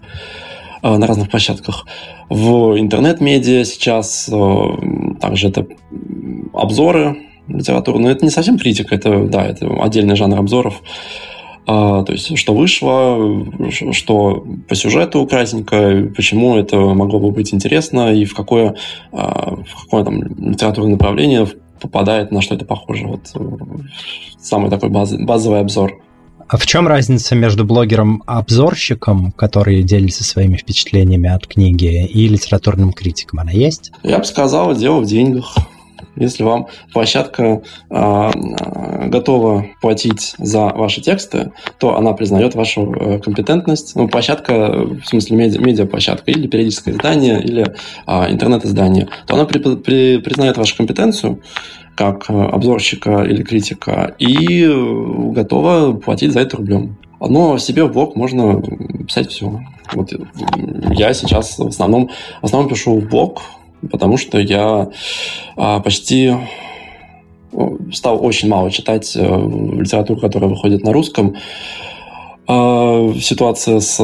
на 0.89 1.07
разных 1.07 1.29
площадках. 1.29 1.85
В 2.29 2.79
интернет-медиа 2.79 3.63
сейчас 3.65 4.29
э, 4.31 5.17
также 5.19 5.47
это 5.47 5.65
обзоры 6.53 7.17
литературные. 7.47 8.05
Но 8.05 8.11
это 8.11 8.25
не 8.25 8.31
совсем 8.31 8.57
критика, 8.57 8.95
это, 8.95 9.25
да, 9.25 9.45
это 9.45 9.67
отдельный 9.81 10.15
жанр 10.15 10.39
обзоров. 10.39 10.81
А, 11.67 12.03
то 12.03 12.13
есть, 12.13 12.37
что 12.37 12.53
вышло, 12.53 13.17
что 13.91 14.45
по 14.67 14.75
сюжету 14.75 15.25
красненько, 15.25 16.11
почему 16.15 16.55
это 16.55 16.77
могло 16.77 17.19
бы 17.19 17.31
быть 17.31 17.53
интересно, 17.53 18.13
и 18.13 18.25
в 18.25 18.35
какое, 18.35 18.75
а, 19.11 19.55
в 19.55 19.83
какое 19.83 20.03
там 20.03 20.21
литературное 20.51 20.93
направление 20.93 21.47
попадает, 21.81 22.31
на 22.31 22.41
что 22.41 22.55
это 22.55 22.65
похоже. 22.65 23.07
Вот 23.07 23.31
э, 23.35 23.39
самый 24.39 24.69
такой 24.69 24.89
баз, 24.89 25.13
базовый 25.13 25.59
обзор. 25.59 26.01
А 26.47 26.57
в 26.57 26.65
чем 26.67 26.87
разница 26.87 27.33
между 27.35 27.65
блогером-обзорщиком, 27.65 29.31
который 29.31 29.81
делится 29.81 30.23
своими 30.23 30.57
впечатлениями 30.57 31.29
от 31.29 31.47
книги, 31.47 32.05
и 32.05 32.27
литературным 32.27 32.93
критиком? 32.93 33.39
Она 33.39 33.51
есть? 33.51 33.91
Я 34.03 34.19
бы 34.19 34.25
сказал, 34.25 34.75
дело 34.75 34.99
в 34.99 35.05
деньгах. 35.05 35.55
Если 36.15 36.43
вам 36.43 36.67
площадка 36.93 37.61
э, 37.89 38.31
готова 39.07 39.65
платить 39.81 40.35
за 40.37 40.67
ваши 40.67 41.01
тексты, 41.01 41.51
то 41.77 41.97
она 41.97 42.13
признает 42.13 42.55
вашу 42.55 42.93
э, 42.93 43.19
компетентность. 43.19 43.95
Ну, 43.95 44.07
площадка, 44.07 44.85
в 44.85 45.05
смысле 45.05 45.35
медиа, 45.35 45.59
медиаплощадка, 45.59 46.31
или 46.31 46.47
периодическое 46.47 46.93
издание, 46.93 47.43
или 47.43 47.65
э, 48.07 48.31
интернет-издание, 48.31 49.09
то 49.27 49.35
она 49.35 49.45
при, 49.45 49.59
при, 49.59 50.19
признает 50.19 50.57
вашу 50.57 50.77
компетенцию, 50.77 51.41
как 51.95 52.29
э, 52.29 52.33
обзорщика 52.33 53.23
или 53.23 53.41
критика, 53.41 54.15
и 54.19 54.63
э, 54.63 55.31
готова 55.31 55.93
платить 55.93 56.33
за 56.33 56.41
это 56.41 56.57
рублем. 56.57 56.97
Но 57.19 57.57
себе 57.57 57.85
в 57.85 57.93
блог 57.93 58.15
можно 58.15 58.61
писать 59.07 59.31
все. 59.31 59.61
Вот 59.93 60.13
э, 60.13 60.17
я 60.93 61.13
сейчас 61.13 61.57
в 61.57 61.67
основном, 61.67 62.09
в 62.41 62.45
основном 62.45 62.69
пишу 62.69 62.99
в 62.99 63.07
блог, 63.07 63.41
потому 63.91 64.17
что 64.17 64.39
я 64.39 64.89
а, 65.55 65.79
почти 65.79 66.33
стал 67.93 68.25
очень 68.25 68.49
мало 68.49 68.71
читать 68.71 69.15
литературу, 69.15 70.19
которая 70.19 70.49
выходит 70.49 70.83
на 70.83 70.91
русском. 70.91 71.35
А, 72.47 73.13
ситуация 73.19 73.79
с 73.79 73.99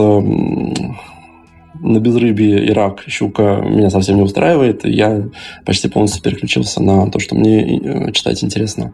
на 1.82 1.99
безрыбье 1.99 2.65
и 2.65 2.71
рак 2.71 3.03
щука 3.07 3.61
меня 3.61 3.89
совсем 3.89 4.17
не 4.17 4.21
устраивает. 4.21 4.86
Я 4.86 5.23
почти 5.65 5.89
полностью 5.89 6.21
переключился 6.21 6.82
на 6.82 7.09
то, 7.09 7.19
что 7.19 7.36
мне 7.36 7.79
э, 7.79 8.11
читать 8.11 8.43
интересно 8.43 8.93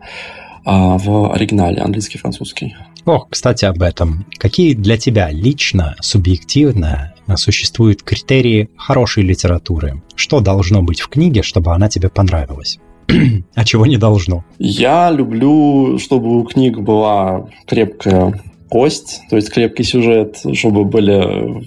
а, 0.65 0.97
в 0.97 1.33
оригинале, 1.33 1.81
английский, 1.81 2.17
французский. 2.17 2.75
Ох, 3.05 3.27
кстати, 3.29 3.65
об 3.65 3.81
этом. 3.81 4.25
Какие 4.37 4.73
для 4.73 4.97
тебя 4.97 5.29
лично, 5.31 5.95
субъективно 6.01 7.13
существуют 7.35 8.03
критерии 8.03 8.69
хорошей 8.75 9.23
литературы? 9.23 10.01
Что 10.15 10.39
должно 10.39 10.81
быть 10.81 10.99
в 10.99 11.07
книге, 11.07 11.41
чтобы 11.41 11.73
она 11.73 11.87
тебе 11.89 12.09
понравилась? 12.09 12.79
а 13.55 13.63
чего 13.63 13.85
не 13.85 13.97
должно? 13.97 14.43
Я 14.59 15.09
люблю, 15.11 15.97
чтобы 15.99 16.39
у 16.39 16.43
книг 16.43 16.79
была 16.79 17.47
крепкая 17.65 18.41
кость, 18.69 19.21
то 19.29 19.37
есть 19.37 19.49
крепкий 19.49 19.83
сюжет, 19.83 20.41
чтобы 20.53 20.83
были 20.83 21.65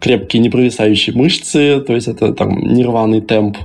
крепкие 0.00 0.42
непровисающие 0.42 1.14
мышцы, 1.14 1.80
то 1.80 1.94
есть 1.94 2.08
это 2.08 2.32
там 2.32 2.58
нерваный 2.58 3.20
темп 3.20 3.56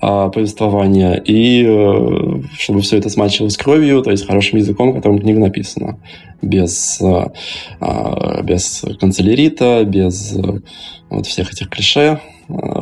а, 0.00 0.28
повествования, 0.30 1.14
и 1.14 1.64
э, 1.66 2.42
чтобы 2.58 2.80
все 2.80 2.98
это 2.98 3.08
смачивалось 3.08 3.56
кровью, 3.56 4.02
то 4.02 4.10
есть 4.10 4.26
хорошим 4.26 4.58
языком, 4.58 4.94
которым 4.94 5.20
книга 5.20 5.40
написана, 5.40 5.98
без, 6.40 7.00
э, 7.00 7.26
а, 7.80 8.42
без 8.42 8.84
канцелярита, 9.00 9.84
без 9.84 10.36
э, 10.36 10.60
вот 11.10 11.26
всех 11.26 11.52
этих 11.52 11.68
клише, 11.68 12.20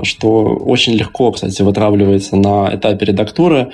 что 0.03 0.45
очень 0.57 0.95
легко, 0.95 1.31
кстати, 1.33 1.63
вытравливается 1.63 2.37
на 2.37 2.71
этапе 2.75 3.07
редактуры, 3.07 3.71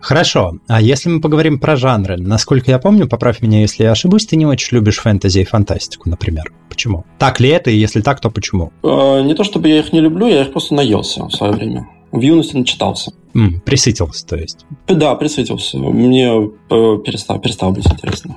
Хорошо. 0.00 0.54
А 0.66 0.80
если 0.80 1.08
мы 1.08 1.20
поговорим 1.20 1.58
про 1.58 1.76
жанры, 1.76 2.16
насколько 2.16 2.70
я 2.70 2.78
помню, 2.78 3.06
поправь 3.06 3.42
меня, 3.42 3.60
если 3.60 3.84
я 3.84 3.92
ошибусь, 3.92 4.26
ты 4.26 4.36
не 4.36 4.46
очень 4.46 4.76
любишь 4.76 4.98
фэнтези 4.98 5.40
и 5.40 5.44
фантастику, 5.44 6.08
например. 6.08 6.52
Почему? 6.68 7.04
Так 7.18 7.40
ли 7.40 7.50
это, 7.50 7.70
и 7.70 7.76
если 7.76 8.00
так, 8.00 8.20
то 8.20 8.30
почему? 8.30 8.72
Э, 8.82 9.22
не 9.22 9.34
то 9.34 9.44
чтобы 9.44 9.68
я 9.68 9.78
их 9.78 9.92
не 9.92 10.00
люблю, 10.00 10.26
я 10.26 10.42
их 10.42 10.52
просто 10.52 10.74
наелся 10.74 11.24
в 11.24 11.30
свое 11.30 11.52
время. 11.52 11.86
В 12.12 12.20
юности 12.20 12.56
начитался. 12.56 13.12
Mm, 13.34 13.60
присытился, 13.60 14.26
то 14.26 14.36
есть? 14.36 14.66
Да, 14.88 15.14
присытился. 15.14 15.78
Мне 15.78 16.50
э, 16.70 16.98
перестало, 17.04 17.38
перестало 17.38 17.70
быть 17.70 17.86
интересно. 17.86 18.36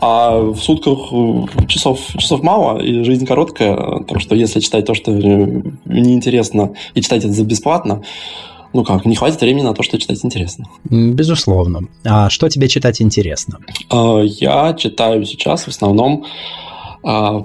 А 0.00 0.40
в 0.40 0.58
сутках 0.58 1.12
э, 1.12 1.66
часов, 1.68 2.00
часов 2.18 2.42
мало, 2.42 2.82
и 2.82 3.04
жизнь 3.04 3.24
короткая, 3.26 4.02
так 4.08 4.20
что 4.20 4.34
если 4.34 4.58
читать 4.58 4.86
то, 4.86 4.94
что 4.94 5.12
неинтересно, 5.12 6.74
и 6.94 7.00
читать 7.00 7.24
это 7.24 7.32
за 7.32 7.44
бесплатно, 7.44 8.02
ну 8.72 8.84
как, 8.84 9.04
не 9.04 9.16
хватит 9.16 9.40
времени 9.40 9.64
на 9.64 9.74
то, 9.74 9.82
что 9.82 9.98
читать 9.98 10.24
интересно. 10.24 10.66
Безусловно. 10.84 11.80
А 12.04 12.30
что 12.30 12.48
тебе 12.48 12.68
читать 12.68 13.00
интересно? 13.02 13.58
А, 13.90 14.20
я 14.22 14.74
читаю 14.74 15.24
сейчас 15.24 15.64
в 15.64 15.68
основном 15.68 16.24
а, 17.04 17.44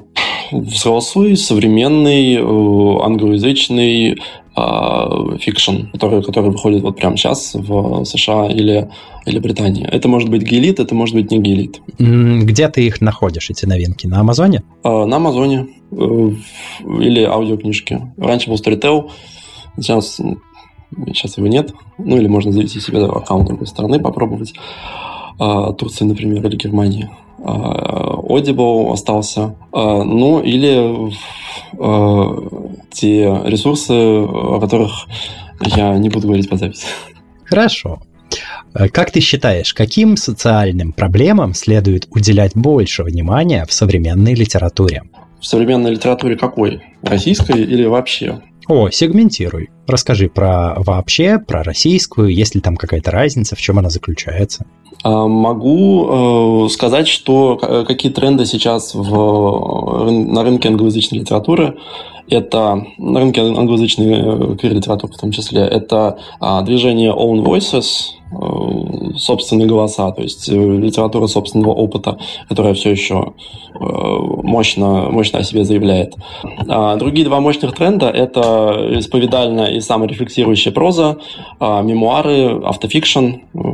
взрослый, 0.51 1.35
современный, 1.35 2.35
э, 2.35 3.03
англоязычный 3.03 4.19
а, 4.55 5.37
fiction, 5.39 5.87
который, 5.93 6.23
который 6.23 6.51
выходит 6.51 6.81
вот 6.81 6.95
прямо 6.95 7.17
сейчас 7.17 7.53
в 7.53 8.05
США 8.05 8.47
или, 8.47 8.89
или 9.25 9.39
Британии. 9.39 9.85
Это 9.85 10.07
может 10.07 10.29
быть 10.29 10.43
гелит, 10.43 10.79
это 10.79 10.95
может 10.95 11.15
быть 11.15 11.31
не 11.31 11.39
гелит. 11.39 11.81
Где 11.99 12.69
ты 12.69 12.85
их 12.85 13.01
находишь, 13.01 13.49
эти 13.49 13.65
новинки? 13.65 14.07
На 14.07 14.21
Амазоне? 14.21 14.63
На 14.83 15.17
Амазоне. 15.17 15.67
Э, 15.91 16.31
или 16.85 17.23
аудиокнижки. 17.23 18.13
Раньше 18.17 18.49
был 18.49 18.55
Storytel, 18.55 19.09
сейчас 19.79 20.19
Сейчас 21.07 21.37
его 21.37 21.47
нет. 21.47 21.73
Ну, 21.97 22.17
или 22.17 22.27
можно 22.27 22.51
завести 22.51 22.79
себе 22.79 23.03
аккаунт 23.03 23.47
другой 23.47 23.67
стороны, 23.67 23.99
попробовать. 23.99 24.53
А, 25.39 25.73
Турции, 25.73 26.05
например, 26.05 26.45
или 26.45 26.55
Германии. 26.55 27.09
А, 27.43 28.15
Audible 28.21 28.91
остался. 28.91 29.55
А, 29.71 30.03
ну, 30.03 30.39
или 30.41 31.11
те 32.91 33.41
ресурсы, 33.45 33.91
о 33.91 34.59
которых 34.59 35.07
я 35.75 35.97
не 35.97 36.09
буду 36.09 36.27
говорить 36.27 36.49
по 36.49 36.55
записи. 36.55 36.87
Хорошо. 37.43 37.99
Как 38.73 39.11
ты 39.11 39.19
считаешь, 39.19 39.73
каким 39.73 40.17
социальным 40.17 40.93
проблемам 40.93 41.53
следует 41.53 42.07
уделять 42.11 42.53
больше 42.55 43.03
внимания 43.03 43.65
в 43.65 43.73
современной 43.73 44.33
литературе? 44.33 45.03
В 45.39 45.45
современной 45.45 45.91
литературе 45.91 46.35
какой? 46.37 46.81
Российской 47.01 47.61
или 47.63 47.85
вообще? 47.85 48.41
О, 48.67 48.89
сегментируй. 48.89 49.69
Расскажи 49.87 50.29
про 50.29 50.75
вообще, 50.77 51.39
про 51.39 51.63
российскую, 51.63 52.29
есть 52.29 52.55
ли 52.55 52.61
там 52.61 52.75
какая-то 52.75 53.11
разница, 53.11 53.55
в 53.55 53.61
чем 53.61 53.79
она 53.79 53.89
заключается. 53.89 54.65
А, 55.03 55.27
могу 55.27 56.65
э, 56.65 56.69
сказать, 56.69 57.07
что 57.07 57.85
какие 57.87 58.11
тренды 58.11 58.45
сейчас 58.45 58.93
в, 58.93 60.09
на 60.11 60.43
рынке 60.43 60.69
англоязычной 60.69 61.19
литературы 61.19 61.75
это 62.29 62.85
на 62.97 63.19
рынке 63.19 63.41
англоязычной 63.41 64.57
квир-литературы 64.57 65.13
в 65.13 65.17
том 65.17 65.31
числе, 65.31 65.61
это 65.61 66.19
а, 66.39 66.61
движение 66.61 67.11
Own 67.11 67.43
Voices, 67.43 68.11
э, 68.31 69.17
собственные 69.17 69.67
голоса, 69.67 70.11
то 70.11 70.21
есть 70.21 70.49
э, 70.49 70.53
литература 70.53 71.27
собственного 71.27 71.71
опыта, 71.71 72.17
которая 72.49 72.73
все 72.73 72.91
еще 72.91 73.33
э, 73.73 73.79
мощно, 73.79 75.09
мощно 75.09 75.39
о 75.39 75.43
себе 75.43 75.63
заявляет. 75.63 76.15
А 76.67 76.97
другие 76.97 77.25
два 77.25 77.39
мощных 77.39 77.73
тренда– 77.73 78.09
это 78.13 78.97
исповедальная 78.99 79.76
и 79.77 79.81
саморефлексирующая 79.81 80.71
проза, 80.71 81.17
а, 81.59 81.81
мемуары, 81.81 82.59
автофикшн, 82.63 83.27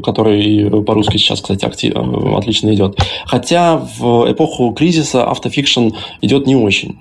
который 0.03 0.83
по-русски 0.83 1.17
сейчас, 1.17 1.41
кстати, 1.41 1.65
актив, 1.65 1.93
отлично 2.35 2.73
идет. 2.73 2.97
Хотя 3.25 3.77
в 3.77 4.31
эпоху 4.31 4.71
кризиса 4.73 5.23
автофикшн 5.29 5.89
идет 6.21 6.47
не 6.47 6.55
очень 6.55 6.99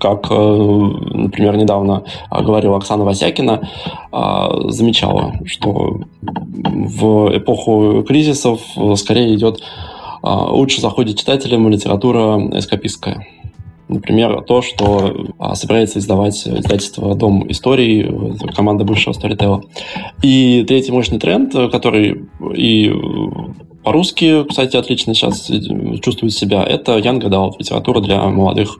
как, 0.00 0.28
э, 0.30 0.34
например, 0.34 1.56
недавно 1.58 2.04
говорила 2.30 2.78
Оксана 2.78 3.04
Васякина, 3.04 3.68
а, 4.10 4.70
замечала, 4.70 5.34
что 5.44 6.00
в 6.22 7.36
эпоху 7.36 8.02
кризисов 8.02 8.62
скорее 8.96 9.34
идет 9.34 9.60
а, 10.26 10.50
лучше 10.50 10.80
заходит 10.80 11.18
читателям 11.18 11.68
литература 11.68 12.40
эскапистская. 12.58 13.26
Например, 13.88 14.42
то, 14.42 14.62
что 14.62 15.26
а, 15.38 15.54
собирается 15.54 15.98
издавать 15.98 16.46
издательство 16.46 17.14
«Дом 17.14 17.50
истории», 17.50 18.36
команда 18.54 18.84
бывшего 18.84 19.12
Storytel. 19.12 19.64
И 20.22 20.64
третий 20.66 20.92
мощный 20.92 21.18
тренд, 21.18 21.52
который 21.70 22.24
и 22.54 22.92
по-русски, 23.84 24.44
кстати, 24.48 24.76
отлично 24.76 25.14
сейчас 25.14 25.50
чувствует 26.00 26.32
себя. 26.32 26.64
Это 26.64 26.96
Young 26.96 27.20
Adult, 27.20 27.56
литература 27.58 28.00
для 28.00 28.22
молодых, 28.22 28.78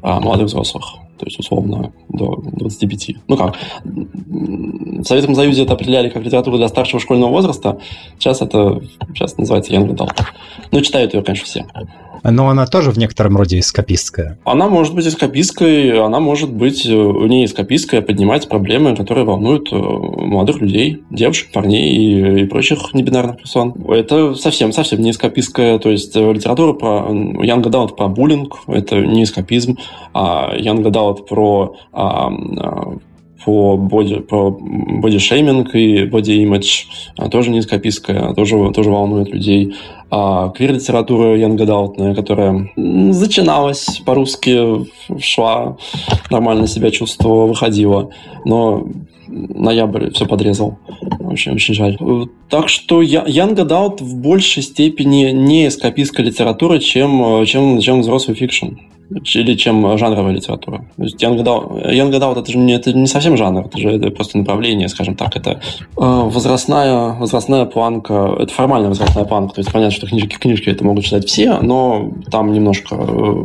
а, 0.00 0.20
молодых 0.20 0.46
взрослых. 0.46 0.94
То 1.18 1.26
есть, 1.26 1.38
условно, 1.38 1.92
до 2.08 2.40
25. 2.52 3.16
Ну 3.26 3.36
как? 3.36 3.56
В 3.84 5.04
Советском 5.04 5.34
Союзе 5.34 5.64
это 5.64 5.74
определяли 5.74 6.08
как 6.08 6.24
литературу 6.24 6.56
для 6.56 6.68
старшего 6.68 7.00
школьного 7.00 7.30
возраста. 7.30 7.78
Сейчас 8.18 8.40
это 8.40 8.80
сейчас 9.14 9.36
называется 9.36 9.72
Young 9.72 9.94
Adult. 9.94 10.16
Ну, 10.70 10.80
читают 10.80 11.12
ее, 11.12 11.22
конечно, 11.22 11.44
все. 11.44 11.66
Но 12.22 12.48
она 12.48 12.66
тоже 12.66 12.90
в 12.90 12.98
некотором 12.98 13.36
роде 13.36 13.58
эскапистская. 13.58 14.38
Она 14.44 14.68
может 14.68 14.94
быть 14.94 15.06
эскапистской, 15.06 16.00
она 16.04 16.20
может 16.20 16.52
быть 16.52 16.84
э, 16.86 16.90
не 16.90 17.44
эскапистской, 17.44 18.00
а 18.00 18.02
поднимать 18.02 18.48
проблемы, 18.48 18.96
которые 18.96 19.24
волнуют 19.24 19.72
э, 19.72 19.76
молодых 19.76 20.60
людей, 20.60 21.02
девушек, 21.10 21.52
парней 21.52 21.94
и, 21.94 22.42
и 22.42 22.46
прочих 22.46 22.94
небинарных 22.94 23.38
персон. 23.38 23.74
Это 23.88 24.34
совсем, 24.34 24.72
совсем 24.72 25.00
не 25.00 25.10
эскапистская. 25.10 25.78
То 25.78 25.90
есть 25.90 26.16
э, 26.16 26.32
литература 26.32 26.72
про 26.72 27.06
Young 27.08 27.62
Adult 27.62 27.96
про 27.96 28.08
буллинг, 28.08 28.58
это 28.66 28.96
не 28.96 29.24
эскапизм, 29.24 29.78
а 30.14 30.56
Young 30.56 30.82
Adult 30.82 31.26
про 31.26 31.76
а, 31.92 32.30
а, 33.40 33.44
по 33.44 33.76
боди, 33.76 34.20
про 34.20 34.50
бодишейминг 34.50 35.74
и 35.74 36.04
body 36.04 36.40
image 36.40 36.84
тоже 37.30 37.50
не 37.50 37.60
эскапистская, 37.60 38.34
тоже, 38.34 38.72
тоже 38.72 38.90
волнует 38.90 39.28
людей 39.30 39.74
а, 40.10 40.50
квир-литература 40.50 41.36
young 41.36 41.66
adult-ная, 41.66 42.14
которая 42.14 42.70
зачиналась 42.76 44.00
по-русски, 44.04 44.86
шла, 45.20 45.76
нормально 46.30 46.66
себя 46.66 46.90
чувствовала, 46.90 47.46
выходила, 47.46 48.10
но 48.44 48.86
ноябрь 49.28 50.10
все 50.10 50.26
подрезал. 50.26 50.78
Очень, 51.20 51.52
очень 51.52 51.74
жаль. 51.74 51.98
Так 52.48 52.68
что 52.68 53.02
young 53.02 53.64
adult 53.64 54.00
в 54.00 54.16
большей 54.16 54.62
степени 54.62 55.30
не 55.30 55.68
эскапистская 55.68 56.24
литература, 56.24 56.78
чем, 56.78 57.44
чем, 57.44 57.78
чем 57.80 58.00
взрослый 58.00 58.36
fiction 58.36 58.68
или 59.10 59.54
чем 59.54 59.96
жанровая 59.96 60.32
литература. 60.32 60.84
То 60.96 61.02
есть 61.02 61.22
Young 61.22 61.42
Adult, 61.42 62.40
это 62.40 62.52
же 62.52 62.58
не, 62.58 62.74
это 62.74 62.92
не 62.92 63.06
совсем 63.06 63.36
жанр, 63.36 63.66
это 63.66 63.78
же 63.78 63.90
это 63.90 64.10
просто 64.10 64.38
направление, 64.38 64.88
скажем 64.88 65.14
так. 65.14 65.36
Это 65.36 65.50
э, 65.50 65.56
возрастная, 65.96 67.14
возрастная 67.14 67.64
планка, 67.64 68.36
это 68.38 68.52
формальная 68.52 68.88
возрастная 68.88 69.24
планка. 69.24 69.54
То 69.54 69.60
есть 69.60 69.72
понятно, 69.72 69.96
что 69.96 70.06
книжки, 70.06 70.36
книжки 70.36 70.68
это 70.68 70.84
могут 70.84 71.04
читать 71.04 71.26
все, 71.26 71.58
но 71.60 72.10
там 72.30 72.52
немножко 72.52 72.96
э, 72.96 73.44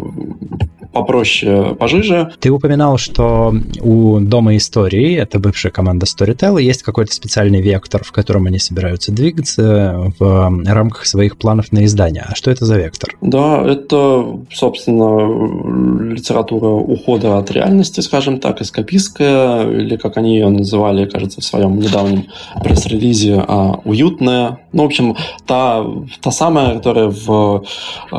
попроще, 0.94 1.76
пожиже. 1.76 2.32
Ты 2.39 2.52
упоминал, 2.52 2.98
что 2.98 3.54
у 3.82 4.20
Дома 4.20 4.56
истории, 4.56 5.16
это 5.16 5.39
бывшая 5.39 5.72
команда 5.72 6.06
Storytel, 6.06 6.62
есть 6.62 6.84
какой-то 6.84 7.14
специальный 7.14 7.62
вектор, 7.62 8.04
в 8.04 8.12
котором 8.12 8.46
они 8.46 8.60
собираются 8.60 9.12
двигаться 9.12 10.12
в 10.20 10.64
рамках 10.66 11.06
своих 11.06 11.38
планов 11.38 11.72
на 11.72 11.86
издание. 11.86 12.26
А 12.28 12.36
что 12.36 12.52
это 12.52 12.66
за 12.66 12.78
вектор? 12.78 13.16
Да, 13.22 13.64
это, 13.66 14.26
собственно, 14.52 16.14
литература 16.14 16.68
ухода 16.68 17.38
от 17.38 17.52
реальности, 17.52 18.00
скажем 18.02 18.39
так, 18.39 18.62
эскапистская, 18.62 19.70
или 19.70 19.98
как 19.98 20.18
они 20.18 20.36
ее 20.36 20.50
называли, 20.50 21.06
кажется, 21.06 21.41
в 21.41 21.44
своем 21.44 21.80
недавнем 21.80 22.26
пресс-релизе, 22.64 23.44
а, 23.48 23.80
уютная. 23.84 24.60
Ну, 24.72 24.84
в 24.84 24.86
общем, 24.86 25.16
та, 25.46 25.86
та 26.22 26.32
самая, 26.32 26.76
которая 26.76 27.10
в 27.10 27.64
э, 28.12 28.18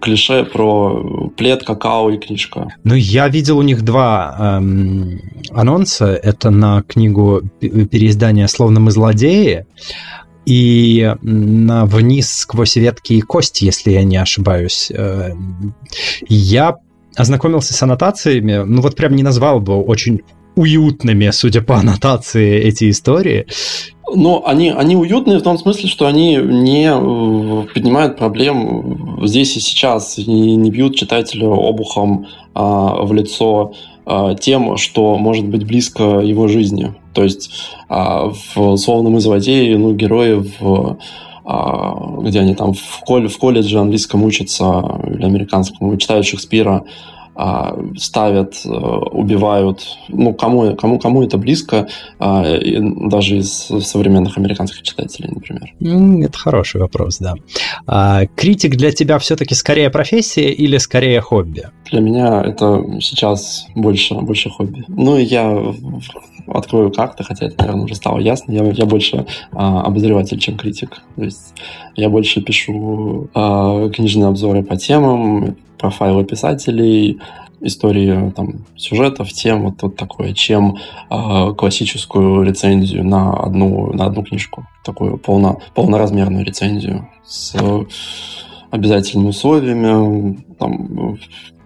клише 0.00 0.44
про 0.44 1.30
плед, 1.36 1.64
какао 1.64 2.07
и 2.10 2.18
книжка. 2.18 2.68
Ну, 2.84 2.94
я 2.94 3.28
видел 3.28 3.58
у 3.58 3.62
них 3.62 3.82
два 3.82 4.58
эм, 4.58 5.20
анонса. 5.50 6.06
Это 6.06 6.50
на 6.50 6.82
книгу 6.82 7.42
переиздания 7.60 8.46
«Словно 8.46 8.80
мы 8.80 8.90
злодеи», 8.90 9.66
и 10.46 11.14
на 11.20 11.84
«Вниз 11.84 12.34
сквозь 12.34 12.76
ветки 12.76 13.12
и 13.12 13.20
кости», 13.20 13.64
если 13.64 13.90
я 13.90 14.02
не 14.02 14.16
ошибаюсь. 14.16 14.90
Э, 14.90 15.34
я 16.26 16.76
ознакомился 17.16 17.74
с 17.74 17.82
аннотациями, 17.82 18.64
ну 18.64 18.80
вот 18.80 18.96
прям 18.96 19.14
не 19.14 19.22
назвал 19.22 19.60
бы 19.60 19.74
очень 19.74 20.22
уютными, 20.58 21.30
судя 21.30 21.62
по 21.62 21.76
аннотации, 21.76 22.60
эти 22.60 22.90
истории. 22.90 23.46
Но 24.14 24.42
они, 24.46 24.70
они 24.70 24.96
уютные 24.96 25.38
в 25.38 25.42
том 25.42 25.58
смысле, 25.58 25.88
что 25.88 26.06
они 26.06 26.36
не 26.36 26.90
э, 26.90 27.66
поднимают 27.74 28.16
проблем 28.16 29.20
здесь 29.26 29.56
и 29.56 29.60
сейчас, 29.60 30.18
и 30.18 30.24
не 30.26 30.70
бьют 30.70 30.96
читателя 30.96 31.46
обухом 31.46 32.26
а, 32.54 33.04
в 33.04 33.12
лицо 33.12 33.74
а, 34.06 34.34
тем, 34.34 34.78
что 34.78 35.18
может 35.18 35.46
быть 35.46 35.66
близко 35.66 36.20
его 36.20 36.48
жизни. 36.48 36.94
То 37.12 37.22
есть 37.22 37.50
а, 37.88 38.32
в 38.54 38.76
«Словном 38.76 39.20
злодеи» 39.20 39.74
ну, 39.74 39.92
герои 39.92 40.42
в 40.58 40.98
а, 41.50 42.20
где 42.20 42.40
они 42.40 42.54
там 42.54 42.74
в, 42.74 43.00
колледже, 43.06 43.34
в 43.34 43.38
колледже 43.38 43.78
английском 43.78 44.22
учатся 44.22 45.00
или 45.06 45.24
американском, 45.24 45.96
читают 45.96 46.26
Шекспира, 46.26 46.84
ставят, 47.96 48.60
э, 48.64 48.68
убивают, 48.68 49.86
ну, 50.08 50.34
кому, 50.34 50.74
кому, 50.74 50.98
кому 50.98 51.22
это 51.22 51.38
близко, 51.38 51.88
а, 52.18 52.44
даже 53.08 53.36
из 53.36 53.70
современных 53.86 54.36
американских 54.38 54.82
читателей, 54.82 55.30
например? 55.32 56.26
Это 56.26 56.36
хороший 56.36 56.80
вопрос, 56.80 57.18
да. 57.18 57.34
А 57.86 58.26
критик 58.26 58.76
для 58.76 58.90
тебя 58.90 59.18
все-таки 59.18 59.54
скорее 59.54 59.90
профессия 59.90 60.50
или 60.50 60.78
скорее 60.78 61.20
хобби? 61.20 61.68
Для 61.90 62.00
меня 62.00 62.42
это 62.42 62.84
сейчас 63.00 63.66
больше, 63.74 64.14
больше 64.14 64.50
хобби. 64.50 64.84
Ну, 64.88 65.16
я 65.16 65.74
открою 66.48 66.90
как-то, 66.90 67.24
хотя 67.24 67.46
это, 67.46 67.56
наверное, 67.58 67.84
уже 67.84 67.94
стало 67.94 68.18
ясно. 68.18 68.52
Я, 68.52 68.64
я 68.64 68.86
больше 68.86 69.26
а, 69.52 69.82
обозреватель, 69.82 70.38
чем 70.38 70.56
критик. 70.56 71.02
То 71.16 71.24
есть 71.24 71.54
я 71.94 72.08
больше 72.08 72.40
пишу 72.40 73.28
а, 73.34 73.88
книжные 73.90 74.28
обзоры 74.28 74.62
по 74.62 74.76
темам, 74.76 75.56
профайлы 75.78 76.24
писателей, 76.24 77.20
истории 77.60 78.30
там, 78.30 78.66
сюжетов, 78.76 79.32
тем, 79.32 79.62
вот, 79.62 79.82
вот 79.82 79.96
такое, 79.96 80.32
чем 80.32 80.76
э, 81.10 81.54
классическую 81.56 82.42
рецензию 82.42 83.04
на 83.04 83.32
одну, 83.32 83.92
на 83.92 84.06
одну 84.06 84.22
книжку. 84.22 84.66
Такую 84.84 85.18
полно, 85.18 85.60
полноразмерную 85.74 86.44
рецензию 86.44 87.08
с 87.26 87.54
обязательными 88.70 89.28
условиями, 89.28 90.44
там, 90.58 91.18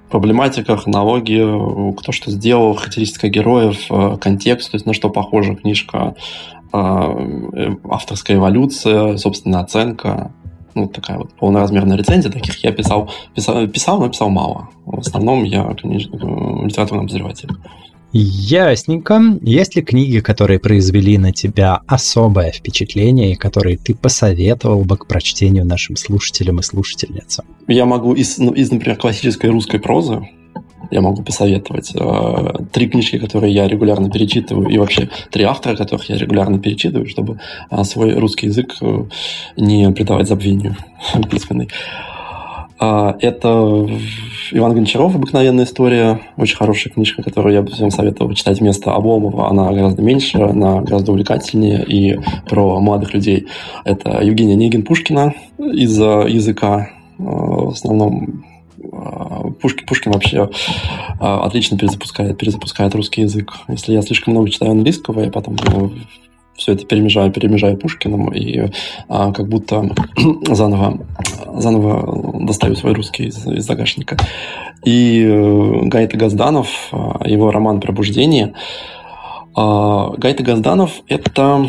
проблематика, 0.09 0.77
хронология, 0.77 1.93
кто 1.95 2.13
что 2.13 2.31
сделал, 2.31 2.75
характеристика 2.75 3.29
героев, 3.29 3.87
э, 3.91 4.17
контекст, 4.21 4.71
то 4.71 4.77
есть 4.77 4.87
на 4.87 4.95
что 4.95 5.11
похожа 5.11 5.55
книжка, 5.55 6.15
э, 6.73 7.75
авторская 7.89 8.37
эволюция, 8.37 9.17
собственно, 9.17 9.61
оценка 9.61 10.33
ну, 10.75 10.89
такая 10.89 11.19
вот 11.19 11.35
полноразмерная 11.35 11.97
рецензия, 11.97 12.31
таких 12.31 12.63
я 12.65 12.73
писал, 12.73 13.11
писал, 13.35 13.67
писал 13.69 14.01
но 14.01 14.09
писал 14.09 14.31
мало. 14.31 14.69
В 14.85 15.01
основном 15.01 15.45
я 15.45 15.65
книж... 15.75 16.09
литературный 16.09 17.05
обозреватель. 17.05 17.51
Ясненько. 18.13 19.39
Есть 19.41 19.75
ли 19.75 19.83
книги, 19.83 20.21
которые 20.21 20.59
произвели 20.59 21.17
на 21.17 21.33
тебя 21.33 21.81
особое 21.87 22.53
впечатление 22.53 23.33
и 23.33 23.37
которые 23.37 23.79
ты 23.79 23.95
посоветовал 23.95 24.85
бы 24.85 24.99
к 24.99 25.07
прочтению 25.07 25.65
нашим 25.65 25.97
слушателям 25.97 26.61
и 26.61 26.63
слушательницам? 26.63 27.47
Я 27.69 27.87
могу 27.87 28.13
из, 28.13 28.37
ну, 28.37 28.53
из 28.53 28.71
например, 28.71 28.99
классической 28.99 29.49
русской 29.49 29.81
прозы 29.81 30.29
я 30.91 31.01
могу 31.01 31.23
посоветовать. 31.23 31.93
Три 32.73 32.89
книжки, 32.89 33.19
которые 33.19 33.53
я 33.53 33.69
регулярно 33.69 34.11
перечитываю, 34.11 34.69
и 34.69 34.79
вообще 34.79 35.09
три 35.31 35.45
автора, 35.45 35.77
которых 35.77 36.09
я 36.09 36.17
регулярно 36.17 36.59
перечитываю, 36.59 37.09
чтобы 37.09 37.39
свой 37.85 38.15
русский 38.15 38.47
язык 38.47 38.75
не 39.57 39.91
придавать 39.93 40.29
забвению 40.29 40.77
письменный. 41.31 41.69
Это 42.79 43.87
Иван 44.55 44.75
Гончаров 44.75 45.15
«Обыкновенная 45.15 45.65
история». 45.65 46.21
Очень 46.37 46.57
хорошая 46.57 46.93
книжка, 46.93 47.23
которую 47.23 47.55
я 47.55 47.63
бы 47.63 47.71
всем 47.71 47.91
советовал 47.91 48.35
читать 48.35 48.61
вместо 48.61 48.93
Обломова. 48.93 49.49
Она 49.49 49.73
гораздо 49.73 50.03
меньше, 50.03 50.39
она 50.39 50.83
гораздо 50.83 51.13
увлекательнее 51.13 51.85
и 51.85 52.19
про 52.49 52.81
молодых 52.81 53.15
людей. 53.15 53.47
Это 53.85 54.21
Евгения 54.21 54.57
Негин 54.57 54.83
Пушкина 54.83 55.33
из 55.59 55.97
языка 55.97 56.91
э, 57.19 57.23
в 57.23 57.71
основном 57.71 58.25
э, 58.25 58.52
Пушкин, 58.93 59.87
Пушкин 59.87 60.13
вообще 60.13 60.51
э, 61.21 61.25
отлично 61.25 61.79
перезапускает, 61.79 62.37
перезапускает 62.37 62.95
русский 62.95 63.23
язык. 63.23 63.53
Если 63.69 63.93
я 63.95 64.03
слишком 64.03 64.35
много 64.35 64.51
читаю 64.51 64.73
английского, 64.73 65.21
я 65.21 65.31
потом 65.31 65.57
все 66.55 66.73
это 66.73 66.85
перемежаю, 66.85 67.33
перемежаю 67.33 67.77
Пушкиным 67.77 68.29
и 68.33 68.71
а, 69.09 69.33
как 69.33 69.49
будто 69.49 69.91
заново, 70.51 71.01
заново 71.55 72.45
достаю 72.47 72.77
свой 72.77 72.93
русский 72.93 73.25
из, 73.25 73.47
из 73.47 73.65
загашника. 73.65 74.17
И 74.85 75.23
э, 75.25 75.81
Гайта 75.85 76.17
Газданов, 76.17 76.69
а, 76.93 77.27
его 77.27 77.51
роман 77.51 77.81
«Пробуждение». 77.81 78.53
А, 79.55 80.11
Гайта 80.17 80.43
Газданов– 80.43 80.93
это 81.09 81.69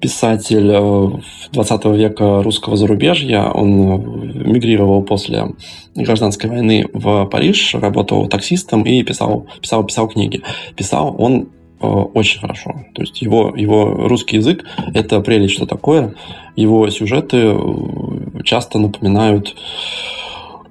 писатель 0.00 1.22
20 1.52 1.84
э, 1.84 1.96
века 1.96 2.42
русского 2.42 2.76
зарубежья. 2.76 3.44
Он 3.44 4.30
мигрировал 4.50 5.02
после 5.02 5.48
гражданской 5.94 6.50
войны 6.50 6.86
в 6.92 7.26
Париж, 7.26 7.74
работал 7.74 8.28
таксистом 8.28 8.82
и 8.82 9.02
писал, 9.02 9.46
писал, 9.60 9.84
писал 9.84 10.08
книги. 10.08 10.42
Писал 10.76 11.14
он 11.18 11.48
Э, 11.80 11.86
очень 11.86 12.40
хорошо. 12.40 12.74
То 12.94 13.02
есть 13.02 13.20
его, 13.20 13.52
его 13.56 14.08
русский 14.08 14.36
язык– 14.36 14.64
это 14.94 15.20
прелесть, 15.20 15.54
что 15.54 15.66
такое. 15.66 16.14
Его 16.54 16.88
сюжеты 16.90 17.38
э, 17.38 18.42
часто 18.44 18.78
напоминают 18.78 19.54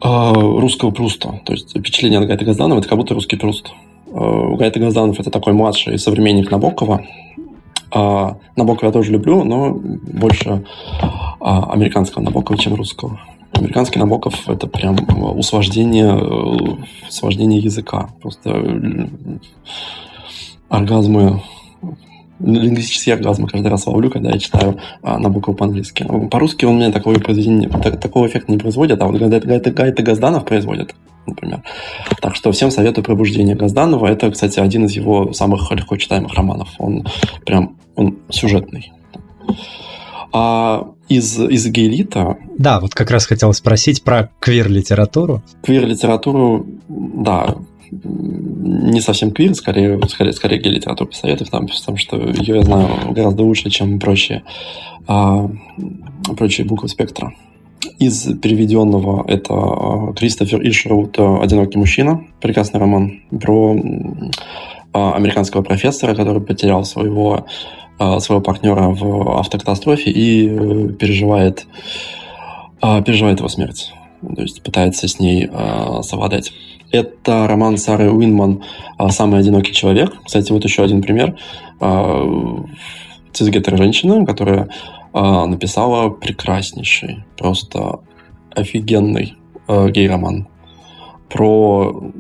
э, 0.04 0.34
русского 0.34 0.92
Пруста. 0.92 1.42
То 1.46 1.54
есть 1.54 1.78
впечатление 1.78 2.20
от 2.20 2.28
Гайта 2.28 2.46
Газданова– 2.46 2.80
это 2.80 2.90
как 2.90 2.98
будто 2.98 3.14
русский 3.14 3.36
Пруст. 3.38 3.72
Гайта 4.08 4.80
Газданов– 4.80 5.20
это 5.20 5.30
такой 5.30 5.54
младший 5.54 6.00
современник 6.00 6.50
Набокова. 6.50 7.06
Набокова 7.92 8.88
я 8.88 8.92
тоже 8.92 9.12
люблю, 9.12 9.44
но 9.44 9.74
больше 9.74 10.64
американского 11.40 12.24
Набокова, 12.24 12.58
чем 12.58 12.76
русского. 12.76 13.20
Американский 13.54 14.00
Набоков– 14.00 14.34
это 14.50 14.68
прям 14.68 14.98
усложнение, 15.38 16.16
усложнение 17.08 17.60
языка. 17.60 18.10
Просто 18.22 19.10
оргазмы 20.70 21.42
лингвистические 22.40 23.16
оргазмы 23.16 23.48
каждый 23.48 23.68
раз 23.68 23.88
ловлю, 23.88 24.10
когда 24.10 24.32
я 24.32 24.40
читаю 24.40 24.78
а, 25.02 25.18
на 25.18 25.30
букву 25.30 25.54
по-английски. 25.54 26.06
По-русски 26.30 26.66
он 26.66 26.76
мне 26.76 26.92
произведения, 27.20 27.70
так, 27.70 28.00
такого 28.00 28.28
эффекта 28.28 28.52
не 28.52 28.58
производит, 28.58 29.02
а 29.02 29.08
вот 29.08 29.22
Гайта 29.72 30.04
Газданов 30.04 30.46
производит, 30.46 30.96
например. 31.28 31.64
Так 32.22 32.36
что 32.36 32.52
всем 32.52 32.72
советую 32.72 33.04
«Пробуждение 33.04 33.56
Газданова». 33.56 34.08
Это, 34.08 34.32
кстати, 34.32 34.60
один 34.60 34.86
из 34.86 34.92
его 34.92 35.34
самых 35.34 35.72
легко 35.72 35.98
читаемых 35.98 36.34
романов. 36.34 36.70
Он 36.78 37.06
прям 37.46 37.78
он 37.96 38.18
сюжетный. 38.30 38.92
А 40.32 40.88
из, 41.08 41.40
из 41.40 41.68
гейлита... 41.68 42.38
Да, 42.58 42.80
вот 42.80 42.94
как 42.94 43.10
раз 43.10 43.26
хотел 43.26 43.54
спросить 43.54 44.04
про 44.04 44.32
квир-литературу. 44.40 45.44
Квир-литературу, 45.64 46.66
да, 46.90 47.56
не 47.92 49.00
совсем 49.02 49.32
квир, 49.32 49.54
скорее, 49.56 50.00
скорее, 50.10 50.34
скорее 50.34 50.60
гей-литературу 50.60 51.10
посоветую, 51.10 51.46
потому, 51.46 51.68
потому 51.68 51.98
что 51.98 52.18
ее 52.18 52.58
я 52.58 52.64
знаю 52.64 52.90
гораздо 53.12 53.44
лучше, 53.44 53.70
чем 53.70 54.00
прочие, 54.00 54.44
а, 55.08 55.50
прочие 56.36 56.66
буквы 56.66 56.90
спектра. 56.90 57.34
Из 58.00 58.38
переведенного 58.40 59.26
это 59.28 59.54
а, 59.54 60.14
Кристофер 60.14 60.62
Ишроуд 60.68 61.18
«Одинокий 61.18 61.78
мужчина», 61.78 62.26
прекрасный 62.42 62.80
роман 62.80 63.22
про 63.30 63.76
а, 64.94 65.14
американского 65.16 65.62
профессора, 65.62 66.16
который 66.16 66.42
потерял 66.42 66.86
своего, 66.86 67.46
а, 68.00 68.20
своего 68.20 68.42
партнера 68.42 68.90
в 68.90 69.40
автокатастрофе 69.40 70.10
и 70.10 70.48
э, 70.48 70.90
переживает, 70.94 71.68
переживает 72.82 73.40
его 73.40 73.50
смерть. 73.50 73.92
То 74.22 74.42
есть 74.42 74.62
пытается 74.64 75.08
с 75.08 75.20
ней 75.20 75.50
совладать. 76.02 76.52
Это 76.92 77.48
роман 77.48 77.78
Сары 77.78 78.12
Уинман 78.12 78.64
«Самый 79.10 79.40
одинокий 79.40 79.74
человек». 79.74 80.14
Кстати, 80.24 80.52
вот 80.52 80.64
еще 80.64 80.84
один 80.84 81.02
пример. 81.02 81.38
Цисгетер 83.34 83.78
женщина, 83.78 84.26
которая 84.26 84.70
написала 85.22 86.10
прекраснейший, 86.10 87.24
просто 87.38 88.00
офигенный 88.52 89.36
гей-роман 89.68 90.48
про, 91.30 92.12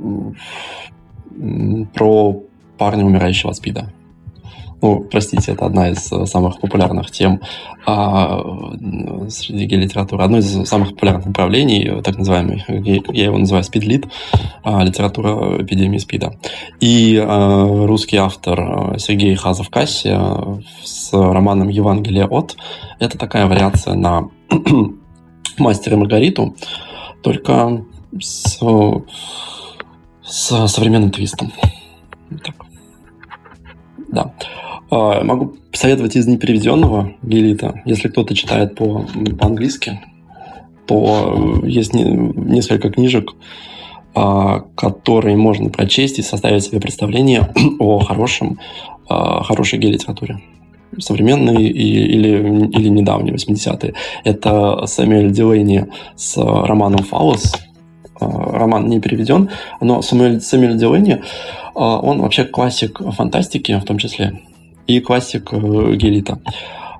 про 1.94 2.42
парня, 2.78 3.06
умирающего 3.06 3.52
от 3.52 3.58
спида. 3.58 3.92
Ну, 4.86 5.00
простите, 5.00 5.54
это 5.54 5.66
одна 5.66 5.90
из 5.90 6.12
э, 6.12 6.28
самых 6.28 6.60
популярных 6.60 7.10
тем 7.10 7.42
а, 7.88 8.40
среди 9.30 9.66
гей-литературы. 9.66 10.24
Одно 10.24 10.38
из 10.38 10.68
самых 10.70 10.90
популярных 10.92 11.26
направлений, 11.26 11.88
э, 11.88 12.02
так 12.04 12.20
называемый, 12.20 12.64
я 12.68 13.26
его 13.26 13.40
называю 13.40 13.64
спидлит, 13.64 14.06
а, 14.64 14.84
литература 14.84 15.64
эпидемии 15.64 15.98
спида. 15.98 16.36
И 16.82 17.18
а, 17.18 17.88
русский 17.88 18.18
автор 18.18 18.60
э, 18.94 19.00
Сергей 19.00 19.34
Хазов 19.34 19.72
Касси 19.72 20.16
с 20.84 21.12
романом 21.12 21.70
«Евангелие 21.70 22.28
от»— 22.28 22.56
это 23.00 23.18
такая 23.18 23.48
вариация 23.48 23.96
на 23.96 24.30
«Мастера 25.58 25.98
Маргариту», 25.98 26.56
только 27.24 27.84
с, 28.22 28.60
с 30.24 30.68
современным 30.68 31.10
твистом. 31.10 31.52
Так. 32.44 32.56
Да. 34.10 34.32
А, 34.90 35.24
могу 35.24 35.56
посоветовать 35.72 36.16
из 36.16 36.28
непереведенного 36.28 37.14
Гелита. 37.22 37.82
Если 37.86 38.08
кто-то 38.08 38.36
читает 38.36 38.76
по, 38.76 39.06
по-английски, 39.40 40.00
то 40.86 41.64
есть 41.64 41.94
несколько 41.94 42.90
книжек, 42.90 43.34
а, 44.14 44.62
которые 44.76 45.36
можно 45.36 45.70
прочесть 45.70 46.20
и 46.20 46.22
составить 46.22 46.64
себе 46.64 46.80
представление 46.80 47.52
о 47.80 48.00
хорошем, 48.00 48.60
а, 49.10 49.44
хорошей 49.44 49.80
гей-литературе 49.80 50.42
современные 50.98 51.68
или, 51.68 52.70
или 52.70 52.88
недавние, 52.88 53.36
80-е. 53.36 53.96
Это 54.24 54.86
Сэмюэль 54.86 55.30
Дилейни 55.32 55.88
с 56.16 56.38
романом 56.38 57.04
«Фаус». 57.04 57.54
Роман 58.18 58.88
не 58.88 59.02
переведен, 59.02 59.50
но 59.82 60.02
Сэмюэль, 60.02 60.40
Сэмюэль 60.40 60.78
Дилейни, 60.78 61.22
он 61.74 62.22
вообще 62.22 62.46
классик 62.46 63.02
фантастики 63.14 63.78
в 63.78 63.84
том 63.84 63.98
числе 63.98 64.40
и 64.88 65.00
классик 65.00 65.50
э, 65.52 65.96
Гелита. 65.96 66.40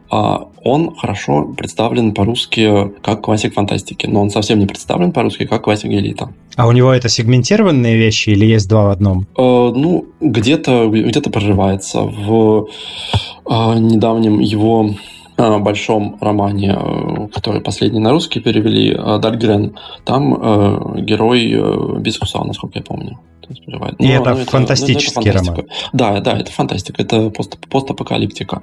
А, 0.10 0.48
он 0.64 0.96
хорошо 0.96 1.54
представлен 1.58 2.14
по-русски 2.14 2.92
как 3.02 3.22
классик 3.22 3.54
фантастики, 3.54 4.08
но 4.08 4.22
он 4.22 4.30
совсем 4.30 4.60
не 4.60 4.66
представлен 4.66 5.12
по-русски 5.12 5.46
как 5.46 5.64
классик 5.64 5.90
Гелита. 5.90 6.30
А 6.56 6.68
у 6.68 6.72
него 6.72 6.92
это 6.92 7.10
сегментированные 7.10 7.98
вещи 7.98 8.30
или 8.30 8.46
есть 8.46 8.70
два 8.70 8.86
в 8.86 8.90
одном? 8.90 9.28
Э, 9.38 9.72
ну, 9.76 10.06
где-то 10.22 10.88
где 10.88 11.22
проживается. 11.22 12.02
В 12.02 12.68
э, 13.50 13.80
недавнем 13.80 14.40
его 14.40 14.92
большом 15.38 16.18
романе, 16.22 16.80
который 17.34 17.60
последний 17.60 18.00
на 18.00 18.12
русский 18.12 18.40
перевели, 18.40 18.94
Дальгрен, 19.20 19.76
там 20.06 20.96
герой 20.96 22.00
Бискуса, 22.00 22.42
насколько 22.46 22.80
я 22.80 22.84
помню 22.84 23.20
переживает. 23.54 23.96
И 24.00 24.08
но, 24.08 24.14
это 24.14 24.36
но 24.36 24.46
фантастический 24.46 25.30
это, 25.30 25.40
это 25.40 25.48
роман. 25.52 25.66
Да, 25.94 26.20
да, 26.22 26.38
это 26.38 26.52
фантастика, 26.52 27.02
это 27.02 27.30
пост, 27.30 27.58
постапокалиптика. 27.70 28.62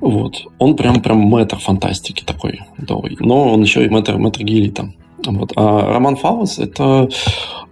Вот. 0.00 0.36
Он 0.58 0.76
прям, 0.76 1.00
прям 1.00 1.18
мэтр 1.18 1.58
фантастики 1.58 2.24
такой 2.24 2.60
долгий. 2.78 3.16
Но 3.20 3.52
он 3.52 3.62
еще 3.62 3.84
и 3.84 3.88
мэтр, 3.88 4.16
мэтр 4.18 4.42
гелита. 4.42 4.92
Вот. 5.26 5.52
А 5.56 5.92
роман 5.92 6.16
Фаус– 6.16 6.58
это 6.60 7.08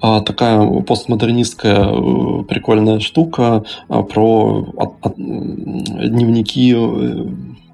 а, 0.00 0.20
такая 0.20 0.66
постмодернистская 0.82 1.86
э, 1.86 2.42
прикольная 2.44 2.98
штука 3.00 3.64
а, 3.88 4.02
про 4.02 4.66
от, 4.76 4.94
от, 5.02 5.16
дневники 5.16 6.74
э, 6.74 7.26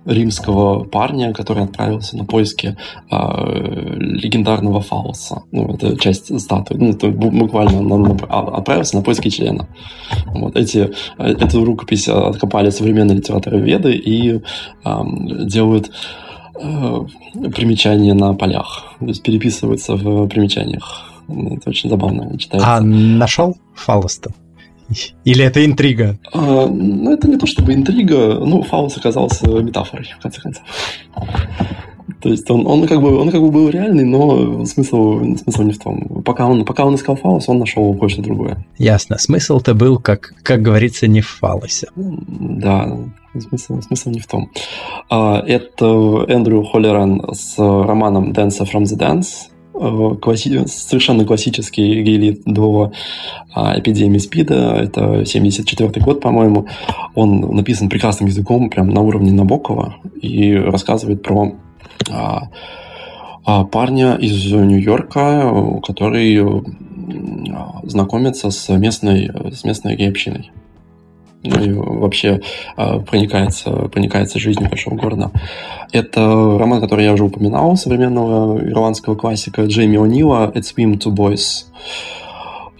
римского 0.04 0.84
парня, 0.84 1.32
который 1.32 1.64
отправился 1.64 2.16
на 2.16 2.24
поиски 2.24 2.76
э, 3.10 3.16
легендарного 3.98 4.80
фалоса. 4.80 5.42
Ну, 5.52 5.74
это 5.74 5.96
часть 5.98 6.40
статуи. 6.40 6.76
Ну, 6.76 6.90
это 6.90 7.08
буквально 7.08 7.78
он, 7.78 7.92
он 7.92 8.18
отправился 8.30 8.96
на 8.96 9.02
поиски 9.02 9.28
члена. 9.28 9.68
Вот 10.26 10.56
эти, 10.56 10.90
эту 11.18 11.64
рукопись 11.64 12.08
откопали 12.08 12.70
современные 12.70 13.16
литераторы 13.16 13.60
Веды 13.60 13.94
и 13.94 14.36
э, 14.36 14.40
делают 15.44 15.90
э, 16.60 17.06
примечания 17.54 18.14
на 18.14 18.34
полях. 18.34 18.94
То 19.00 19.06
есть 19.06 19.22
переписываются 19.22 19.94
в 19.94 20.28
примечаниях 20.28 21.08
Это 21.28 21.70
очень 21.70 21.90
забавно 21.90 22.38
читается. 22.38 22.76
А 22.76 22.80
нашел 22.80 23.56
фалос-то? 23.74 24.30
Или 25.24 25.44
это 25.44 25.64
интрига? 25.64 26.18
А, 26.32 26.66
ну, 26.66 27.12
это 27.12 27.28
не 27.28 27.36
то 27.36 27.46
чтобы 27.46 27.74
интрига. 27.74 28.38
Ну, 28.38 28.62
фаус 28.62 28.96
оказался 28.96 29.46
метафорой, 29.46 30.06
в 30.18 30.22
конце 30.22 30.40
концов. 30.40 30.62
То 32.20 32.30
есть 32.30 32.50
он, 32.50 32.66
он, 32.66 32.86
как 32.86 33.00
бы, 33.00 33.16
он 33.16 33.30
как 33.30 33.40
бы 33.40 33.50
был 33.50 33.68
реальный, 33.68 34.04
но 34.04 34.64
смысл, 34.64 35.20
смысл 35.36 35.62
не 35.62 35.72
в 35.72 35.78
том. 35.78 36.22
Пока 36.24 36.46
он, 36.46 36.64
пока 36.64 36.84
он 36.84 36.96
искал 36.96 37.16
фаус, 37.16 37.48
он 37.48 37.58
нашел 37.58 37.94
кое-что 37.94 38.22
другое. 38.22 38.66
Ясно. 38.78 39.18
Смысл-то 39.18 39.74
был, 39.74 39.98
как, 39.98 40.32
как 40.42 40.62
говорится, 40.62 41.06
не 41.06 41.20
в 41.20 41.28
фалосе. 41.28 41.88
Да, 41.94 42.98
смысл, 43.38 43.80
смысл 43.82 44.10
не 44.10 44.20
в 44.20 44.26
том. 44.26 44.50
А, 45.10 45.40
это 45.46 46.24
Эндрю 46.28 46.64
Холлеран 46.64 47.22
с 47.32 47.56
романом 47.58 48.32
Dance 48.32 48.66
from 48.66 48.82
the 48.82 48.98
Dance. 48.98 49.50
Класси... 50.20 50.66
совершенно 50.66 51.24
классический 51.24 52.02
гейлит 52.02 52.42
до 52.44 52.92
а, 53.54 53.78
эпидемии 53.78 54.18
СПИДа. 54.18 54.76
Это 54.76 55.24
74 55.24 56.04
год, 56.04 56.20
по-моему. 56.20 56.66
Он 57.14 57.40
написан 57.40 57.88
прекрасным 57.88 58.28
языком, 58.28 58.70
прям 58.70 58.88
на 58.90 59.00
уровне 59.00 59.32
Набокова, 59.32 59.96
и 60.20 60.54
рассказывает 60.54 61.22
про 61.22 61.54
а, 62.10 62.48
а, 63.44 63.64
парня 63.64 64.16
из 64.16 64.52
Нью-Йорка, 64.52 65.80
который 65.86 66.38
а, 66.38 67.80
знакомится 67.84 68.50
с 68.50 68.68
местной, 68.76 69.30
с 69.52 69.64
местной 69.64 69.96
гей-общиной. 69.96 70.50
И 71.42 71.72
вообще 71.72 72.40
проникается, 72.76 73.70
проникается 73.70 74.38
жизнью 74.38 74.68
большого 74.68 74.96
города. 74.96 75.30
Это 75.92 76.20
роман, 76.58 76.80
который 76.80 77.04
я 77.04 77.12
уже 77.12 77.24
упоминал, 77.24 77.76
современного 77.76 78.58
ирландского 78.58 79.14
классика 79.14 79.64
Джейми 79.64 79.98
О'Нила 79.98 80.52
«It's 80.52 80.74
Swim 80.76 80.98
to 80.98 81.14
Boys». 81.14 81.66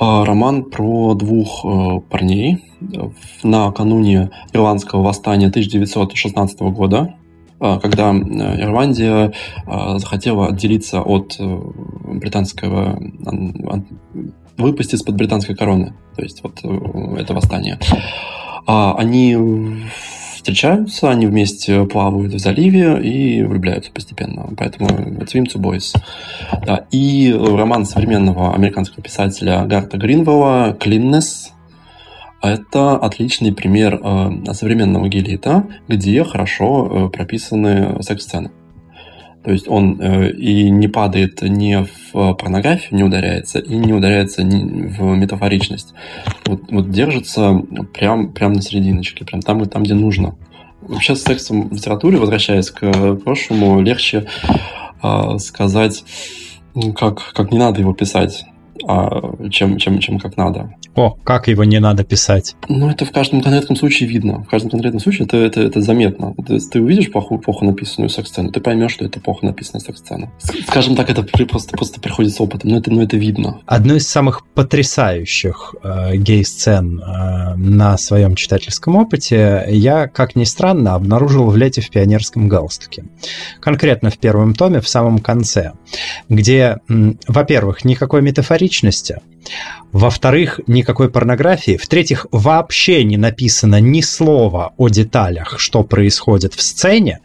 Роман 0.00 0.64
про 0.64 1.14
двух 1.14 1.64
парней 2.08 2.64
накануне 3.42 4.30
ирландского 4.52 5.02
восстания 5.02 5.48
1916 5.48 6.60
года, 6.60 7.14
а, 7.60 7.78
когда 7.80 8.12
э, 8.12 8.62
Ирландия 8.62 9.32
а, 9.66 9.98
захотела 9.98 10.48
отделиться 10.48 11.02
от 11.02 11.36
э, 11.40 11.60
британского, 12.14 13.00
выпасть 14.56 14.94
из-под 14.94 15.16
британской 15.16 15.56
короны, 15.56 15.94
то 16.14 16.22
есть 16.22 16.42
вот 16.42 16.60
э, 16.62 17.20
это 17.20 17.34
восстание. 17.34 17.78
А, 18.68 18.94
они 18.98 19.34
встречаются, 20.34 21.10
они 21.10 21.26
вместе 21.26 21.86
плавают 21.86 22.34
в 22.34 22.38
заливе 22.38 23.00
и 23.02 23.42
влюбляются 23.42 23.90
постепенно. 23.90 24.50
Поэтому 24.58 24.90
Swim 24.90 25.46
to 25.46 25.56
Boys. 25.56 25.96
Да. 26.66 26.84
И 26.90 27.32
роман 27.32 27.86
современного 27.86 28.54
американского 28.54 29.02
писателя 29.02 29.64
Гарта 29.64 29.96
Гринвелла 29.96 30.76
«Cleanness», 30.78 31.52
это 32.42 32.96
отличный 32.96 33.52
пример 33.52 34.00
э, 34.00 34.52
современного 34.52 35.08
гелита, 35.08 35.66
где 35.88 36.22
хорошо 36.22 37.08
э, 37.08 37.08
прописаны 37.08 38.00
секс-сцены. 38.02 38.50
То 39.48 39.52
есть 39.52 39.66
он 39.66 39.98
э, 39.98 40.30
и 40.32 40.68
не 40.68 40.88
падает 40.88 41.40
ни 41.40 41.74
в 42.12 42.34
порнографию, 42.34 42.98
не 42.98 43.02
ударяется, 43.02 43.60
и 43.60 43.76
не 43.76 43.94
ударяется 43.94 44.42
ни 44.42 44.88
в 44.88 45.00
метафоричность. 45.16 45.94
Вот, 46.44 46.70
вот 46.70 46.90
держится 46.90 47.58
прям, 47.94 48.30
прям 48.34 48.52
на 48.52 48.60
серединочке, 48.60 49.24
прям 49.24 49.40
там, 49.40 49.64
там, 49.64 49.84
где 49.84 49.94
нужно. 49.94 50.34
Вообще 50.82 51.16
с 51.16 51.22
сексом 51.22 51.70
в 51.70 51.72
литературе, 51.72 52.18
возвращаясь 52.18 52.70
к 52.70 53.14
прошлому, 53.24 53.80
легче 53.80 54.26
э, 55.02 55.38
сказать, 55.38 56.04
как, 56.94 57.32
как 57.32 57.50
не 57.50 57.56
надо 57.56 57.80
его 57.80 57.94
писать 57.94 58.44
чем, 59.50 59.78
чем, 59.78 59.98
чем 59.98 60.18
как 60.18 60.36
надо. 60.36 60.74
О, 60.94 61.10
как 61.10 61.48
его 61.48 61.64
не 61.64 61.80
надо 61.80 62.04
писать? 62.04 62.56
Ну, 62.68 62.88
это 62.88 63.04
в 63.04 63.12
каждом 63.12 63.42
конкретном 63.42 63.76
случае 63.76 64.08
видно. 64.08 64.42
В 64.44 64.48
каждом 64.48 64.70
конкретном 64.70 65.00
случае 65.00 65.26
это, 65.26 65.36
это, 65.36 65.60
это 65.60 65.80
заметно. 65.80 66.34
Ты, 66.46 66.58
ты 66.58 66.80
увидишь 66.80 67.10
плохо, 67.10 67.36
плохо 67.36 67.64
написанную 67.64 68.08
секс-сцену, 68.08 68.52
ты 68.52 68.60
поймешь, 68.60 68.92
что 68.92 69.04
это 69.04 69.20
плохо 69.20 69.44
написанная 69.44 69.80
секс-сцена. 69.80 70.30
Скажем 70.66 70.96
так, 70.96 71.10
это 71.10 71.22
просто, 71.22 71.76
просто 71.76 72.00
приходит 72.00 72.32
с 72.34 72.40
опытом, 72.40 72.70
но 72.70 72.78
это, 72.78 72.90
но 72.90 73.02
это 73.02 73.16
видно. 73.16 73.60
Одну 73.66 73.96
из 73.96 74.08
самых 74.08 74.46
потрясающих 74.54 75.74
э, 75.82 76.16
гей-сцен 76.16 77.00
э, 77.00 77.54
на 77.56 77.98
своем 77.98 78.34
читательском 78.34 78.96
опыте 78.96 79.64
я, 79.68 80.06
как 80.06 80.36
ни 80.36 80.44
странно, 80.44 80.94
обнаружил 80.94 81.46
в 81.46 81.56
«Лете 81.56 81.80
в 81.80 81.90
пионерском 81.90 82.48
галстуке». 82.48 83.04
Конкретно 83.60 84.10
в 84.10 84.18
первом 84.18 84.54
томе, 84.54 84.80
в 84.80 84.88
самом 84.88 85.18
конце, 85.18 85.72
где, 86.28 86.78
во-первых, 86.88 87.84
никакой 87.84 88.22
метафории 88.22 88.68
личности. 88.82 89.20
Во-вторых, 89.92 90.60
никакой 90.66 91.10
порнографии. 91.10 91.76
В-третьих, 91.76 92.26
вообще 92.30 93.04
не 93.04 93.16
написано 93.16 93.80
ни 93.80 94.02
слова 94.02 94.72
о 94.76 94.88
деталях, 94.88 95.58
что 95.58 95.82
происходит 95.82 96.54
в 96.54 96.60
сцене. 96.60 97.20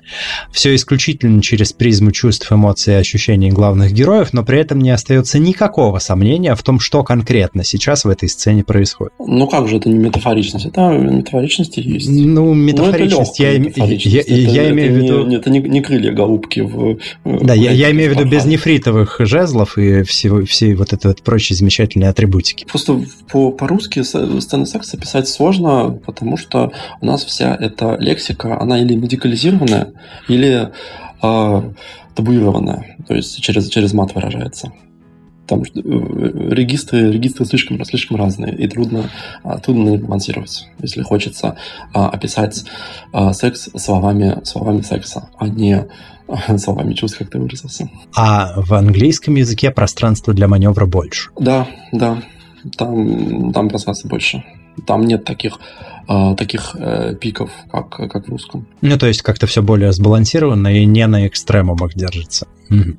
Все 0.51 0.74
исключительно 0.74 1.41
через 1.41 1.74
призму 1.74 2.11
чувств, 2.11 2.49
эмоций 2.51 2.93
и 2.93 2.97
ощущений 2.97 3.49
главных 3.49 3.91
героев, 3.91 4.32
но 4.32 4.43
при 4.45 4.59
этом 4.59 4.80
не 4.80 4.91
остается 4.91 5.39
никакого 5.39 5.99
сомнения 5.99 6.55
в 6.55 6.64
том, 6.64 6.80
что 6.80 7.03
конкретно 7.03 7.66
сейчас 7.66 8.05
в 8.05 8.09
этой 8.09 8.30
сцене 8.30 8.64
происходит. 8.64 9.14
Ну 9.20 9.47
как 9.47 9.68
же 9.68 9.78
это 9.78 9.89
не 9.89 9.95
метафоричность? 9.95 10.66
Это 10.66 10.89
метафоричность 10.91 11.78
есть. 11.78 12.09
Ну, 12.09 12.53
метафоричность, 12.53 13.39
я, 13.39 13.57
метафоричность. 13.57 14.30
я, 14.30 14.36
я, 14.36 14.49
я 14.49 14.64
это 14.64 14.72
имею 14.72 14.93
в 14.93 14.95
виду... 14.95 15.26
Не, 15.26 15.36
это 15.36 15.49
не, 15.49 15.59
не 15.59 15.82
крылья 15.82 16.14
голубки 16.14 16.61
в... 16.61 16.97
Да, 17.26 17.53
я, 17.53 17.72
я 17.72 17.91
имею 17.91 18.14
в 18.14 18.18
виду 18.18 18.30
без 18.30 18.45
нефритовых 18.45 19.18
жезлов 19.20 19.78
и 19.78 20.03
всего, 20.03 20.45
всей 20.45 20.76
вот 20.76 20.93
этой 20.93 21.07
вот 21.07 21.22
прочей 21.22 21.55
замечательной 21.55 22.03
атрибутики. 22.10 22.66
Просто 22.66 23.04
по- 23.30 23.51
по-русски 23.51 24.01
сцены 24.04 24.66
секса 24.66 24.97
писать 24.97 25.28
сложно, 25.28 25.91
потому 26.06 26.38
что 26.38 26.72
у 27.01 27.06
нас 27.06 27.24
вся 27.24 27.56
эта 27.56 27.95
лексика, 27.99 28.60
она 28.60 28.80
или 28.80 28.95
медикализированная, 28.95 29.93
или 30.28 30.72
э, 31.22 31.72
табуированная, 32.16 32.97
то 33.08 33.16
есть 33.16 33.41
через, 33.41 33.70
через 33.70 33.93
мат 33.93 34.16
выражается. 34.16 34.72
Там 35.47 35.64
э, 35.64 35.66
регистры, 35.74 37.12
регистры 37.12 37.45
слишком, 37.45 37.84
слишком 37.86 38.18
разные, 38.18 38.56
и 38.56 38.68
трудно, 38.68 39.10
а, 39.43 39.58
трудно 39.60 39.97
балансировать, 39.97 40.68
если 40.80 41.01
хочется 41.01 41.58
а, 41.93 42.10
описать 42.10 42.64
секс 43.34 43.70
словами, 43.76 44.43
словами 44.45 44.82
секса, 44.82 45.30
а 45.38 45.47
не 45.47 45.86
словами 46.57 46.93
чувств, 46.93 47.17
как 47.17 47.29
ты 47.29 47.39
выразился. 47.39 47.89
А 48.15 48.53
в 48.55 48.73
английском 48.73 49.36
языке 49.36 49.71
пространства 49.71 50.34
для 50.34 50.47
маневра 50.47 50.86
больше? 50.86 51.29
Да, 51.39 51.67
да. 51.91 52.21
Там, 52.77 53.51
там 53.51 53.69
пространства 53.69 54.07
больше. 54.07 54.43
Там 54.88 55.05
нет 55.05 55.23
таких, 55.23 55.59
э, 56.07 56.36
таких 56.36 56.75
э, 56.75 57.15
пиков, 57.15 57.51
как, 57.71 57.89
как 57.89 58.27
в 58.27 58.29
русском. 58.29 58.67
Ну, 58.81 58.97
то 58.97 59.07
есть 59.07 59.21
как-то 59.21 59.45
все 59.45 59.61
более 59.61 59.91
сбалансировано 59.91 60.75
и 60.75 60.86
не 60.86 61.05
на 61.07 61.27
экстремумах 61.27 61.93
держится. 61.93 62.47
Угу. 62.69 62.97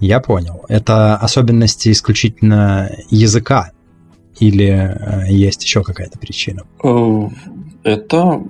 Я 0.00 0.20
понял. 0.20 0.64
Это 0.68 1.16
особенности 1.16 1.90
исключительно 1.90 2.90
языка 3.10 3.70
или 4.38 4.68
э, 4.68 5.32
есть 5.32 5.64
еще 5.64 5.82
какая-то 5.82 6.18
причина? 6.18 6.62
Э, 7.84 7.92
это 7.92 8.42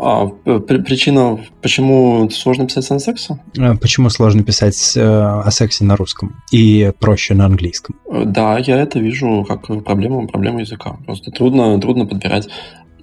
а, 0.00 0.26
причина, 0.26 1.38
почему 1.62 2.28
сложно 2.30 2.66
писать 2.66 2.84
сцены 2.84 3.00
секса? 3.00 3.40
Э, 3.56 3.76
почему 3.76 4.10
сложно 4.10 4.42
писать 4.42 4.96
о 4.96 5.50
сексе 5.50 5.84
на 5.84 5.96
русском 5.96 6.42
и 6.52 6.92
проще 6.98 7.34
на 7.34 7.46
английском? 7.46 7.96
Да, 8.10 8.58
я 8.58 8.80
это 8.80 8.98
вижу 8.98 9.44
как 9.48 9.66
проблему, 9.84 10.26
проблему 10.28 10.60
языка. 10.60 10.96
Просто 11.04 11.30
трудно, 11.30 11.80
трудно 11.80 12.06
подбирать 12.06 12.48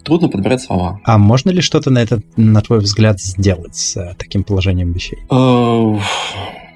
трудно 0.03 0.29
подбирать 0.29 0.61
слова. 0.61 1.01
А 1.03 1.17
можно 1.17 1.49
ли 1.49 1.61
что-то 1.61 1.89
на 1.89 1.97
этот, 1.97 2.23
на 2.37 2.61
твой 2.61 2.77
взгляд, 2.77 3.19
сделать 3.19 3.75
с 3.75 4.15
таким 4.19 4.43
положением 4.43 4.91
вещей? 4.93 5.17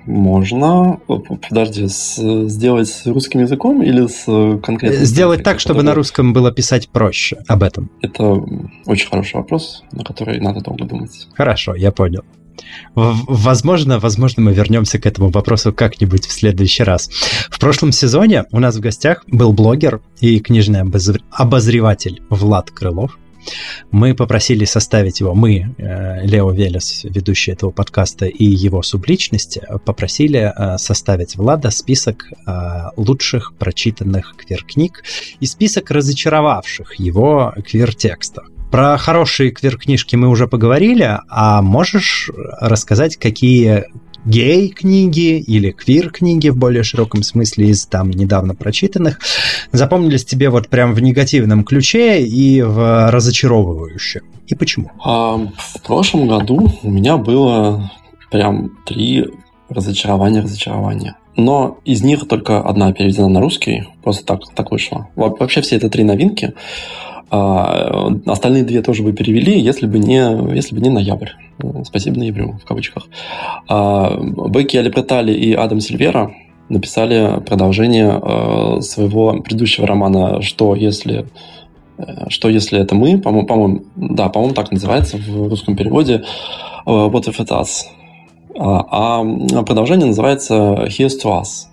Можно, 0.09 0.99
подожди, 1.47 1.87
с, 1.87 2.17
сделать 2.47 2.89
с 2.89 3.05
русским 3.05 3.41
языком 3.41 3.83
или 3.83 4.07
с 4.07 4.23
конкретным? 4.59 5.05
Сделать 5.05 5.43
так, 5.43 5.59
чтобы 5.59 5.83
на 5.83 5.93
русском 5.93 6.33
было 6.33 6.51
писать 6.51 6.89
проще 6.89 7.37
об 7.47 7.61
этом. 7.61 7.91
Это 8.01 8.23
очень 8.87 9.07
хороший 9.07 9.35
вопрос, 9.35 9.83
на 9.91 10.03
который 10.03 10.39
надо 10.41 10.61
долго 10.61 10.85
думать. 10.85 11.27
Хорошо, 11.35 11.75
я 11.75 11.91
понял. 11.91 12.23
Возможно, 12.95 13.99
возможно, 13.99 14.41
мы 14.41 14.51
вернемся 14.51 14.97
к 14.97 15.05
этому 15.05 15.29
вопросу 15.29 15.71
как-нибудь 15.71 16.25
в 16.25 16.31
следующий 16.31 16.81
раз. 16.81 17.09
В 17.51 17.59
прошлом 17.59 17.91
сезоне 17.91 18.45
у 18.51 18.59
нас 18.59 18.77
в 18.77 18.79
гостях 18.79 19.23
был 19.27 19.53
блогер 19.53 20.01
и 20.21 20.39
книжный 20.39 20.81
обозреватель 20.81 22.23
Влад 22.31 22.71
Крылов. 22.71 23.19
Мы 23.91 24.13
попросили 24.13 24.65
составить 24.65 25.19
его, 25.19 25.33
мы, 25.33 25.73
э, 25.77 26.25
Лео 26.25 26.51
Велес, 26.51 27.03
ведущий 27.03 27.51
этого 27.51 27.71
подкаста, 27.71 28.25
и 28.25 28.45
его 28.45 28.81
субличности, 28.83 29.61
попросили 29.85 30.51
э, 30.55 30.77
составить 30.77 31.35
Влада 31.35 31.71
список 31.71 32.25
э, 32.45 32.51
лучших 32.97 33.53
прочитанных 33.57 34.35
квир-книг 34.37 35.03
и 35.39 35.45
список 35.45 35.91
разочаровавших 35.91 36.99
его 36.99 37.53
квир-текстов. 37.65 38.45
Про 38.71 38.97
хорошие 38.97 39.49
квир-книжки 39.51 40.15
мы 40.15 40.27
уже 40.27 40.47
поговорили, 40.47 41.19
а 41.27 41.61
можешь 41.63 42.29
рассказать, 42.59 43.17
какие 43.17 43.85
гей-книги 44.29 45.39
или 45.39 45.71
квир-книги 45.71 46.49
в 46.49 46.57
более 46.57 46.83
широком 46.83 47.23
смысле 47.23 47.67
из 47.67 47.85
там 47.85 48.11
недавно 48.11 48.55
прочитанных 48.55 49.19
запомнились 49.71 50.25
тебе 50.25 50.49
вот 50.49 50.69
прям 50.69 50.93
в 50.93 51.01
негативном 51.01 51.63
ключе 51.63 52.21
и 52.21 52.61
в 52.61 53.09
разочаровывающем? 53.11 54.21
И 54.47 54.55
почему? 54.55 54.91
А, 55.03 55.37
в 55.37 55.81
прошлом 55.85 56.27
году 56.27 56.71
у 56.81 56.89
меня 56.89 57.17
было 57.17 57.91
прям 58.31 58.77
три 58.85 59.25
разочарования, 59.69 60.41
разочарования. 60.41 61.15
Но 61.35 61.77
из 61.85 62.03
них 62.03 62.27
только 62.27 62.61
одна 62.61 62.91
переведена 62.91 63.29
на 63.29 63.39
русский, 63.39 63.87
просто 64.03 64.25
так, 64.25 64.41
так 64.55 64.71
вышло. 64.71 65.07
Вообще 65.15 65.61
все 65.61 65.77
это 65.77 65.89
три 65.89 66.03
новинки. 66.03 66.53
А 67.31 68.11
остальные 68.25 68.63
две 68.63 68.81
тоже 68.81 69.03
бы 69.03 69.13
перевели, 69.13 69.59
если 69.59 69.85
бы 69.85 69.99
не, 69.99 70.55
если 70.55 70.75
бы 70.75 70.81
не 70.81 70.89
ноябрь. 70.89 71.29
Спасибо 71.83 72.17
ноябрю, 72.17 72.57
в 72.63 72.65
кавычках. 72.65 73.07
А, 73.67 74.19
Бекки 74.49 74.77
Алипретали 74.77 75.33
и 75.33 75.53
Адам 75.53 75.79
Сильвера 75.79 76.31
написали 76.69 77.41
продолжение 77.45 78.19
э, 78.21 78.81
своего 78.81 79.33
предыдущего 79.41 79.87
романа 79.87 80.41
«Что 80.41 80.75
если...» 80.75 81.25
э, 81.97 82.29
что 82.29 82.47
если 82.47 82.79
это 82.79 82.95
мы, 82.95 83.19
по-моему, 83.19 83.47
по 83.47 83.83
да, 83.95 84.29
по-моему, 84.29 84.53
так 84.53 84.71
называется 84.71 85.17
в 85.17 85.49
русском 85.49 85.75
переводе 85.75 86.23
э, 86.85 86.89
What 86.89 87.25
if 87.27 87.39
it 87.39 87.49
us? 87.49 87.85
А, 88.57 89.21
а 89.21 89.63
продолжение 89.63 90.07
называется 90.07 90.87
Here's 90.87 91.17
to 91.23 91.41
us. 91.41 91.65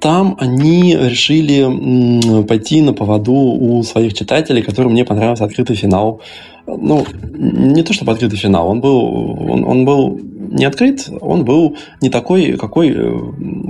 А, 0.00 0.10
там 0.10 0.36
они 0.38 0.96
решили 0.96 2.42
пойти 2.42 2.82
на 2.82 2.92
поводу 2.92 3.32
у 3.32 3.82
своих 3.82 4.14
читателей, 4.14 4.62
которым 4.62 4.92
мне 4.92 5.04
понравился 5.04 5.44
открытый 5.44 5.76
финал. 5.76 6.20
Ну, 6.66 7.04
не 7.22 7.82
то 7.82 7.92
чтобы 7.92 8.12
открытый 8.12 8.38
финал, 8.38 8.68
он 8.68 8.80
был, 8.80 9.50
он, 9.50 9.64
он 9.64 9.84
был 9.84 10.20
не 10.50 10.64
открыт, 10.64 11.08
он 11.20 11.44
был 11.44 11.76
не 12.00 12.10
такой, 12.10 12.56
какой, 12.56 12.96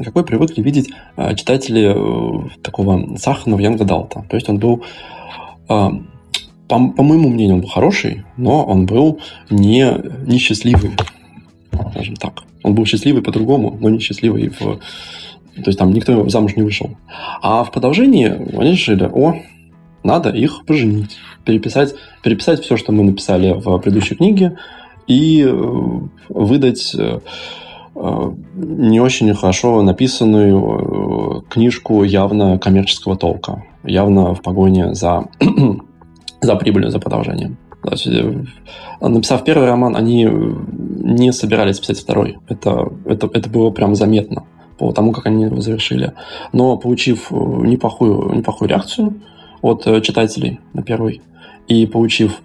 какой 0.04 0.24
привыкли 0.24 0.62
видеть 0.62 0.90
а, 1.16 1.34
читатели 1.34 1.92
э, 1.94 2.48
такого 2.62 3.16
сахарного 3.16 3.60
Янга 3.60 3.84
Далта. 3.84 4.24
То 4.28 4.36
есть 4.36 4.48
он 4.48 4.58
был 4.58 4.82
по, 6.70 6.88
по 6.88 7.02
моему 7.02 7.28
мнению, 7.28 7.56
он 7.56 7.60
был 7.62 7.68
хороший, 7.68 8.24
но 8.36 8.64
он 8.64 8.86
был 8.86 9.18
не, 9.50 9.92
не 10.26 10.38
счастливый, 10.38 10.92
скажем 11.92 12.16
так. 12.16 12.42
Он 12.62 12.74
был 12.74 12.86
счастливый 12.86 13.22
по-другому, 13.22 13.76
но 13.80 13.88
не 13.88 13.98
счастливый 13.98 14.50
в... 14.50 14.80
То 15.60 15.68
есть 15.68 15.78
там 15.78 15.92
никто 15.92 16.28
замуж 16.28 16.56
не 16.56 16.62
вышел. 16.62 16.90
А 17.42 17.64
в 17.64 17.70
продолжении 17.70 18.26
они 18.56 18.72
решили, 18.72 19.08
о, 19.12 19.36
надо 20.02 20.30
их 20.30 20.64
поженить, 20.66 21.18
переписать, 21.44 21.94
переписать 22.22 22.62
все, 22.62 22.76
что 22.76 22.92
мы 22.92 23.04
написали 23.04 23.52
в 23.52 23.78
предыдущей 23.78 24.14
книге, 24.14 24.56
и 25.06 25.44
э, 25.44 26.00
выдать 26.28 26.94
э, 26.94 27.20
э, 27.94 28.32
не 28.54 29.00
очень 29.00 29.34
хорошо 29.34 29.82
написанную 29.82 31.44
книжку 31.50 32.04
явно 32.04 32.58
коммерческого 32.58 33.16
толка, 33.16 33.64
явно 33.82 34.34
в 34.34 34.42
погоне 34.42 34.94
за 34.94 35.26
за 36.40 36.56
прибылью, 36.56 36.90
за 36.90 36.98
продолжением. 37.00 37.58
Написав 39.00 39.42
первый 39.42 39.66
роман, 39.68 39.96
они 39.96 40.24
не 40.26 41.32
собирались 41.32 41.80
писать 41.80 41.98
второй. 41.98 42.36
Это, 42.46 42.92
это, 43.06 43.28
это 43.32 43.48
было 43.48 43.70
прям 43.70 43.94
заметно 43.94 44.44
по 44.80 44.92
тому, 44.92 45.12
как 45.12 45.26
они 45.26 45.44
его 45.44 45.60
завершили. 45.60 46.14
Но 46.54 46.78
получив 46.78 47.30
э, 47.30 47.34
неплохую, 47.34 48.34
неплохую 48.34 48.70
реакцию 48.70 49.20
от 49.60 49.86
э, 49.86 50.00
читателей 50.00 50.58
на 50.72 50.82
первый 50.82 51.20
и 51.68 51.86
получив 51.86 52.40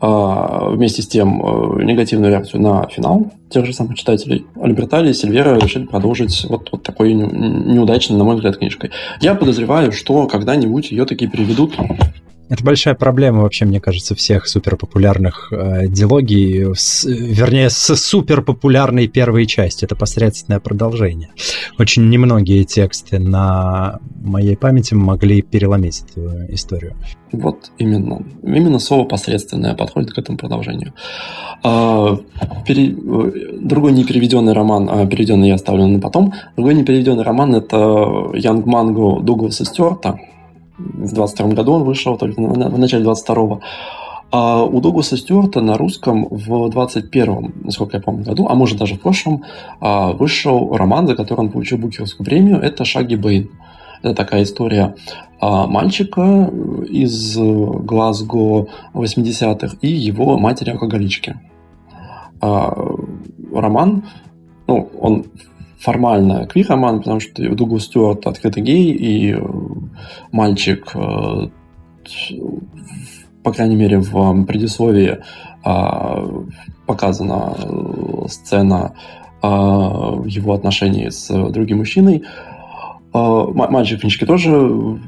а, 0.00 0.68
вместе 0.70 1.02
с 1.02 1.08
тем 1.08 1.38
негативную 1.84 2.30
реакцию 2.30 2.62
на 2.62 2.86
финал 2.86 3.32
тех 3.48 3.66
же 3.66 3.72
самых 3.72 3.96
читателей, 3.96 4.46
Альбертали 4.54 5.10
и 5.10 5.14
Сильвера 5.14 5.58
решили 5.58 5.86
продолжить 5.86 6.46
вот, 6.48 6.68
вот 6.70 6.84
такой 6.84 7.14
неудачной, 7.14 8.16
на 8.16 8.22
мой 8.22 8.36
взгляд, 8.36 8.58
книжкой. 8.58 8.90
Я 9.20 9.34
подозреваю, 9.34 9.90
что 9.90 10.28
когда-нибудь 10.28 10.92
ее 10.92 11.04
таки 11.04 11.26
переведут 11.26 11.74
это 12.48 12.64
большая 12.64 12.94
проблема 12.94 13.42
вообще, 13.42 13.64
мне 13.64 13.80
кажется, 13.80 14.14
всех 14.14 14.46
суперпопулярных 14.46 15.52
э, 15.52 15.86
дилогий, 15.88 16.74
с, 16.74 17.04
вернее, 17.04 17.68
с 17.68 17.94
суперпопулярной 17.94 19.06
первой 19.06 19.46
части. 19.46 19.84
Это 19.84 19.94
посредственное 19.96 20.58
продолжение. 20.58 21.30
Очень 21.78 22.08
немногие 22.08 22.64
тексты 22.64 23.18
на 23.18 23.98
моей 24.16 24.56
памяти 24.56 24.94
могли 24.94 25.42
переломить 25.42 26.04
эту 26.10 26.52
историю. 26.52 26.96
Вот 27.32 27.70
именно. 27.76 28.24
Именно 28.42 28.78
слово 28.78 29.04
посредственное 29.04 29.74
подходит 29.74 30.12
к 30.12 30.18
этому 30.18 30.38
продолжению. 30.38 30.94
А, 31.62 32.18
пере... 32.66 32.94
Другой 33.60 33.92
непереведенный 33.92 34.54
роман, 34.54 34.88
а 34.90 35.06
переведенный 35.06 35.48
я 35.48 35.54
оставлю 35.54 35.86
на 35.86 36.00
потом. 36.00 36.32
Другой 36.56 36.74
непереведенный 36.74 37.24
роман 37.24 37.54
это 37.54 38.30
Янг 38.34 38.64
Манго 38.66 39.20
Дугласа 39.20 39.64
Стюарта 39.64 40.18
в 40.78 41.12
22 41.12 41.48
году 41.48 41.72
он 41.72 41.84
вышел, 41.84 42.16
только 42.16 42.40
в 42.40 42.78
начале 42.78 43.04
22-го. 43.04 43.60
А 44.30 44.62
у 44.62 44.80
Дугласа 44.80 45.16
Стюарта 45.16 45.62
на 45.62 45.78
русском 45.78 46.26
в 46.30 46.68
21-м, 46.68 47.54
насколько 47.64 47.96
я 47.96 48.02
помню, 48.02 48.24
году, 48.24 48.46
а 48.48 48.54
может 48.54 48.78
даже 48.78 48.96
в 48.96 49.00
прошлом, 49.00 49.44
а, 49.80 50.12
вышел 50.12 50.76
роман, 50.76 51.06
за 51.06 51.16
который 51.16 51.40
он 51.40 51.50
получил 51.50 51.78
Букеровскую 51.78 52.26
премию. 52.26 52.60
Это 52.60 52.84
«Шаги 52.84 53.16
Бэйн». 53.16 53.50
Это 54.02 54.14
такая 54.14 54.42
история 54.42 54.94
а, 55.40 55.66
мальчика 55.66 56.50
из 56.88 57.36
Глазго 57.38 58.68
80-х 58.92 59.78
и 59.80 59.88
его 59.88 60.38
матери-алкоголички. 60.38 61.36
А, 62.40 62.70
роман, 63.52 64.04
ну, 64.66 64.90
он 65.00 65.24
формально 65.80 66.46
квир-роман, 66.46 66.98
потому 66.98 67.20
что 67.20 67.42
Дуглас 67.54 67.84
Стюарт 67.84 68.26
открытый 68.26 68.62
гей, 68.62 68.92
и 68.92 69.32
э, 69.32 69.40
мальчик, 70.32 70.90
э, 70.94 71.48
по 73.42 73.52
крайней 73.52 73.76
мере, 73.76 73.98
в 73.98 74.44
предисловии 74.44 75.18
а, 75.64 76.24
показана 76.86 77.54
э, 77.58 78.28
сцена 78.28 78.94
а, 79.42 80.22
его 80.24 80.54
отношений 80.54 81.10
с 81.10 81.28
другим 81.50 81.78
мужчиной. 81.78 82.24
А, 83.12 83.44
мальчик 83.46 83.98
в 83.98 84.00
книжке 84.00 84.24
тоже 84.24 85.00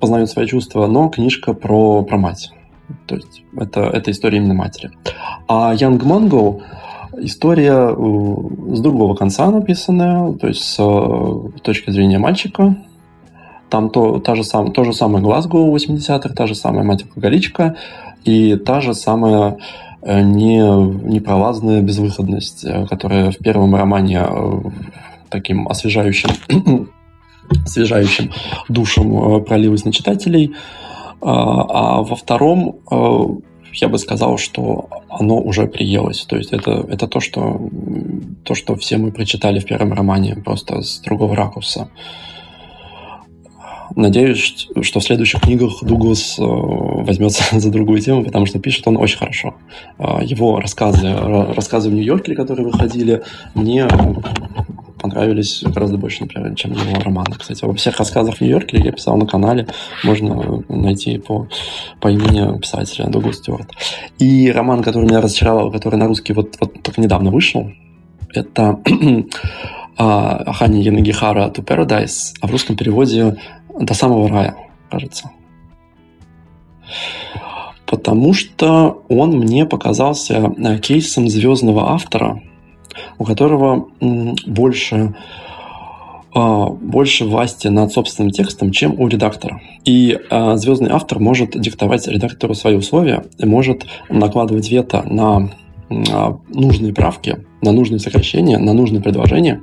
познает 0.00 0.30
свои 0.30 0.46
чувства, 0.46 0.86
но 0.86 1.08
книжка 1.08 1.52
про, 1.52 2.02
про 2.02 2.16
мать. 2.16 2.52
То 3.06 3.16
есть 3.16 3.44
это, 3.56 3.82
это 3.82 4.10
история 4.10 4.38
именно 4.38 4.54
матери. 4.54 4.90
А 5.46 5.74
Young 5.74 6.00
Mongo 6.00 6.62
История 7.18 7.90
э, 7.90 8.74
с 8.74 8.80
другого 8.80 9.14
конца 9.14 9.50
написанная, 9.50 10.32
то 10.34 10.46
есть 10.46 10.62
с 10.62 10.76
э, 10.78 11.60
точки 11.62 11.90
зрения 11.90 12.18
мальчика. 12.18 12.76
Там 13.68 13.90
то, 13.90 14.18
та 14.18 14.34
же 14.34 14.44
сам, 14.44 14.72
то 14.72 14.84
же 14.84 14.92
самое 14.92 15.22
Глазго 15.22 15.58
80-х, 15.58 16.28
та 16.30 16.46
же 16.46 16.54
самая 16.54 16.84
мать 16.84 17.04
алкоголичка 17.04 17.76
и 18.24 18.56
та 18.56 18.80
же 18.80 18.94
самая 18.94 19.58
э, 20.02 20.20
не, 20.20 20.58
непролазная 20.58 21.82
безвыходность, 21.82 22.64
которая 22.88 23.32
в 23.32 23.38
первом 23.38 23.74
романе 23.74 24.26
таким 25.30 25.68
освежающим, 25.68 26.30
освежающим 27.64 28.30
душем 28.68 29.44
пролилась 29.44 29.84
на 29.84 29.92
читателей, 29.92 30.54
а, 31.20 31.98
а 31.98 32.02
во 32.02 32.16
втором 32.16 32.80
я 33.72 33.88
бы 33.88 33.98
сказал, 33.98 34.38
что 34.38 34.88
оно 35.08 35.40
уже 35.40 35.66
приелось. 35.66 36.24
То 36.26 36.36
есть 36.36 36.52
это, 36.52 36.86
это 36.88 37.06
то, 37.06 37.20
что, 37.20 37.60
то, 38.44 38.54
что 38.54 38.74
все 38.76 38.98
мы 38.98 39.12
прочитали 39.12 39.60
в 39.60 39.64
первом 39.64 39.92
романе, 39.92 40.36
просто 40.36 40.82
с 40.82 41.00
другого 41.00 41.36
ракурса. 41.36 41.88
Надеюсь, 43.96 44.68
что 44.82 45.00
в 45.00 45.04
следующих 45.04 45.40
книгах 45.40 45.82
Дуглас 45.82 46.38
э, 46.38 46.42
возьмется 46.42 47.42
за 47.58 47.70
другую 47.70 48.00
тему, 48.00 48.24
потому 48.24 48.46
что 48.46 48.58
пишет 48.58 48.86
он 48.86 48.96
очень 48.96 49.18
хорошо. 49.18 49.54
Э, 49.98 50.18
его 50.22 50.60
рассказы, 50.60 51.12
рассказы 51.12 51.90
в 51.90 51.94
Нью-Йорке, 51.94 52.34
которые 52.34 52.66
выходили, 52.66 53.22
мне 53.54 53.88
понравились 55.00 55.62
гораздо 55.64 55.96
больше, 55.96 56.22
например, 56.22 56.54
чем 56.54 56.72
его 56.72 57.00
романы. 57.00 57.36
Кстати, 57.38 57.64
во 57.64 57.74
всех 57.74 57.98
рассказах 57.98 58.36
в 58.36 58.40
Нью-Йорке 58.40 58.78
я 58.78 58.92
писал 58.92 59.16
на 59.16 59.26
канале, 59.26 59.66
можно 60.04 60.62
найти 60.68 61.18
по, 61.18 61.48
по 62.00 62.08
имени 62.08 62.58
писателя 62.58 63.06
Дуглас 63.06 63.36
Стюарт. 63.36 63.70
И 64.18 64.50
роман, 64.50 64.82
который 64.82 65.04
меня 65.04 65.20
разочаровал, 65.20 65.70
который 65.70 65.96
на 65.96 66.06
русский 66.06 66.32
вот, 66.32 66.56
вот 66.60 66.82
только 66.82 67.00
недавно 67.00 67.30
вышел, 67.30 67.70
это 68.34 68.80
Ахани 69.96 70.82
Янагихара 70.82 71.48
to 71.48 71.64
Paradise, 71.64 72.34
а 72.40 72.46
в 72.46 72.50
русском 72.50 72.76
переводе 72.76 73.36
«До 73.78 73.94
самого 73.94 74.28
рая», 74.28 74.56
кажется. 74.90 75.30
Потому 77.86 78.34
что 78.34 79.02
он 79.08 79.30
мне 79.30 79.66
показался 79.66 80.52
э, 80.56 80.78
кейсом 80.78 81.28
звездного 81.28 81.90
автора, 81.90 82.40
у 83.18 83.24
которого 83.24 83.88
больше 84.46 85.14
а, 86.32 86.66
больше 86.68 87.24
власти 87.24 87.66
над 87.68 87.92
собственным 87.92 88.30
текстом, 88.30 88.70
чем 88.70 89.00
у 89.00 89.08
редактора. 89.08 89.60
И 89.84 90.16
э, 90.30 90.56
звездный 90.56 90.90
автор 90.90 91.18
может 91.18 91.60
диктовать 91.60 92.06
редактору 92.06 92.54
свои 92.54 92.76
условия 92.76 93.24
может 93.40 93.84
накладывать 94.08 94.70
вето 94.70 95.02
на 95.10 95.50
а, 95.90 96.38
нужные 96.48 96.94
правки, 96.94 97.44
на 97.62 97.72
нужные 97.72 97.98
сокращения, 97.98 98.58
на 98.58 98.72
нужные 98.72 99.02
предложения. 99.02 99.60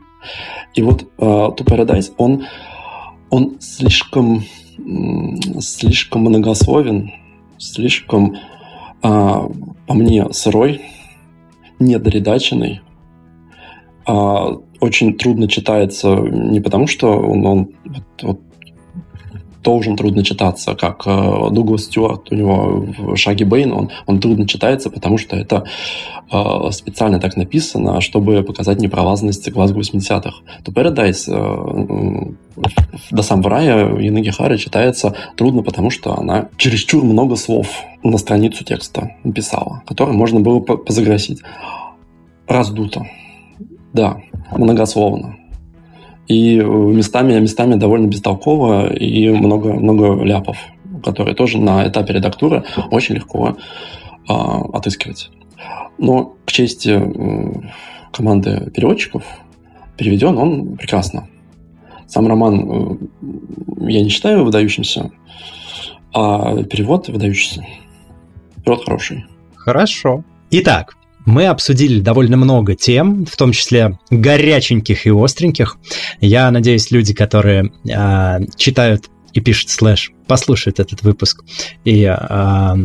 И 0.74 0.82
вот 0.82 1.08
uh, 1.18 1.56
To 1.56 1.64
Paradise, 1.64 2.12
он, 2.18 2.46
он 3.30 3.58
слишком, 3.62 4.44
слишком 5.60 6.22
многословен, 6.22 7.14
слишком, 7.58 8.36
uh, 9.02 9.74
по 9.88 9.94
мне, 9.94 10.32
сырой, 10.34 10.82
недоредаченный. 11.80 12.82
Uh, 14.08 14.64
очень 14.80 15.18
трудно 15.18 15.48
читается 15.48 16.16
не 16.16 16.62
потому, 16.62 16.88
что 16.88 17.08
он, 17.18 17.46
он 17.46 17.70
вот, 17.84 18.04
вот, 18.22 18.40
должен 19.64 19.98
трудно 19.98 20.24
читаться, 20.24 20.76
как 20.76 21.04
э, 21.06 21.50
Дуглас 21.52 21.86
Стюарт 21.86 22.32
у 22.32 22.36
него 22.36 22.86
в 22.98 23.18
«Шаге 23.18 23.44
Бэйн», 23.44 23.74
он, 23.74 23.90
он 24.06 24.20
трудно 24.22 24.48
читается, 24.48 24.90
потому 24.90 25.18
что 25.18 25.36
это 25.36 25.66
э, 26.32 26.72
специально 26.72 27.20
так 27.20 27.36
написано, 27.36 28.00
чтобы 28.00 28.44
показать 28.44 28.80
непролазность 28.80 29.52
глаз 29.52 29.72
80-х. 29.72 30.32
То 30.64 30.72
Paradise 30.72 31.28
э, 31.28 32.34
до 33.12 33.24
сам 33.24 33.42
в 33.42 33.48
рая 33.48 33.94
Яны 33.98 34.20
Гехары 34.20 34.58
читается 34.58 35.16
трудно, 35.36 35.64
потому 35.64 35.90
что 35.90 36.18
она 36.18 36.48
чересчур 36.56 37.04
много 37.04 37.36
слов 37.36 37.68
на 38.04 38.18
страницу 38.18 38.64
текста 38.64 39.18
написала, 39.26 39.84
которые 39.86 40.16
можно 40.16 40.40
было 40.40 40.60
позагросить. 40.60 41.42
Раздуто. 42.48 43.06
Да, 43.98 44.18
многословно 44.56 45.38
и 46.28 46.60
э, 46.60 46.64
местами, 46.64 47.40
местами 47.40 47.76
довольно 47.76 48.08
бестолково 48.08 48.94
и 48.94 49.30
много, 49.30 49.74
много 49.74 50.24
ляпов, 50.24 50.58
которые 51.04 51.36
тоже 51.36 51.58
на 51.58 51.88
этапе 51.88 52.14
редактуры 52.14 52.64
очень 52.92 53.16
легко 53.16 53.58
э, 54.30 54.34
отыскивать. 54.74 55.32
Но 55.98 56.36
к 56.46 56.52
чести 56.52 56.90
э, 56.90 57.70
команды 58.12 58.70
переводчиков 58.72 59.24
переведен 59.98 60.38
он 60.38 60.76
прекрасно. 60.76 61.28
Сам 62.08 62.28
роман 62.28 62.70
э, 62.70 63.90
я 63.90 64.04
не 64.04 64.10
считаю 64.10 64.44
выдающимся, 64.44 65.12
а 66.14 66.64
перевод 66.64 67.08
выдающийся. 67.08 67.66
Перевод 68.64 68.84
хороший. 68.84 69.26
Хорошо. 69.56 70.24
Итак, 70.52 70.97
мы 71.28 71.48
обсудили 71.48 72.00
довольно 72.00 72.38
много 72.38 72.74
тем, 72.74 73.26
в 73.26 73.36
том 73.36 73.52
числе 73.52 74.00
горяченьких 74.10 75.06
и 75.06 75.12
остреньких. 75.12 75.78
Я 76.22 76.50
надеюсь, 76.52 76.90
люди, 76.90 77.14
которые 77.14 77.74
э, 77.86 78.46
читают 78.56 79.10
и 79.34 79.42
пишут 79.42 79.70
слэш, 79.70 80.14
послушают 80.26 80.80
этот 80.80 81.04
выпуск, 81.04 81.44
и 81.84 82.04
э, 82.06 82.76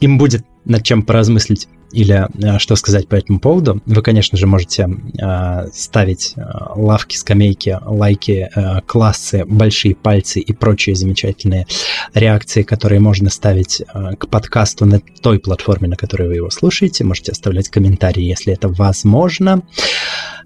им 0.00 0.18
будет 0.18 0.44
над 0.64 0.82
чем 0.82 1.04
поразмыслить 1.04 1.68
или 1.94 2.26
э, 2.42 2.58
что 2.58 2.76
сказать 2.76 3.08
по 3.08 3.14
этому 3.14 3.38
поводу, 3.38 3.80
вы, 3.86 4.02
конечно 4.02 4.36
же, 4.36 4.46
можете 4.46 4.88
э, 4.88 5.66
ставить 5.72 6.34
э, 6.36 6.42
лавки, 6.74 7.16
скамейки, 7.16 7.78
лайки, 7.84 8.50
классы, 8.86 9.44
большие 9.46 9.94
пальцы 9.94 10.40
и 10.40 10.52
прочие 10.52 10.96
замечательные 10.96 11.66
реакции, 12.12 12.62
которые 12.62 13.00
можно 13.00 13.30
ставить 13.30 13.82
к 14.18 14.28
подкасту 14.28 14.84
на 14.86 15.00
той 15.20 15.38
платформе, 15.38 15.88
на 15.88 15.96
которой 15.96 16.28
вы 16.28 16.34
его 16.36 16.50
слушаете. 16.50 17.04
Можете 17.04 17.32
оставлять 17.32 17.68
комментарии, 17.68 18.22
если 18.22 18.52
это 18.52 18.68
возможно. 18.68 19.62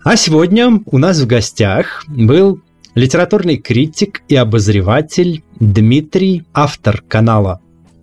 А 0.05 0.17
сегодня 0.17 0.81
у 0.87 0.99
нас 0.99 1.19
в 1.21 1.27
гостях 1.27 2.05
был 2.09 2.61
литературный 2.95 3.57
критик 3.57 4.23
и 4.29 4.37
обозреватель 4.37 5.43
Дмитрий, 5.61 6.45
автор 6.53 7.03
канала 7.03 7.61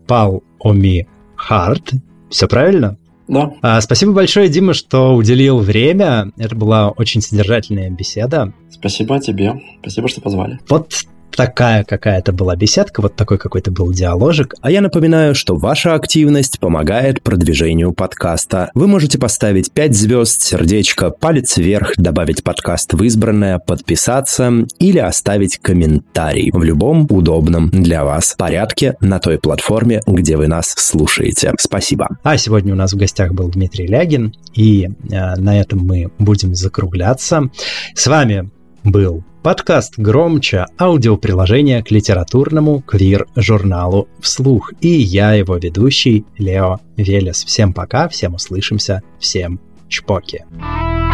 Пал 0.07 0.43
Оми 0.59 1.07
Харт. 1.35 1.93
Все 2.29 2.47
правильно? 2.47 2.97
Да. 3.27 3.53
А, 3.61 3.81
спасибо 3.81 4.13
большое, 4.13 4.49
Дима, 4.49 4.73
что 4.73 5.15
уделил 5.15 5.59
время. 5.59 6.31
Это 6.37 6.55
была 6.55 6.89
очень 6.89 7.21
содержательная 7.21 7.89
беседа. 7.89 8.53
Спасибо 8.69 9.19
тебе. 9.19 9.61
Спасибо, 9.81 10.07
что 10.07 10.21
позвали. 10.21 10.59
Вот 10.69 10.93
такая 11.35 11.83
какая-то 11.83 12.31
была 12.31 12.55
беседка, 12.55 13.01
вот 13.01 13.15
такой 13.15 13.37
какой-то 13.37 13.71
был 13.71 13.91
диаложик. 13.91 14.55
А 14.61 14.71
я 14.71 14.81
напоминаю, 14.81 15.35
что 15.35 15.55
ваша 15.55 15.93
активность 15.93 16.59
помогает 16.59 17.21
продвижению 17.21 17.93
подкаста. 17.93 18.71
Вы 18.73 18.87
можете 18.87 19.17
поставить 19.17 19.71
5 19.71 19.95
звезд, 19.95 20.41
сердечко, 20.41 21.09
палец 21.11 21.57
вверх, 21.57 21.93
добавить 21.97 22.43
подкаст 22.43 22.93
в 22.93 23.03
избранное, 23.03 23.59
подписаться 23.59 24.51
или 24.79 24.99
оставить 24.99 25.57
комментарий 25.59 26.51
в 26.51 26.63
любом 26.63 27.07
удобном 27.09 27.69
для 27.69 28.03
вас 28.03 28.35
порядке 28.37 28.95
на 29.01 29.19
той 29.19 29.37
платформе, 29.39 30.01
где 30.07 30.37
вы 30.37 30.47
нас 30.47 30.73
слушаете. 30.77 31.53
Спасибо. 31.59 32.09
А 32.23 32.37
сегодня 32.37 32.73
у 32.73 32.77
нас 32.77 32.93
в 32.93 32.97
гостях 32.97 33.33
был 33.33 33.49
Дмитрий 33.49 33.87
Лягин, 33.87 34.33
и 34.53 34.85
э, 34.85 35.35
на 35.35 35.59
этом 35.59 35.79
мы 35.79 36.11
будем 36.17 36.55
закругляться. 36.55 37.49
С 37.93 38.07
вами 38.07 38.49
был 38.85 39.23
Подкаст 39.43 39.97
«Громче»– 39.97 40.65
аудиоприложение 40.79 41.83
к 41.83 41.91
литературному 41.91 42.81
квир-журналу 42.81 44.07
«Вслух». 44.19 44.73
И 44.81 44.87
я 44.87 45.33
его 45.33 45.57
ведущий 45.57 46.25
Лео 46.37 46.79
Велес. 46.97 47.43
Всем 47.43 47.73
пока, 47.73 48.07
всем 48.07 48.35
услышимся, 48.35 49.03
всем 49.19 49.59
чпоки. 49.87 50.45
Чпоки. 50.49 51.04